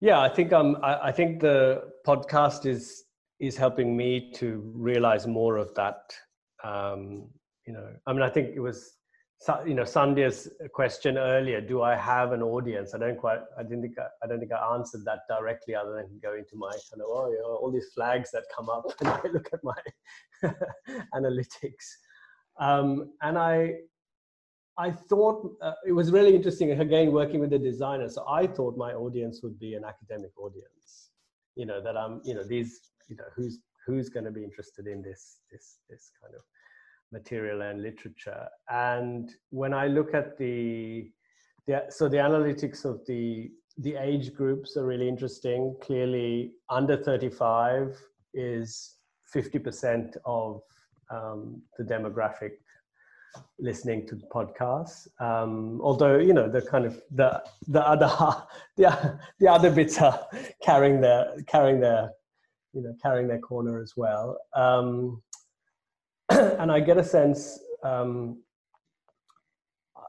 yeah, 0.00 0.20
I 0.20 0.28
think 0.28 0.52
um 0.52 0.76
I, 0.82 1.08
I 1.08 1.12
think 1.12 1.40
the 1.40 1.92
podcast 2.06 2.66
is 2.66 3.04
is 3.40 3.56
helping 3.56 3.96
me 3.96 4.32
to 4.34 4.62
realize 4.74 5.26
more 5.26 5.56
of 5.56 5.74
that. 5.74 6.14
Um, 6.62 7.28
you 7.66 7.72
know, 7.72 7.86
I 8.06 8.12
mean, 8.12 8.22
I 8.22 8.28
think 8.28 8.50
it 8.54 8.60
was 8.60 8.94
you 9.66 9.74
know 9.74 9.82
Sandhya's 9.82 10.48
question 10.72 11.18
earlier 11.18 11.60
do 11.60 11.82
i 11.82 11.94
have 11.94 12.32
an 12.32 12.42
audience? 12.42 12.94
I 12.94 12.98
don't 12.98 13.18
quite 13.18 13.40
i 13.58 13.62
didn't 13.62 13.82
think 13.82 13.98
I, 13.98 14.06
I, 14.22 14.26
don't 14.26 14.38
think 14.38 14.52
i 14.52 14.74
answered 14.74 15.04
that 15.04 15.20
directly 15.28 15.74
other 15.74 15.96
than 15.96 16.18
going 16.22 16.44
to 16.50 16.56
my 16.56 16.70
kind 16.70 17.02
of 17.02 17.08
oh 17.08 17.28
you 17.30 17.38
know, 17.38 17.56
all 17.56 17.70
these 17.70 17.90
flags 17.94 18.30
that 18.30 18.44
come 18.56 18.68
up 18.70 18.84
and 19.00 19.08
i 19.08 19.20
look 19.32 19.48
at 19.52 19.60
my 19.62 19.74
analytics. 21.14 21.86
Um, 22.58 23.12
and 23.22 23.36
i 23.36 23.74
i 24.78 24.90
thought 24.90 25.50
uh, 25.60 25.72
it 25.86 25.92
was 25.92 26.10
really 26.10 26.34
interesting 26.34 26.70
again 26.80 27.12
working 27.12 27.40
with 27.40 27.50
the 27.50 27.58
designer 27.58 28.08
so 28.08 28.24
i 28.28 28.46
thought 28.46 28.76
my 28.76 28.92
audience 28.92 29.40
would 29.42 29.58
be 29.58 29.74
an 29.74 29.84
academic 29.84 30.30
audience 30.38 31.10
you 31.56 31.66
know 31.66 31.82
that 31.82 31.96
i'm 31.96 32.20
you 32.24 32.34
know 32.34 32.44
these 32.44 32.80
you 33.08 33.16
know 33.16 33.24
who's 33.36 33.58
who's 33.86 34.08
going 34.08 34.24
to 34.24 34.30
be 34.30 34.42
interested 34.42 34.86
in 34.86 35.02
this 35.02 35.40
this 35.50 35.78
this 35.90 36.10
kind 36.22 36.34
of 36.34 36.42
material 37.18 37.62
and 37.62 37.82
literature. 37.82 38.46
And 38.68 39.30
when 39.50 39.72
I 39.72 39.86
look 39.86 40.14
at 40.14 40.36
the, 40.36 41.10
the 41.66 41.84
so 41.88 42.08
the 42.08 42.18
analytics 42.18 42.84
of 42.84 43.00
the 43.06 43.50
the 43.78 43.96
age 43.96 44.34
groups 44.34 44.76
are 44.76 44.86
really 44.86 45.08
interesting. 45.08 45.76
Clearly, 45.82 46.52
under 46.70 46.96
35 46.96 47.98
is 48.34 48.96
50% 49.34 50.16
of 50.24 50.62
um, 51.10 51.60
the 51.76 51.84
demographic 51.84 52.52
listening 53.58 54.06
to 54.06 54.16
podcasts. 54.32 55.08
Um, 55.20 55.80
although 55.82 56.18
you 56.18 56.32
know 56.32 56.48
the 56.48 56.62
kind 56.62 56.84
of 56.84 57.00
the 57.10 57.42
the 57.66 57.84
other 57.86 58.10
the 58.76 59.18
the 59.40 59.48
other 59.48 59.70
bits 59.70 60.00
are 60.00 60.20
carrying 60.62 61.00
their 61.00 61.34
carrying 61.48 61.80
their 61.80 62.10
you 62.72 62.82
know 62.82 62.94
carrying 63.02 63.28
their 63.28 63.40
corner 63.40 63.80
as 63.80 63.94
well. 63.96 64.38
Um, 64.54 65.22
and 66.30 66.70
I 66.72 66.80
get 66.80 66.96
a 66.96 67.04
sense, 67.04 67.58
um, 67.82 68.38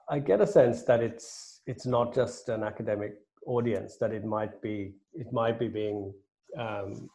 I 0.09 0.19
get 0.19 0.41
a 0.41 0.47
sense 0.47 0.83
that 0.83 1.01
it's 1.01 1.61
it's 1.67 1.85
not 1.85 2.13
just 2.13 2.49
an 2.49 2.63
academic 2.63 3.15
audience; 3.45 3.97
that 3.97 4.11
it 4.11 4.23
might 4.23 4.61
be 4.61 4.93
it 5.13 5.31
might 5.33 5.59
be 5.59 5.67
being, 5.67 6.13
um, 6.57 7.09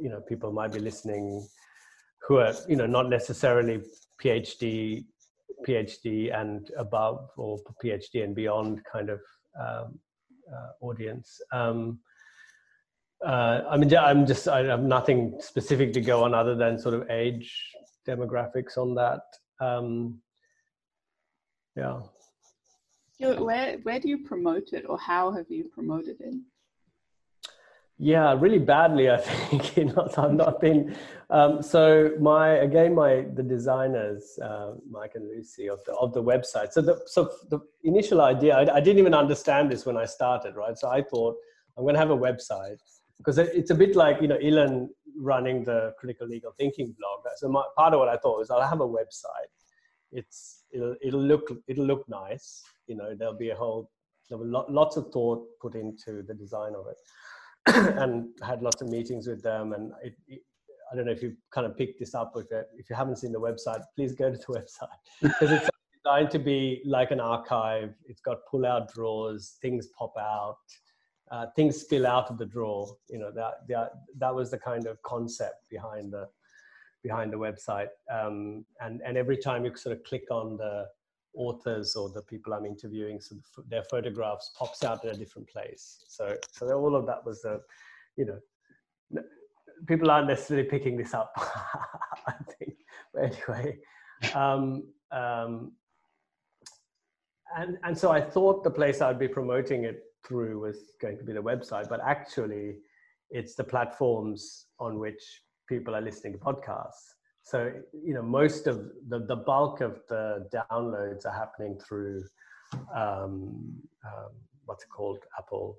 you 0.00 0.08
know, 0.08 0.20
people 0.20 0.52
might 0.52 0.72
be 0.72 0.80
listening 0.80 1.46
who 2.26 2.38
are 2.38 2.54
you 2.68 2.76
know 2.76 2.86
not 2.86 3.08
necessarily 3.08 3.82
PhD 4.22 5.04
PhD 5.66 6.34
and 6.34 6.70
above 6.76 7.30
or 7.36 7.58
PhD 7.82 8.24
and 8.24 8.34
beyond 8.34 8.80
kind 8.90 9.10
of 9.10 9.20
um, 9.58 9.98
uh, 10.50 10.68
audience. 10.80 11.40
Um, 11.52 11.98
uh, 13.26 13.62
I 13.68 13.76
mean, 13.76 13.94
I'm 13.94 14.26
just 14.26 14.48
I 14.48 14.64
have 14.64 14.82
nothing 14.82 15.36
specific 15.40 15.92
to 15.94 16.00
go 16.00 16.24
on 16.24 16.34
other 16.34 16.54
than 16.54 16.78
sort 16.78 16.94
of 16.94 17.10
age 17.10 17.52
demographics 18.06 18.76
on 18.76 18.94
that. 18.94 19.22
Um, 19.60 20.20
yeah. 21.76 22.00
Where 23.18 23.76
where 23.82 24.00
do 24.00 24.08
you 24.08 24.24
promote 24.24 24.72
it, 24.72 24.86
or 24.88 24.98
how 24.98 25.30
have 25.32 25.50
you 25.50 25.64
promoted 25.64 26.16
it? 26.20 26.34
Yeah, 28.02 28.34
really 28.38 28.58
badly, 28.58 29.10
I 29.10 29.16
think. 29.20 29.76
you 29.76 29.84
know, 29.84 30.08
I've 30.16 30.32
not 30.32 30.58
been. 30.58 30.96
Um, 31.28 31.62
so 31.62 32.12
my 32.18 32.48
again, 32.48 32.94
my 32.94 33.26
the 33.34 33.42
designers, 33.42 34.38
uh, 34.42 34.72
Mike 34.90 35.12
and 35.16 35.28
Lucy 35.28 35.68
of 35.68 35.84
the 35.84 35.92
of 35.96 36.14
the 36.14 36.22
website. 36.22 36.72
So 36.72 36.80
the 36.80 36.98
so 37.06 37.30
the 37.50 37.60
initial 37.84 38.22
idea, 38.22 38.56
I, 38.56 38.76
I 38.76 38.80
didn't 38.80 39.00
even 39.00 39.12
understand 39.14 39.70
this 39.70 39.84
when 39.84 39.98
I 39.98 40.06
started, 40.06 40.56
right? 40.56 40.78
So 40.78 40.88
I 40.88 41.02
thought 41.02 41.36
I'm 41.76 41.84
going 41.84 41.94
to 41.94 42.00
have 42.00 42.10
a 42.10 42.16
website 42.16 42.78
because 43.18 43.36
it's 43.36 43.70
a 43.70 43.74
bit 43.74 43.94
like 43.94 44.22
you 44.22 44.28
know 44.28 44.38
Illan 44.38 44.88
running 45.20 45.64
the 45.64 45.94
critical 45.98 46.26
legal 46.26 46.52
thinking 46.58 46.94
blog. 46.98 47.20
So 47.36 47.48
my, 47.48 47.62
part 47.76 47.92
of 47.94 48.00
what 48.00 48.08
I 48.08 48.16
thought 48.16 48.38
was 48.38 48.50
I'll 48.50 48.66
have 48.66 48.80
a 48.80 48.88
website. 48.88 49.50
It's 50.12 50.64
it'll 50.72 50.96
it'll 51.02 51.22
look 51.22 51.52
it'll 51.68 51.86
look 51.86 52.08
nice. 52.08 52.62
You 52.86 52.96
know 52.96 53.14
there'll 53.14 53.38
be 53.38 53.50
a 53.50 53.54
whole 53.54 53.90
there 54.28 54.38
were 54.38 54.46
lo- 54.46 54.66
lots 54.68 54.96
of 54.96 55.12
thought 55.12 55.46
put 55.60 55.74
into 55.74 56.22
the 56.22 56.34
design 56.34 56.72
of 56.74 56.86
it, 56.86 57.96
and 57.98 58.28
had 58.42 58.62
lots 58.62 58.80
of 58.80 58.88
meetings 58.88 59.26
with 59.26 59.42
them. 59.42 59.72
And 59.72 59.92
it, 60.02 60.14
it, 60.28 60.40
I 60.90 60.96
don't 60.96 61.06
know 61.06 61.12
if 61.12 61.22
you've 61.22 61.36
kind 61.52 61.66
of 61.66 61.76
picked 61.76 62.00
this 62.00 62.14
up 62.14 62.32
it. 62.50 62.68
If 62.76 62.88
you 62.88 62.96
haven't 62.96 63.18
seen 63.18 63.32
the 63.32 63.40
website, 63.40 63.82
please 63.94 64.12
go 64.12 64.30
to 64.30 64.36
the 64.36 64.44
website 64.60 64.88
because 65.20 65.52
it's 65.52 65.68
designed 66.02 66.30
to 66.30 66.38
be 66.38 66.80
like 66.84 67.10
an 67.10 67.20
archive. 67.20 67.92
It's 68.06 68.20
got 68.20 68.38
pull-out 68.50 68.92
drawers, 68.92 69.58
things 69.60 69.88
pop 69.98 70.14
out 70.18 70.56
uh, 71.30 71.46
things 71.54 71.80
spill 71.80 72.06
out 72.06 72.30
of 72.30 72.38
the 72.38 72.46
drawer. 72.46 72.96
You 73.08 73.18
know 73.18 73.30
that 73.32 73.66
that 73.68 73.92
that 74.18 74.34
was 74.34 74.50
the 74.50 74.58
kind 74.58 74.86
of 74.86 75.00
concept 75.02 75.68
behind 75.70 76.12
the 76.12 76.28
behind 77.02 77.32
the 77.32 77.38
website. 77.38 77.88
Um, 78.10 78.64
and 78.80 79.00
and 79.04 79.16
every 79.16 79.36
time 79.36 79.64
you 79.64 79.74
sort 79.76 79.96
of 79.96 80.04
click 80.04 80.24
on 80.30 80.56
the 80.56 80.86
authors 81.34 81.94
or 81.94 82.10
the 82.10 82.22
people 82.22 82.52
I'm 82.52 82.66
interviewing, 82.66 83.20
so 83.20 83.36
the, 83.36 83.62
their 83.68 83.84
photographs 83.84 84.50
pops 84.58 84.84
out 84.84 85.04
in 85.04 85.10
a 85.10 85.14
different 85.14 85.48
place. 85.48 86.04
So 86.08 86.36
so 86.52 86.68
all 86.72 86.96
of 86.96 87.06
that 87.06 87.24
was 87.24 87.42
the, 87.42 87.60
you 88.16 88.26
know, 88.26 89.22
people 89.86 90.10
aren't 90.10 90.28
necessarily 90.28 90.68
picking 90.68 90.96
this 90.96 91.14
up. 91.14 91.32
I 92.26 92.34
think, 92.58 92.74
but 93.14 93.22
anyway. 93.24 93.78
Um, 94.34 94.84
um, 95.12 95.72
and, 97.56 97.78
and 97.82 97.98
so 97.98 98.10
I 98.10 98.20
thought 98.20 98.62
the 98.62 98.70
place 98.70 99.00
I'd 99.00 99.18
be 99.18 99.26
promoting 99.26 99.84
it 99.84 100.04
through 100.26 100.60
was 100.60 100.92
going 101.00 101.18
to 101.18 101.24
be 101.24 101.32
the 101.32 101.42
website, 101.42 101.88
but 101.88 102.00
actually 102.04 102.76
it's 103.30 103.54
the 103.54 103.64
platforms 103.64 104.66
on 104.78 104.98
which 104.98 105.22
people 105.68 105.94
are 105.94 106.00
listening 106.00 106.32
to 106.32 106.38
podcasts. 106.38 107.14
So, 107.42 107.72
you 107.92 108.14
know, 108.14 108.22
most 108.22 108.66
of 108.66 108.90
the, 109.08 109.20
the 109.20 109.36
bulk 109.36 109.80
of 109.80 110.00
the 110.08 110.48
downloads 110.52 111.24
are 111.26 111.32
happening 111.32 111.78
through 111.78 112.22
um, 112.94 113.80
um, 114.04 114.30
what's 114.64 114.84
it 114.84 114.90
called? 114.90 115.18
Apple, 115.38 115.78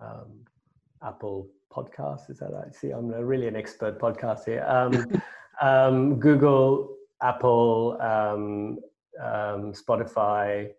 um, 0.00 0.44
Apple 1.02 1.48
Podcasts. 1.72 2.30
Is 2.30 2.38
that 2.38 2.52
right? 2.52 2.74
See, 2.74 2.90
I'm 2.90 3.08
really 3.08 3.48
an 3.48 3.56
expert 3.56 3.98
podcast 3.98 4.44
here. 4.44 4.64
Um, 4.68 5.22
um, 5.62 6.18
Google, 6.18 6.94
Apple, 7.22 7.96
um, 8.00 8.78
Spotify. 9.72 10.70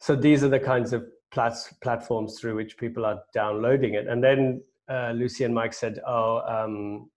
So 0.00 0.14
these 0.14 0.42
are 0.44 0.48
the 0.48 0.60
kinds 0.60 0.92
of 0.92 1.04
plat- 1.32 1.72
platforms 1.82 2.38
through 2.38 2.56
which 2.56 2.76
people 2.76 3.04
are 3.04 3.22
downloading 3.34 3.94
it. 3.94 4.06
And 4.06 4.22
then 4.22 4.62
uh, 4.88 5.12
Lucy 5.12 5.44
and 5.44 5.54
Mike 5.54 5.74
said, 5.74 6.00
"Oh, 6.06 6.38
um, 6.46 7.10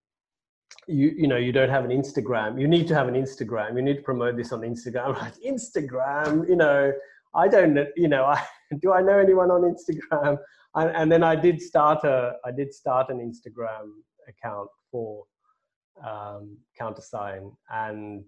you 0.88 1.14
you 1.16 1.28
know 1.28 1.38
you 1.38 1.52
don't 1.52 1.70
have 1.70 1.86
an 1.86 1.92
Instagram. 1.92 2.60
You 2.60 2.68
need 2.68 2.88
to 2.88 2.96
have 2.96 3.08
an 3.08 3.16
Instagram. 3.16 3.76
You 3.76 3.82
need 3.82 3.98
to 3.98 4.02
promote 4.02 4.36
this 4.38 4.52
on 4.52 4.62
Instagram." 4.62 5.18
Like 5.20 5.36
Instagram, 5.46 6.48
you 6.50 6.56
know, 6.56 6.92
I 7.34 7.48
don't 7.48 7.78
you 7.96 8.08
know 8.08 8.26
I 8.26 8.44
do 8.82 8.94
I 8.94 9.02
know 9.02 9.20
anyone 9.20 9.52
on 9.52 9.62
Instagram? 9.62 10.38
And, 10.76 10.96
and 10.96 11.12
then 11.12 11.24
I 11.24 11.36
did 11.36 11.62
start 11.62 12.04
a 12.04 12.34
I 12.46 12.52
did 12.52 12.74
start 12.74 13.10
an 13.10 13.20
Instagram 13.20 13.92
account 14.28 14.70
for 14.92 15.26
um, 16.06 16.58
Countersign, 16.80 17.52
and 17.70 18.26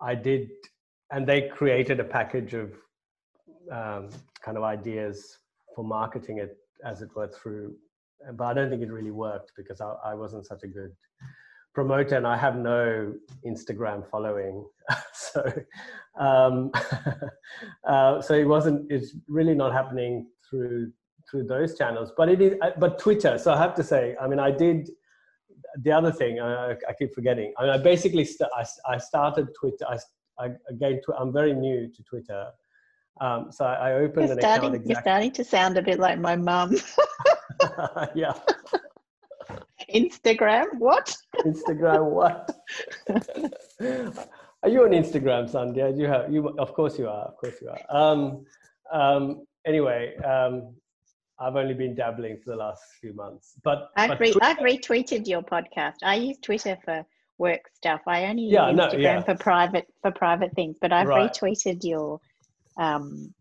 I 0.00 0.14
did, 0.14 0.50
and 1.12 1.26
they 1.26 1.48
created 1.48 2.00
a 2.00 2.04
package 2.04 2.54
of 2.54 2.72
um, 3.70 4.08
kind 4.44 4.56
of 4.56 4.62
ideas 4.62 5.38
for 5.74 5.84
marketing 5.84 6.38
it 6.38 6.56
as 6.84 7.02
it 7.02 7.08
were 7.16 7.28
through 7.28 7.74
but 8.34 8.44
i 8.44 8.54
don't 8.54 8.70
think 8.70 8.82
it 8.82 8.90
really 8.90 9.10
worked 9.10 9.52
because 9.56 9.80
i, 9.80 9.92
I 10.04 10.14
wasn't 10.14 10.46
such 10.46 10.62
a 10.62 10.68
good 10.68 10.92
promoter 11.74 12.16
and 12.16 12.26
i 12.26 12.36
have 12.36 12.56
no 12.56 13.12
instagram 13.46 14.08
following 14.10 14.64
so 15.12 15.52
um, 16.18 16.70
uh, 17.88 18.20
so 18.20 18.34
it 18.34 18.44
wasn't 18.44 18.90
it's 18.90 19.16
really 19.28 19.54
not 19.54 19.72
happening 19.72 20.26
through 20.48 20.92
through 21.28 21.44
those 21.44 21.76
channels 21.76 22.12
but 22.16 22.28
it 22.28 22.40
is 22.40 22.54
uh, 22.62 22.70
but 22.78 22.98
twitter 22.98 23.38
so 23.38 23.52
i 23.52 23.56
have 23.56 23.74
to 23.74 23.82
say 23.82 24.14
i 24.20 24.28
mean 24.28 24.38
i 24.38 24.50
did 24.50 24.88
the 25.82 25.90
other 25.90 26.12
thing 26.12 26.40
I, 26.40 26.72
I 26.72 26.92
keep 26.98 27.14
forgetting. 27.14 27.52
I, 27.58 27.62
mean, 27.62 27.70
I 27.70 27.78
basically 27.78 28.24
st- 28.24 28.50
I, 28.56 28.64
I 28.88 28.98
started 28.98 29.48
Twitter. 29.58 29.84
I, 29.88 29.98
I 30.38 30.50
again, 30.70 31.00
I'm 31.18 31.32
very 31.32 31.52
new 31.52 31.88
to 31.88 32.02
Twitter, 32.04 32.46
um, 33.20 33.50
so 33.52 33.64
I, 33.64 33.92
opened 33.92 34.28
You're 34.28 34.32
an 34.32 34.40
starting, 34.40 34.70
account. 34.74 34.86
you're 34.88 35.00
starting 35.00 35.30
to 35.32 35.44
sound 35.44 35.78
a 35.78 35.82
bit 35.82 35.98
like 35.98 36.18
my 36.18 36.36
mum. 36.36 36.76
yeah, 38.14 38.32
Instagram, 39.94 40.66
what? 40.78 41.14
Instagram. 41.44 42.10
What? 42.10 42.50
are 44.62 44.68
you 44.68 44.82
on 44.82 44.90
Instagram, 44.90 45.50
Sandhya? 45.50 45.96
You 45.96 46.06
have 46.06 46.32
you. 46.32 46.48
Of 46.58 46.72
course 46.74 46.98
you 46.98 47.08
are. 47.08 47.26
Of 47.26 47.36
course 47.36 47.54
you 47.60 47.68
are. 47.70 47.80
Um, 47.96 48.44
um, 48.92 49.44
anyway, 49.66 50.16
um, 50.18 50.74
I've 51.38 51.56
only 51.56 51.74
been 51.74 51.94
dabbling 51.94 52.38
for 52.42 52.50
the 52.50 52.56
last 52.56 52.82
few 53.00 53.12
months, 53.14 53.54
but 53.62 53.90
I've, 53.96 54.10
but 54.10 54.20
re- 54.20 54.32
Twitter- 54.32 54.46
I've 54.46 54.58
retweeted 54.58 55.26
your 55.28 55.42
podcast. 55.42 55.96
I 56.02 56.16
use 56.16 56.38
Twitter 56.42 56.76
for 56.84 57.04
work 57.38 57.60
stuff. 57.74 58.00
I 58.06 58.24
only 58.26 58.44
use 58.44 58.52
Yeah, 58.52 58.70
no, 58.70 58.88
Instagram 58.88 59.02
yeah. 59.02 59.22
for 59.22 59.34
private 59.36 59.86
for 60.02 60.12
private 60.12 60.54
things, 60.54 60.76
but 60.80 60.92
I've 60.92 61.08
Right. 61.08 61.30
retweeted 61.30 61.84
your 61.84 62.20
um 62.78 63.32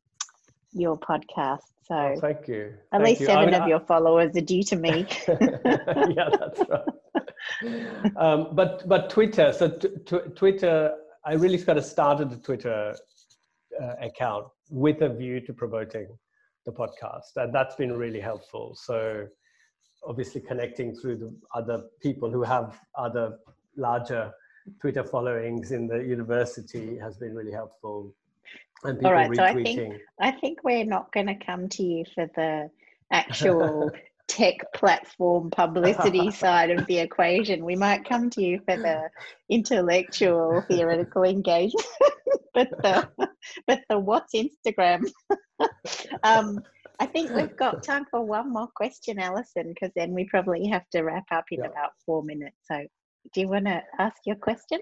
your 0.72 0.98
podcast. 0.98 1.60
So 1.86 1.96
Oh, 1.96 2.16
thank 2.22 2.48
you. 2.48 2.74
at 2.92 3.02
Thank 3.02 3.04
least 3.06 3.22
you. 3.22 3.28
I 3.28 3.32
seven 3.32 3.46
mean, 3.46 3.54
of 3.56 3.62
I- 3.64 3.68
your 3.68 3.80
followers 3.82 4.36
are 4.36 4.42
due 4.42 4.64
to 4.64 4.76
me. 4.76 5.06
yeah, 5.28 6.30
that's 6.40 6.62
right. 6.70 8.16
um, 8.18 8.50
but 8.54 8.88
but 8.88 9.10
Twitter. 9.10 9.52
So 9.54 9.70
t- 9.70 9.90
t- 10.06 10.18
Twitter, 10.36 10.96
I 11.26 11.34
really 11.34 11.58
kind 11.58 11.78
of 11.78 11.86
started 11.86 12.30
the 12.30 12.38
Twitter 12.38 12.96
uh, 13.82 13.94
account 14.02 14.46
with 14.70 15.02
a 15.02 15.10
view 15.10 15.40
to 15.42 15.54
promoting 15.54 16.08
the 16.66 16.72
podcast, 16.72 17.36
and 17.36 17.54
that's 17.54 17.76
been 17.76 17.92
really 17.98 18.20
helpful. 18.22 18.76
So 18.76 19.28
obviously 20.08 20.42
connecting 20.42 20.96
through 20.96 21.18
the 21.18 21.36
other 21.54 21.84
people 22.02 22.32
who 22.32 22.44
have 22.44 22.80
other 22.98 23.38
larger 23.78 24.32
Twitter 24.82 25.04
followings 25.04 25.72
in 25.72 25.88
the 25.88 25.98
university 26.04 26.98
has 26.98 27.18
been 27.18 27.34
really 27.36 27.52
helpful. 27.52 28.14
And 28.84 29.00
people 29.00 29.12
right, 29.14 29.36
so 29.36 29.44
I 29.44 29.54
think- 29.54 30.02
I 30.20 30.32
think 30.32 30.60
we're 30.64 30.86
not 30.86 31.12
going 31.12 31.28
to 31.28 31.36
come 31.36 31.70
to 31.70 31.84
you 31.84 32.06
for 32.14 32.30
the 32.36 32.70
actual 33.12 33.92
tech 34.28 34.56
platform 34.74 35.50
publicity 35.52 36.32
side 36.44 36.72
of 36.72 36.86
the 36.88 37.00
equation. 37.00 37.66
We 37.66 37.76
might 37.76 38.08
come 38.08 38.30
to 38.32 38.42
you 38.44 38.60
for 38.66 38.78
the 38.78 39.10
intellectual 39.50 40.62
theoretical 40.68 41.24
engagement, 41.24 41.86
but 42.54 42.70
the 42.82 43.10
but 43.68 43.82
the 43.90 44.00
what's 44.00 44.34
Instagram. 44.34 45.04
um, 46.24 46.60
I 47.00 47.06
think 47.06 47.32
we've 47.32 47.56
got 47.58 47.84
time 47.84 48.06
for 48.10 48.22
one 48.22 48.52
more 48.52 48.70
question, 48.76 49.20
Alison, 49.20 49.70
because 49.70 49.92
then 49.96 50.14
we 50.14 50.26
probably 50.26 50.68
have 50.68 50.88
to 50.92 51.02
wrap 51.02 51.26
up 51.32 51.46
in 51.52 51.60
Yeah. 51.60 51.68
about 51.68 51.92
four 52.06 52.24
minutes. 52.24 52.58
So, 52.72 52.86
do 53.34 53.42
you 53.42 53.48
want 53.50 53.66
to 53.66 53.82
ask 54.00 54.18
your 54.26 54.36
question? 54.38 54.80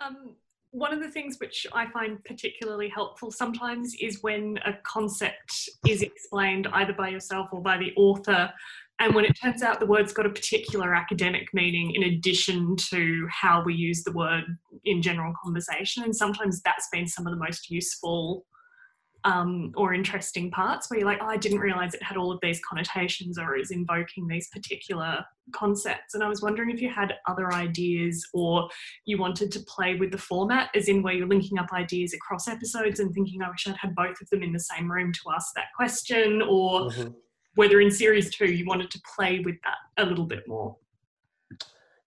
Um, 0.00 0.36
one 0.72 0.92
of 0.92 1.00
the 1.00 1.10
things 1.10 1.38
which 1.40 1.66
I 1.72 1.90
find 1.90 2.22
particularly 2.24 2.88
helpful 2.88 3.30
sometimes 3.30 3.94
is 4.00 4.22
when 4.22 4.58
a 4.64 4.74
concept 4.84 5.68
is 5.86 6.02
explained 6.02 6.68
either 6.72 6.92
by 6.92 7.08
yourself 7.08 7.48
or 7.52 7.60
by 7.60 7.76
the 7.76 7.92
author, 7.96 8.52
and 9.00 9.14
when 9.14 9.24
it 9.24 9.32
turns 9.32 9.62
out 9.62 9.80
the 9.80 9.86
word's 9.86 10.12
got 10.12 10.26
a 10.26 10.30
particular 10.30 10.94
academic 10.94 11.48
meaning 11.54 11.94
in 11.94 12.02
addition 12.04 12.76
to 12.76 13.26
how 13.30 13.62
we 13.64 13.74
use 13.74 14.04
the 14.04 14.12
word 14.12 14.44
in 14.84 15.00
general 15.00 15.32
conversation. 15.42 16.04
And 16.04 16.14
sometimes 16.14 16.60
that's 16.60 16.88
been 16.92 17.06
some 17.06 17.26
of 17.26 17.32
the 17.32 17.42
most 17.42 17.70
useful 17.70 18.44
um, 19.24 19.72
or 19.76 19.92
interesting 19.92 20.50
parts 20.50 20.90
where 20.90 20.98
you're 21.00 21.08
like, 21.08 21.18
oh, 21.20 21.26
I 21.26 21.36
didn't 21.36 21.58
realize 21.58 21.94
it 21.94 22.02
had 22.02 22.16
all 22.16 22.32
of 22.32 22.38
these 22.42 22.60
connotations 22.68 23.38
or 23.38 23.56
is 23.56 23.70
invoking 23.70 24.26
these 24.26 24.48
particular 24.48 25.24
concepts. 25.52 26.14
And 26.14 26.22
I 26.22 26.28
was 26.28 26.42
wondering 26.42 26.70
if 26.70 26.80
you 26.80 26.88
had 26.88 27.14
other 27.26 27.52
ideas 27.52 28.26
or 28.32 28.68
you 29.04 29.18
wanted 29.18 29.50
to 29.52 29.60
play 29.60 29.96
with 29.96 30.12
the 30.12 30.18
format, 30.18 30.70
as 30.74 30.88
in 30.88 31.02
where 31.02 31.14
you're 31.14 31.28
linking 31.28 31.58
up 31.58 31.72
ideas 31.72 32.14
across 32.14 32.48
episodes 32.48 33.00
and 33.00 33.12
thinking, 33.12 33.42
I 33.42 33.50
wish 33.50 33.66
I'd 33.66 33.76
had 33.76 33.94
both 33.94 34.20
of 34.20 34.30
them 34.30 34.42
in 34.42 34.52
the 34.52 34.60
same 34.60 34.90
room 34.90 35.12
to 35.12 35.20
ask 35.34 35.54
that 35.54 35.66
question, 35.76 36.40
or 36.42 36.88
Mhm. 36.90 37.14
whether 37.54 37.80
in 37.80 37.90
series 37.90 38.34
two 38.34 38.46
you 38.46 38.64
wanted 38.64 38.90
to 38.90 39.00
play 39.14 39.40
with 39.40 39.56
that 39.64 39.78
a 39.98 40.06
little 40.06 40.26
bit 40.26 40.46
more. 40.48 40.76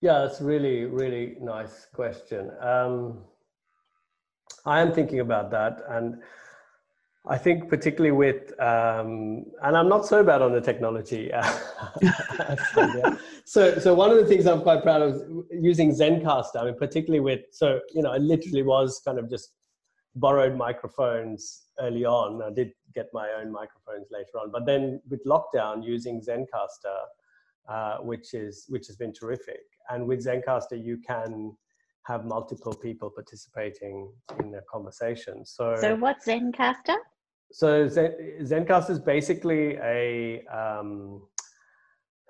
Yeah, 0.02 0.20
that's 0.20 0.42
a 0.42 0.46
really, 0.46 0.86
really 0.86 1.38
nice 1.40 1.86
question. 1.94 2.52
Um, 2.60 3.24
I 4.66 4.80
am 4.82 4.94
thinking 4.94 5.20
about 5.20 5.52
that, 5.52 5.82
and 5.90 6.22
I 7.26 7.38
think 7.38 7.70
particularly 7.70 8.12
with, 8.12 8.52
um, 8.60 9.46
and 9.62 9.78
I'm 9.78 9.88
not 9.88 10.06
so 10.06 10.26
bad 10.26 10.42
on 10.42 10.52
the 10.52 10.60
technology. 10.60 11.32
So, 13.46 13.80
so 13.80 13.94
one 13.94 14.10
of 14.12 14.18
the 14.18 14.26
things 14.26 14.46
I'm 14.46 14.62
quite 14.62 14.84
proud 14.84 15.02
of 15.02 15.22
using 15.50 15.92
Zencastr. 15.92 16.58
I 16.58 16.66
mean, 16.66 16.76
particularly 16.78 17.22
with, 17.22 17.42
so 17.52 17.80
you 17.94 18.02
know, 18.02 18.12
I 18.12 18.18
literally 18.18 18.64
was 18.64 19.02
kind 19.06 19.20
of 19.20 19.30
just 19.30 19.54
borrowed 20.16 20.56
microphones 20.56 21.64
early 21.80 22.06
on. 22.06 22.42
I 22.44 22.52
did 22.52 22.72
get 22.94 23.08
my 23.14 23.30
own 23.40 23.52
microphones 23.52 24.08
later 24.12 24.40
on, 24.42 24.52
but 24.52 24.66
then 24.66 25.02
with 25.10 25.24
lockdown, 25.26 25.84
using 25.84 26.22
Zencastr, 26.22 26.98
uh, 27.70 27.98
which 27.98 28.34
is 28.34 28.66
which 28.68 28.88
has 28.88 28.96
been 28.96 29.14
terrific. 29.14 29.62
And 29.90 30.08
with 30.08 30.26
Zencastr, 30.26 30.84
you 30.84 30.98
can 31.06 31.56
have 32.06 32.26
multiple 32.26 32.74
people 32.74 33.10
participating 33.10 34.12
in 34.40 34.54
a 34.56 34.62
conversation. 34.70 35.46
So, 35.46 35.76
So, 35.80 35.96
what's 35.96 36.26
Zencastr? 36.26 36.96
So 37.54 37.88
Zen, 37.88 38.14
Zencast 38.42 38.90
is 38.90 39.00
basically 39.00 39.76
a 39.76 40.44
um, 40.48 41.22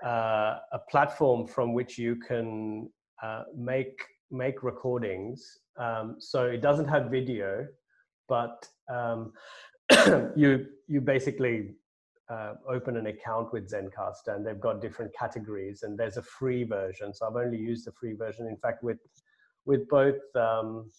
uh, 0.03 0.57
a 0.74 0.80
platform 0.91 1.47
from 1.47 1.74
which 1.74 1.97
you 1.97 2.17
can 2.17 2.89
uh, 3.24 3.43
make 3.57 4.03
make 4.32 4.63
recordings. 4.63 5.59
Um, 5.78 6.17
so 6.19 6.47
it 6.47 6.61
doesn't 6.61 6.89
have 6.89 7.09
video, 7.09 7.65
but 8.28 8.67
um, 8.93 9.32
you 10.36 10.65
you 10.89 10.99
basically 10.99 11.76
uh, 12.30 12.55
open 12.69 12.97
an 12.97 13.07
account 13.07 13.53
with 13.53 13.71
Zencast, 13.71 14.28
and 14.28 14.45
they've 14.45 14.59
got 14.59 14.82
different 14.82 15.13
categories. 15.17 15.84
And 15.84 15.97
there's 15.97 16.17
a 16.17 16.21
free 16.21 16.65
version. 16.65 17.13
So 17.13 17.26
I've 17.28 17.38
only 17.38 17.57
used 17.57 17.88
the 17.88 17.93
free 17.93 18.13
version. 18.13 18.45
In 18.47 18.57
fact, 18.57 18.84
with 18.84 18.99
with 19.65 19.88
both 19.88 20.19
um, 20.36 20.89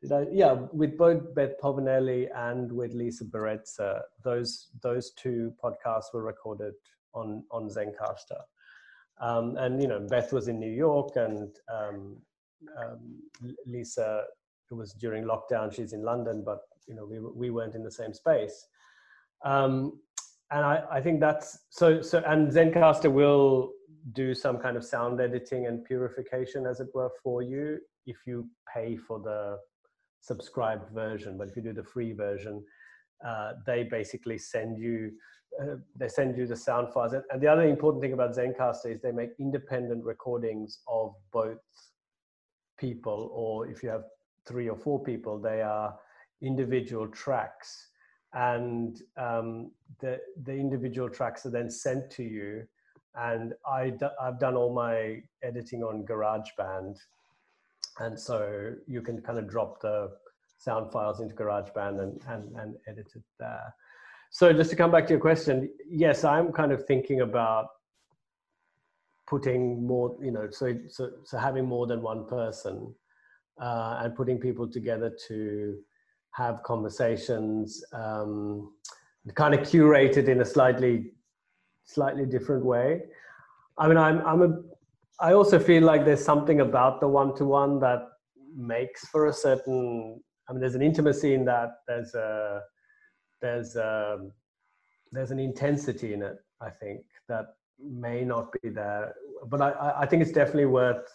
did 0.00 0.12
I, 0.12 0.26
yeah, 0.32 0.52
with 0.72 0.96
both 0.96 1.34
Beth 1.34 1.60
Povinelli 1.62 2.28
and 2.34 2.72
with 2.72 2.94
Lisa 2.94 3.24
Baraitser, 3.24 4.00
those 4.24 4.68
those 4.82 5.10
two 5.12 5.52
podcasts 5.62 6.14
were 6.14 6.22
recorded 6.22 6.74
on 7.12 7.44
on 7.50 7.68
Zencastr. 7.68 8.40
Um, 9.20 9.56
and 9.58 9.82
you 9.82 9.88
know, 9.88 10.00
Beth 10.00 10.32
was 10.32 10.48
in 10.48 10.58
New 10.58 10.70
York, 10.70 11.16
and 11.16 11.54
um, 11.70 12.16
um, 12.78 13.22
Lisa, 13.66 14.24
was 14.70 14.92
during 14.94 15.24
lockdown. 15.24 15.72
She's 15.74 15.92
in 15.92 16.02
London, 16.02 16.42
but 16.44 16.60
you 16.86 16.94
know, 16.94 17.04
we 17.04 17.18
we 17.20 17.50
weren't 17.50 17.74
in 17.74 17.82
the 17.82 17.90
same 17.90 18.14
space. 18.14 18.66
Um, 19.44 20.00
and 20.50 20.64
I, 20.64 20.82
I 20.90 21.00
think 21.00 21.20
that's 21.20 21.58
so 21.68 22.00
so. 22.00 22.22
And 22.26 22.50
Zencastr 22.50 23.12
will 23.12 23.72
do 24.12 24.34
some 24.34 24.58
kind 24.58 24.76
of 24.78 24.84
sound 24.84 25.20
editing 25.20 25.66
and 25.66 25.84
purification, 25.84 26.66
as 26.66 26.80
it 26.80 26.88
were, 26.94 27.10
for 27.22 27.42
you 27.42 27.78
if 28.06 28.16
you 28.26 28.48
pay 28.72 28.96
for 28.96 29.20
the 29.20 29.58
subscribed 30.20 30.90
version. 30.92 31.36
But 31.38 31.48
if 31.48 31.56
you 31.56 31.62
do 31.62 31.72
the 31.72 31.84
free 31.84 32.12
version, 32.12 32.64
uh, 33.26 33.52
they 33.66 33.84
basically 33.84 34.38
send 34.38 34.78
you 34.78 35.12
uh, 35.60 35.76
they 35.96 36.08
send 36.08 36.36
you 36.36 36.46
the 36.46 36.56
sound 36.56 36.92
files. 36.92 37.12
And, 37.12 37.40
the 37.40 37.48
other 37.48 37.62
important 37.62 38.02
thing 38.02 38.12
about 38.12 38.36
Zencastr 38.36 38.86
is 38.92 39.00
they 39.00 39.12
make 39.12 39.30
independent 39.38 40.04
recordings 40.04 40.78
of 40.88 41.14
both 41.32 41.58
people, 42.78 43.30
or 43.34 43.66
if 43.68 43.82
you 43.82 43.88
have 43.88 44.04
three 44.46 44.68
or 44.68 44.76
four 44.76 45.02
people, 45.02 45.38
they 45.38 45.60
are 45.60 45.94
individual 46.40 47.08
tracks. 47.08 47.88
And 48.32 49.00
um, 49.16 49.72
the 50.00 50.18
the 50.44 50.52
individual 50.52 51.10
tracks 51.10 51.44
are 51.46 51.50
then 51.50 51.68
sent 51.68 52.10
to 52.12 52.22
you. 52.22 52.62
And 53.16 53.54
I 53.66 53.90
d- 53.90 54.06
I've 54.22 54.38
done 54.38 54.54
all 54.54 54.72
my 54.72 55.20
editing 55.42 55.82
on 55.82 56.06
GarageBand, 56.06 56.96
and 57.98 58.18
so 58.18 58.72
you 58.86 59.02
can 59.02 59.20
kind 59.20 59.38
of 59.38 59.48
drop 59.48 59.80
the 59.80 60.10
sound 60.58 60.92
files 60.92 61.20
into 61.20 61.34
GarageBand 61.34 62.00
and, 62.00 62.20
and, 62.28 62.56
and 62.56 62.76
edit 62.86 63.08
it 63.14 63.22
there. 63.38 63.74
So 64.30 64.52
just 64.52 64.70
to 64.70 64.76
come 64.76 64.92
back 64.92 65.06
to 65.06 65.12
your 65.12 65.20
question, 65.20 65.70
yes, 65.88 66.22
I'm 66.22 66.52
kind 66.52 66.70
of 66.70 66.86
thinking 66.86 67.22
about 67.22 67.66
putting 69.26 69.86
more, 69.86 70.16
you 70.22 70.30
know, 70.30 70.48
so 70.50 70.74
so 70.88 71.10
so 71.24 71.38
having 71.38 71.64
more 71.64 71.86
than 71.86 72.00
one 72.02 72.26
person 72.26 72.94
uh, 73.60 74.00
and 74.02 74.14
putting 74.14 74.38
people 74.38 74.68
together 74.68 75.12
to 75.28 75.78
have 76.32 76.62
conversations, 76.62 77.82
um, 77.92 78.72
kind 79.34 79.54
of 79.54 79.60
curated 79.60 80.28
in 80.28 80.40
a 80.40 80.44
slightly 80.44 81.12
slightly 81.84 82.24
different 82.24 82.64
way. 82.64 83.02
I 83.78 83.88
mean, 83.88 83.96
I'm 83.96 84.20
I'm 84.26 84.42
a 84.42 84.62
I 85.20 85.32
also 85.32 85.58
feel 85.58 85.82
like 85.82 86.04
there's 86.04 86.24
something 86.24 86.60
about 86.60 87.00
the 87.00 87.08
one 87.08 87.34
to 87.36 87.44
one 87.44 87.78
that 87.80 88.08
makes 88.56 89.06
for 89.08 89.26
a 89.26 89.32
certain. 89.32 90.20
I 90.48 90.52
mean, 90.52 90.60
there's 90.60 90.74
an 90.74 90.82
intimacy 90.82 91.34
in 91.34 91.44
that. 91.44 91.70
There's 91.86 92.14
a 92.14 92.62
there's 93.40 93.76
a, 93.76 94.18
there's 95.12 95.30
an 95.30 95.38
intensity 95.38 96.14
in 96.14 96.22
it. 96.22 96.36
I 96.60 96.70
think 96.70 97.00
that 97.28 97.46
may 97.78 98.24
not 98.24 98.52
be 98.62 98.68
there. 98.68 99.14
But 99.46 99.62
I, 99.62 99.94
I 100.00 100.06
think 100.06 100.22
it's 100.22 100.32
definitely 100.32 100.66
worth 100.66 101.06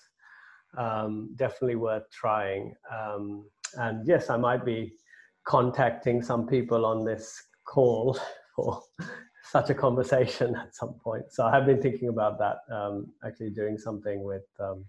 um, 0.78 1.32
definitely 1.36 1.76
worth 1.76 2.10
trying. 2.12 2.74
Um, 2.94 3.46
and 3.76 4.08
yes, 4.08 4.30
I 4.30 4.38
might 4.38 4.66
be 4.66 4.94
contacting 5.46 6.22
some 6.22 6.48
people 6.48 6.86
on 6.86 7.06
this 7.06 7.34
call 7.66 8.20
for 8.56 8.82
such 9.52 9.70
a 9.70 9.74
conversation 9.74 10.56
at 10.64 10.76
some 10.76 10.94
point. 11.04 11.32
So 11.32 11.46
I 11.46 11.52
have 11.52 11.66
been 11.66 11.82
thinking 11.82 12.10
about 12.10 12.40
that, 12.40 12.58
um, 12.74 13.08
actually 13.26 13.52
doing 13.52 13.78
something 13.78 14.24
with 14.24 14.46
um, 14.60 14.86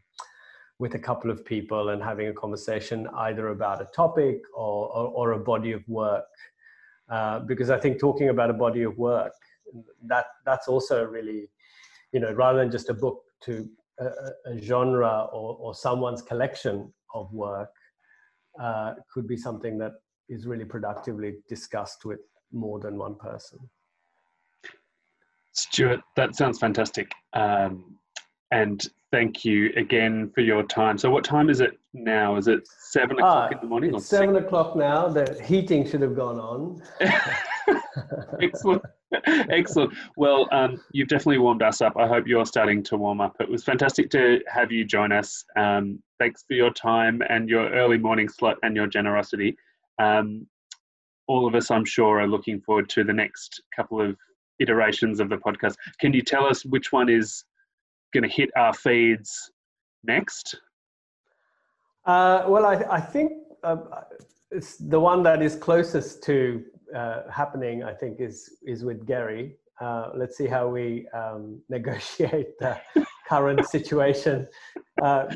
with 0.78 0.94
a 0.94 0.98
couple 0.98 1.30
of 1.30 1.44
people 1.44 1.88
and 1.88 2.02
having 2.02 2.28
a 2.28 2.32
conversation 2.34 3.08
either 3.16 3.48
about 3.48 3.80
a 3.80 3.86
topic 3.86 4.42
or, 4.54 4.90
or, 4.94 5.08
or 5.08 5.32
a 5.32 5.38
body 5.38 5.72
of 5.72 5.82
work. 5.88 6.26
Uh, 7.08 7.38
because 7.40 7.70
I 7.70 7.78
think 7.78 7.98
talking 7.98 8.28
about 8.28 8.50
a 8.50 8.52
body 8.52 8.82
of 8.82 8.98
work, 8.98 9.32
that 10.04 10.26
that's 10.44 10.68
also 10.68 11.04
really, 11.04 11.48
you 12.12 12.20
know, 12.20 12.30
rather 12.32 12.58
than 12.58 12.70
just 12.70 12.90
a 12.90 12.94
book 12.94 13.22
to 13.44 13.66
a, 13.98 14.10
a 14.50 14.60
genre 14.60 15.28
or, 15.32 15.56
or 15.58 15.74
someone's 15.74 16.20
collection 16.20 16.92
of 17.14 17.32
work, 17.32 17.70
uh, 18.60 18.94
could 19.10 19.26
be 19.26 19.36
something 19.36 19.78
that 19.78 19.92
is 20.28 20.46
really 20.46 20.64
productively 20.64 21.36
discussed 21.48 22.04
with 22.04 22.20
more 22.52 22.80
than 22.80 22.98
one 22.98 23.14
person. 23.14 23.58
Stewart, 25.56 26.00
that 26.16 26.36
sounds 26.36 26.58
fantastic. 26.58 27.10
Um, 27.32 27.96
and 28.50 28.86
thank 29.10 29.44
you 29.44 29.72
again 29.76 30.30
for 30.34 30.42
your 30.42 30.62
time. 30.62 30.98
So, 30.98 31.10
what 31.10 31.24
time 31.24 31.48
is 31.48 31.60
it 31.60 31.78
now? 31.94 32.36
Is 32.36 32.46
it 32.46 32.68
seven 32.80 33.16
o'clock 33.16 33.50
ah, 33.50 33.54
in 33.54 33.58
the 33.62 33.66
morning? 33.66 33.94
It's 33.94 34.06
seven 34.06 34.34
six? 34.34 34.46
o'clock 34.46 34.76
now. 34.76 35.08
The 35.08 35.40
heating 35.42 35.88
should 35.88 36.02
have 36.02 36.14
gone 36.14 36.38
on. 36.38 36.82
Excellent. 38.42 38.82
Excellent. 39.26 39.94
Well, 40.16 40.46
um, 40.52 40.82
you've 40.92 41.08
definitely 41.08 41.38
warmed 41.38 41.62
us 41.62 41.80
up. 41.80 41.94
I 41.96 42.06
hope 42.06 42.26
you're 42.26 42.46
starting 42.46 42.82
to 42.84 42.96
warm 42.96 43.20
up. 43.20 43.36
It 43.40 43.48
was 43.48 43.64
fantastic 43.64 44.10
to 44.10 44.40
have 44.48 44.70
you 44.70 44.84
join 44.84 45.12
us. 45.12 45.44
Um, 45.56 46.02
thanks 46.18 46.44
for 46.46 46.54
your 46.54 46.70
time 46.72 47.22
and 47.28 47.48
your 47.48 47.70
early 47.70 47.98
morning 47.98 48.28
slot 48.28 48.58
and 48.62 48.76
your 48.76 48.86
generosity. 48.86 49.56
Um, 49.98 50.46
all 51.28 51.46
of 51.46 51.54
us, 51.54 51.70
I'm 51.70 51.84
sure, 51.84 52.20
are 52.20 52.28
looking 52.28 52.60
forward 52.60 52.88
to 52.90 53.04
the 53.04 53.12
next 53.12 53.62
couple 53.74 54.00
of 54.00 54.16
iterations 54.58 55.20
of 55.20 55.28
the 55.28 55.36
podcast. 55.36 55.74
Can 56.00 56.12
you 56.12 56.22
tell 56.22 56.46
us 56.46 56.64
which 56.64 56.92
one 56.92 57.08
is 57.08 57.44
going 58.12 58.22
to 58.22 58.28
hit 58.28 58.50
our 58.56 58.72
feeds 58.72 59.50
next? 60.04 60.56
Uh, 62.04 62.44
well, 62.46 62.64
I, 62.64 62.74
I 62.90 63.00
think 63.00 63.32
uh, 63.64 63.76
it's 64.50 64.76
the 64.76 65.00
one 65.00 65.22
that 65.24 65.42
is 65.42 65.56
closest 65.56 66.22
to 66.24 66.62
uh, 66.94 67.22
happening. 67.30 67.82
I 67.82 67.92
think 67.92 68.20
is 68.20 68.58
is 68.64 68.84
with 68.84 69.06
Gary. 69.06 69.56
Uh, 69.80 70.10
let's 70.14 70.36
see 70.36 70.46
how 70.46 70.68
we 70.68 71.06
um, 71.12 71.60
negotiate 71.68 72.58
the 72.60 72.78
current 73.28 73.66
situation. 73.66 74.46
Uh, 75.02 75.26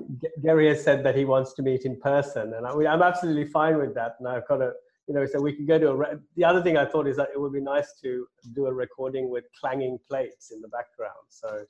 Gary 0.43 0.69
has 0.69 0.83
said 0.83 1.05
that 1.05 1.15
he 1.15 1.25
wants 1.25 1.53
to 1.55 1.63
meet 1.63 1.85
in 1.85 2.01
person, 2.01 2.55
and 2.55 2.67
I, 2.67 2.95
am 2.95 3.03
absolutely 3.03 3.47
fine 3.47 3.77
with 3.79 3.95
that. 3.97 4.17
And 4.19 4.29
I've 4.29 4.47
got 4.49 4.63
a 4.63 4.73
you 5.11 5.17
know, 5.17 5.27
so 5.27 5.41
we 5.41 5.53
can 5.53 5.67
go 5.67 5.77
to 5.77 5.89
a. 5.89 5.97
Re- 5.97 6.19
the 6.37 6.45
other 6.45 6.63
thing 6.63 6.77
I 6.77 6.85
thought 6.85 7.09
is 7.09 7.17
that 7.17 7.31
it 7.35 7.41
would 7.41 7.53
be 7.53 7.61
nice 7.61 7.95
to 8.01 8.25
do 8.55 8.67
a 8.67 8.73
recording 8.73 9.29
with 9.29 9.43
clanging 9.61 9.99
plates 10.09 10.53
in 10.53 10.61
the 10.61 10.69
background. 10.69 11.27
So 11.29 11.65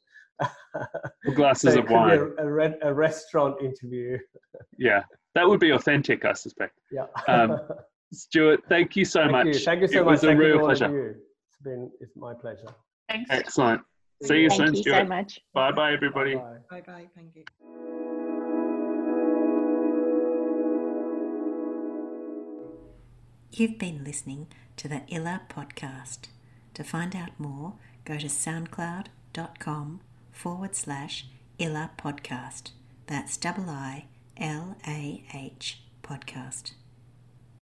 glasses 1.35 1.73
so 1.75 1.81
of 1.81 1.89
wine. 1.89 2.19
A, 2.19 2.43
a, 2.43 2.53
re- 2.53 2.79
a, 2.83 2.93
restaurant 2.93 3.57
interview. 3.63 4.19
yeah, 4.77 5.05
that 5.35 5.49
would 5.49 5.59
be 5.59 5.71
authentic, 5.71 6.27
I 6.27 6.35
suspect. 6.35 6.79
Yeah. 6.93 7.07
um, 7.29 7.59
Stewart, 8.13 8.61
thank 8.69 8.95
you 8.95 9.07
so 9.07 9.21
thank 9.21 9.33
much. 9.33 9.47
You. 9.47 9.55
Thank 9.55 9.81
you 9.81 9.89
so 9.89 10.01
it 10.01 10.05
much. 10.05 10.13
Was 10.13 10.25
a 10.25 10.37
real 10.37 10.59
pleasure. 10.59 11.17
It's 11.49 11.63
been 11.65 11.91
it's 11.99 12.15
my 12.17 12.35
pleasure. 12.35 12.69
Thanks. 13.09 13.31
Excellent. 13.31 13.81
See 14.23 14.41
you 14.43 14.51
thank 14.51 14.61
soon, 14.61 14.75
you 14.75 14.83
Stewart. 14.83 15.05
so 15.05 15.09
much. 15.09 15.41
Bye 15.55 15.73
bye, 15.73 15.95
everybody. 15.95 16.35
Bye 16.35 16.83
bye. 16.87 17.09
Thank 17.15 17.37
you. 17.37 17.90
You've 23.53 23.79
been 23.79 24.05
listening 24.05 24.47
to 24.77 24.87
the 24.87 25.03
IILAH 25.11 25.49
podcast. 25.49 26.29
To 26.75 26.85
find 26.85 27.17
out 27.17 27.31
more, 27.39 27.75
go 28.05 28.17
to 28.17 28.27
soundcloud.com 28.27 30.01
forward 30.31 30.77
slash 30.77 31.27
IILAH 31.59 31.91
podcast. 31.99 32.71
That's 33.07 33.37
double 33.37 33.69
I 33.69 34.05
L 34.37 34.77
A 34.87 35.25
H 35.35 35.81
podcast. 36.03 36.73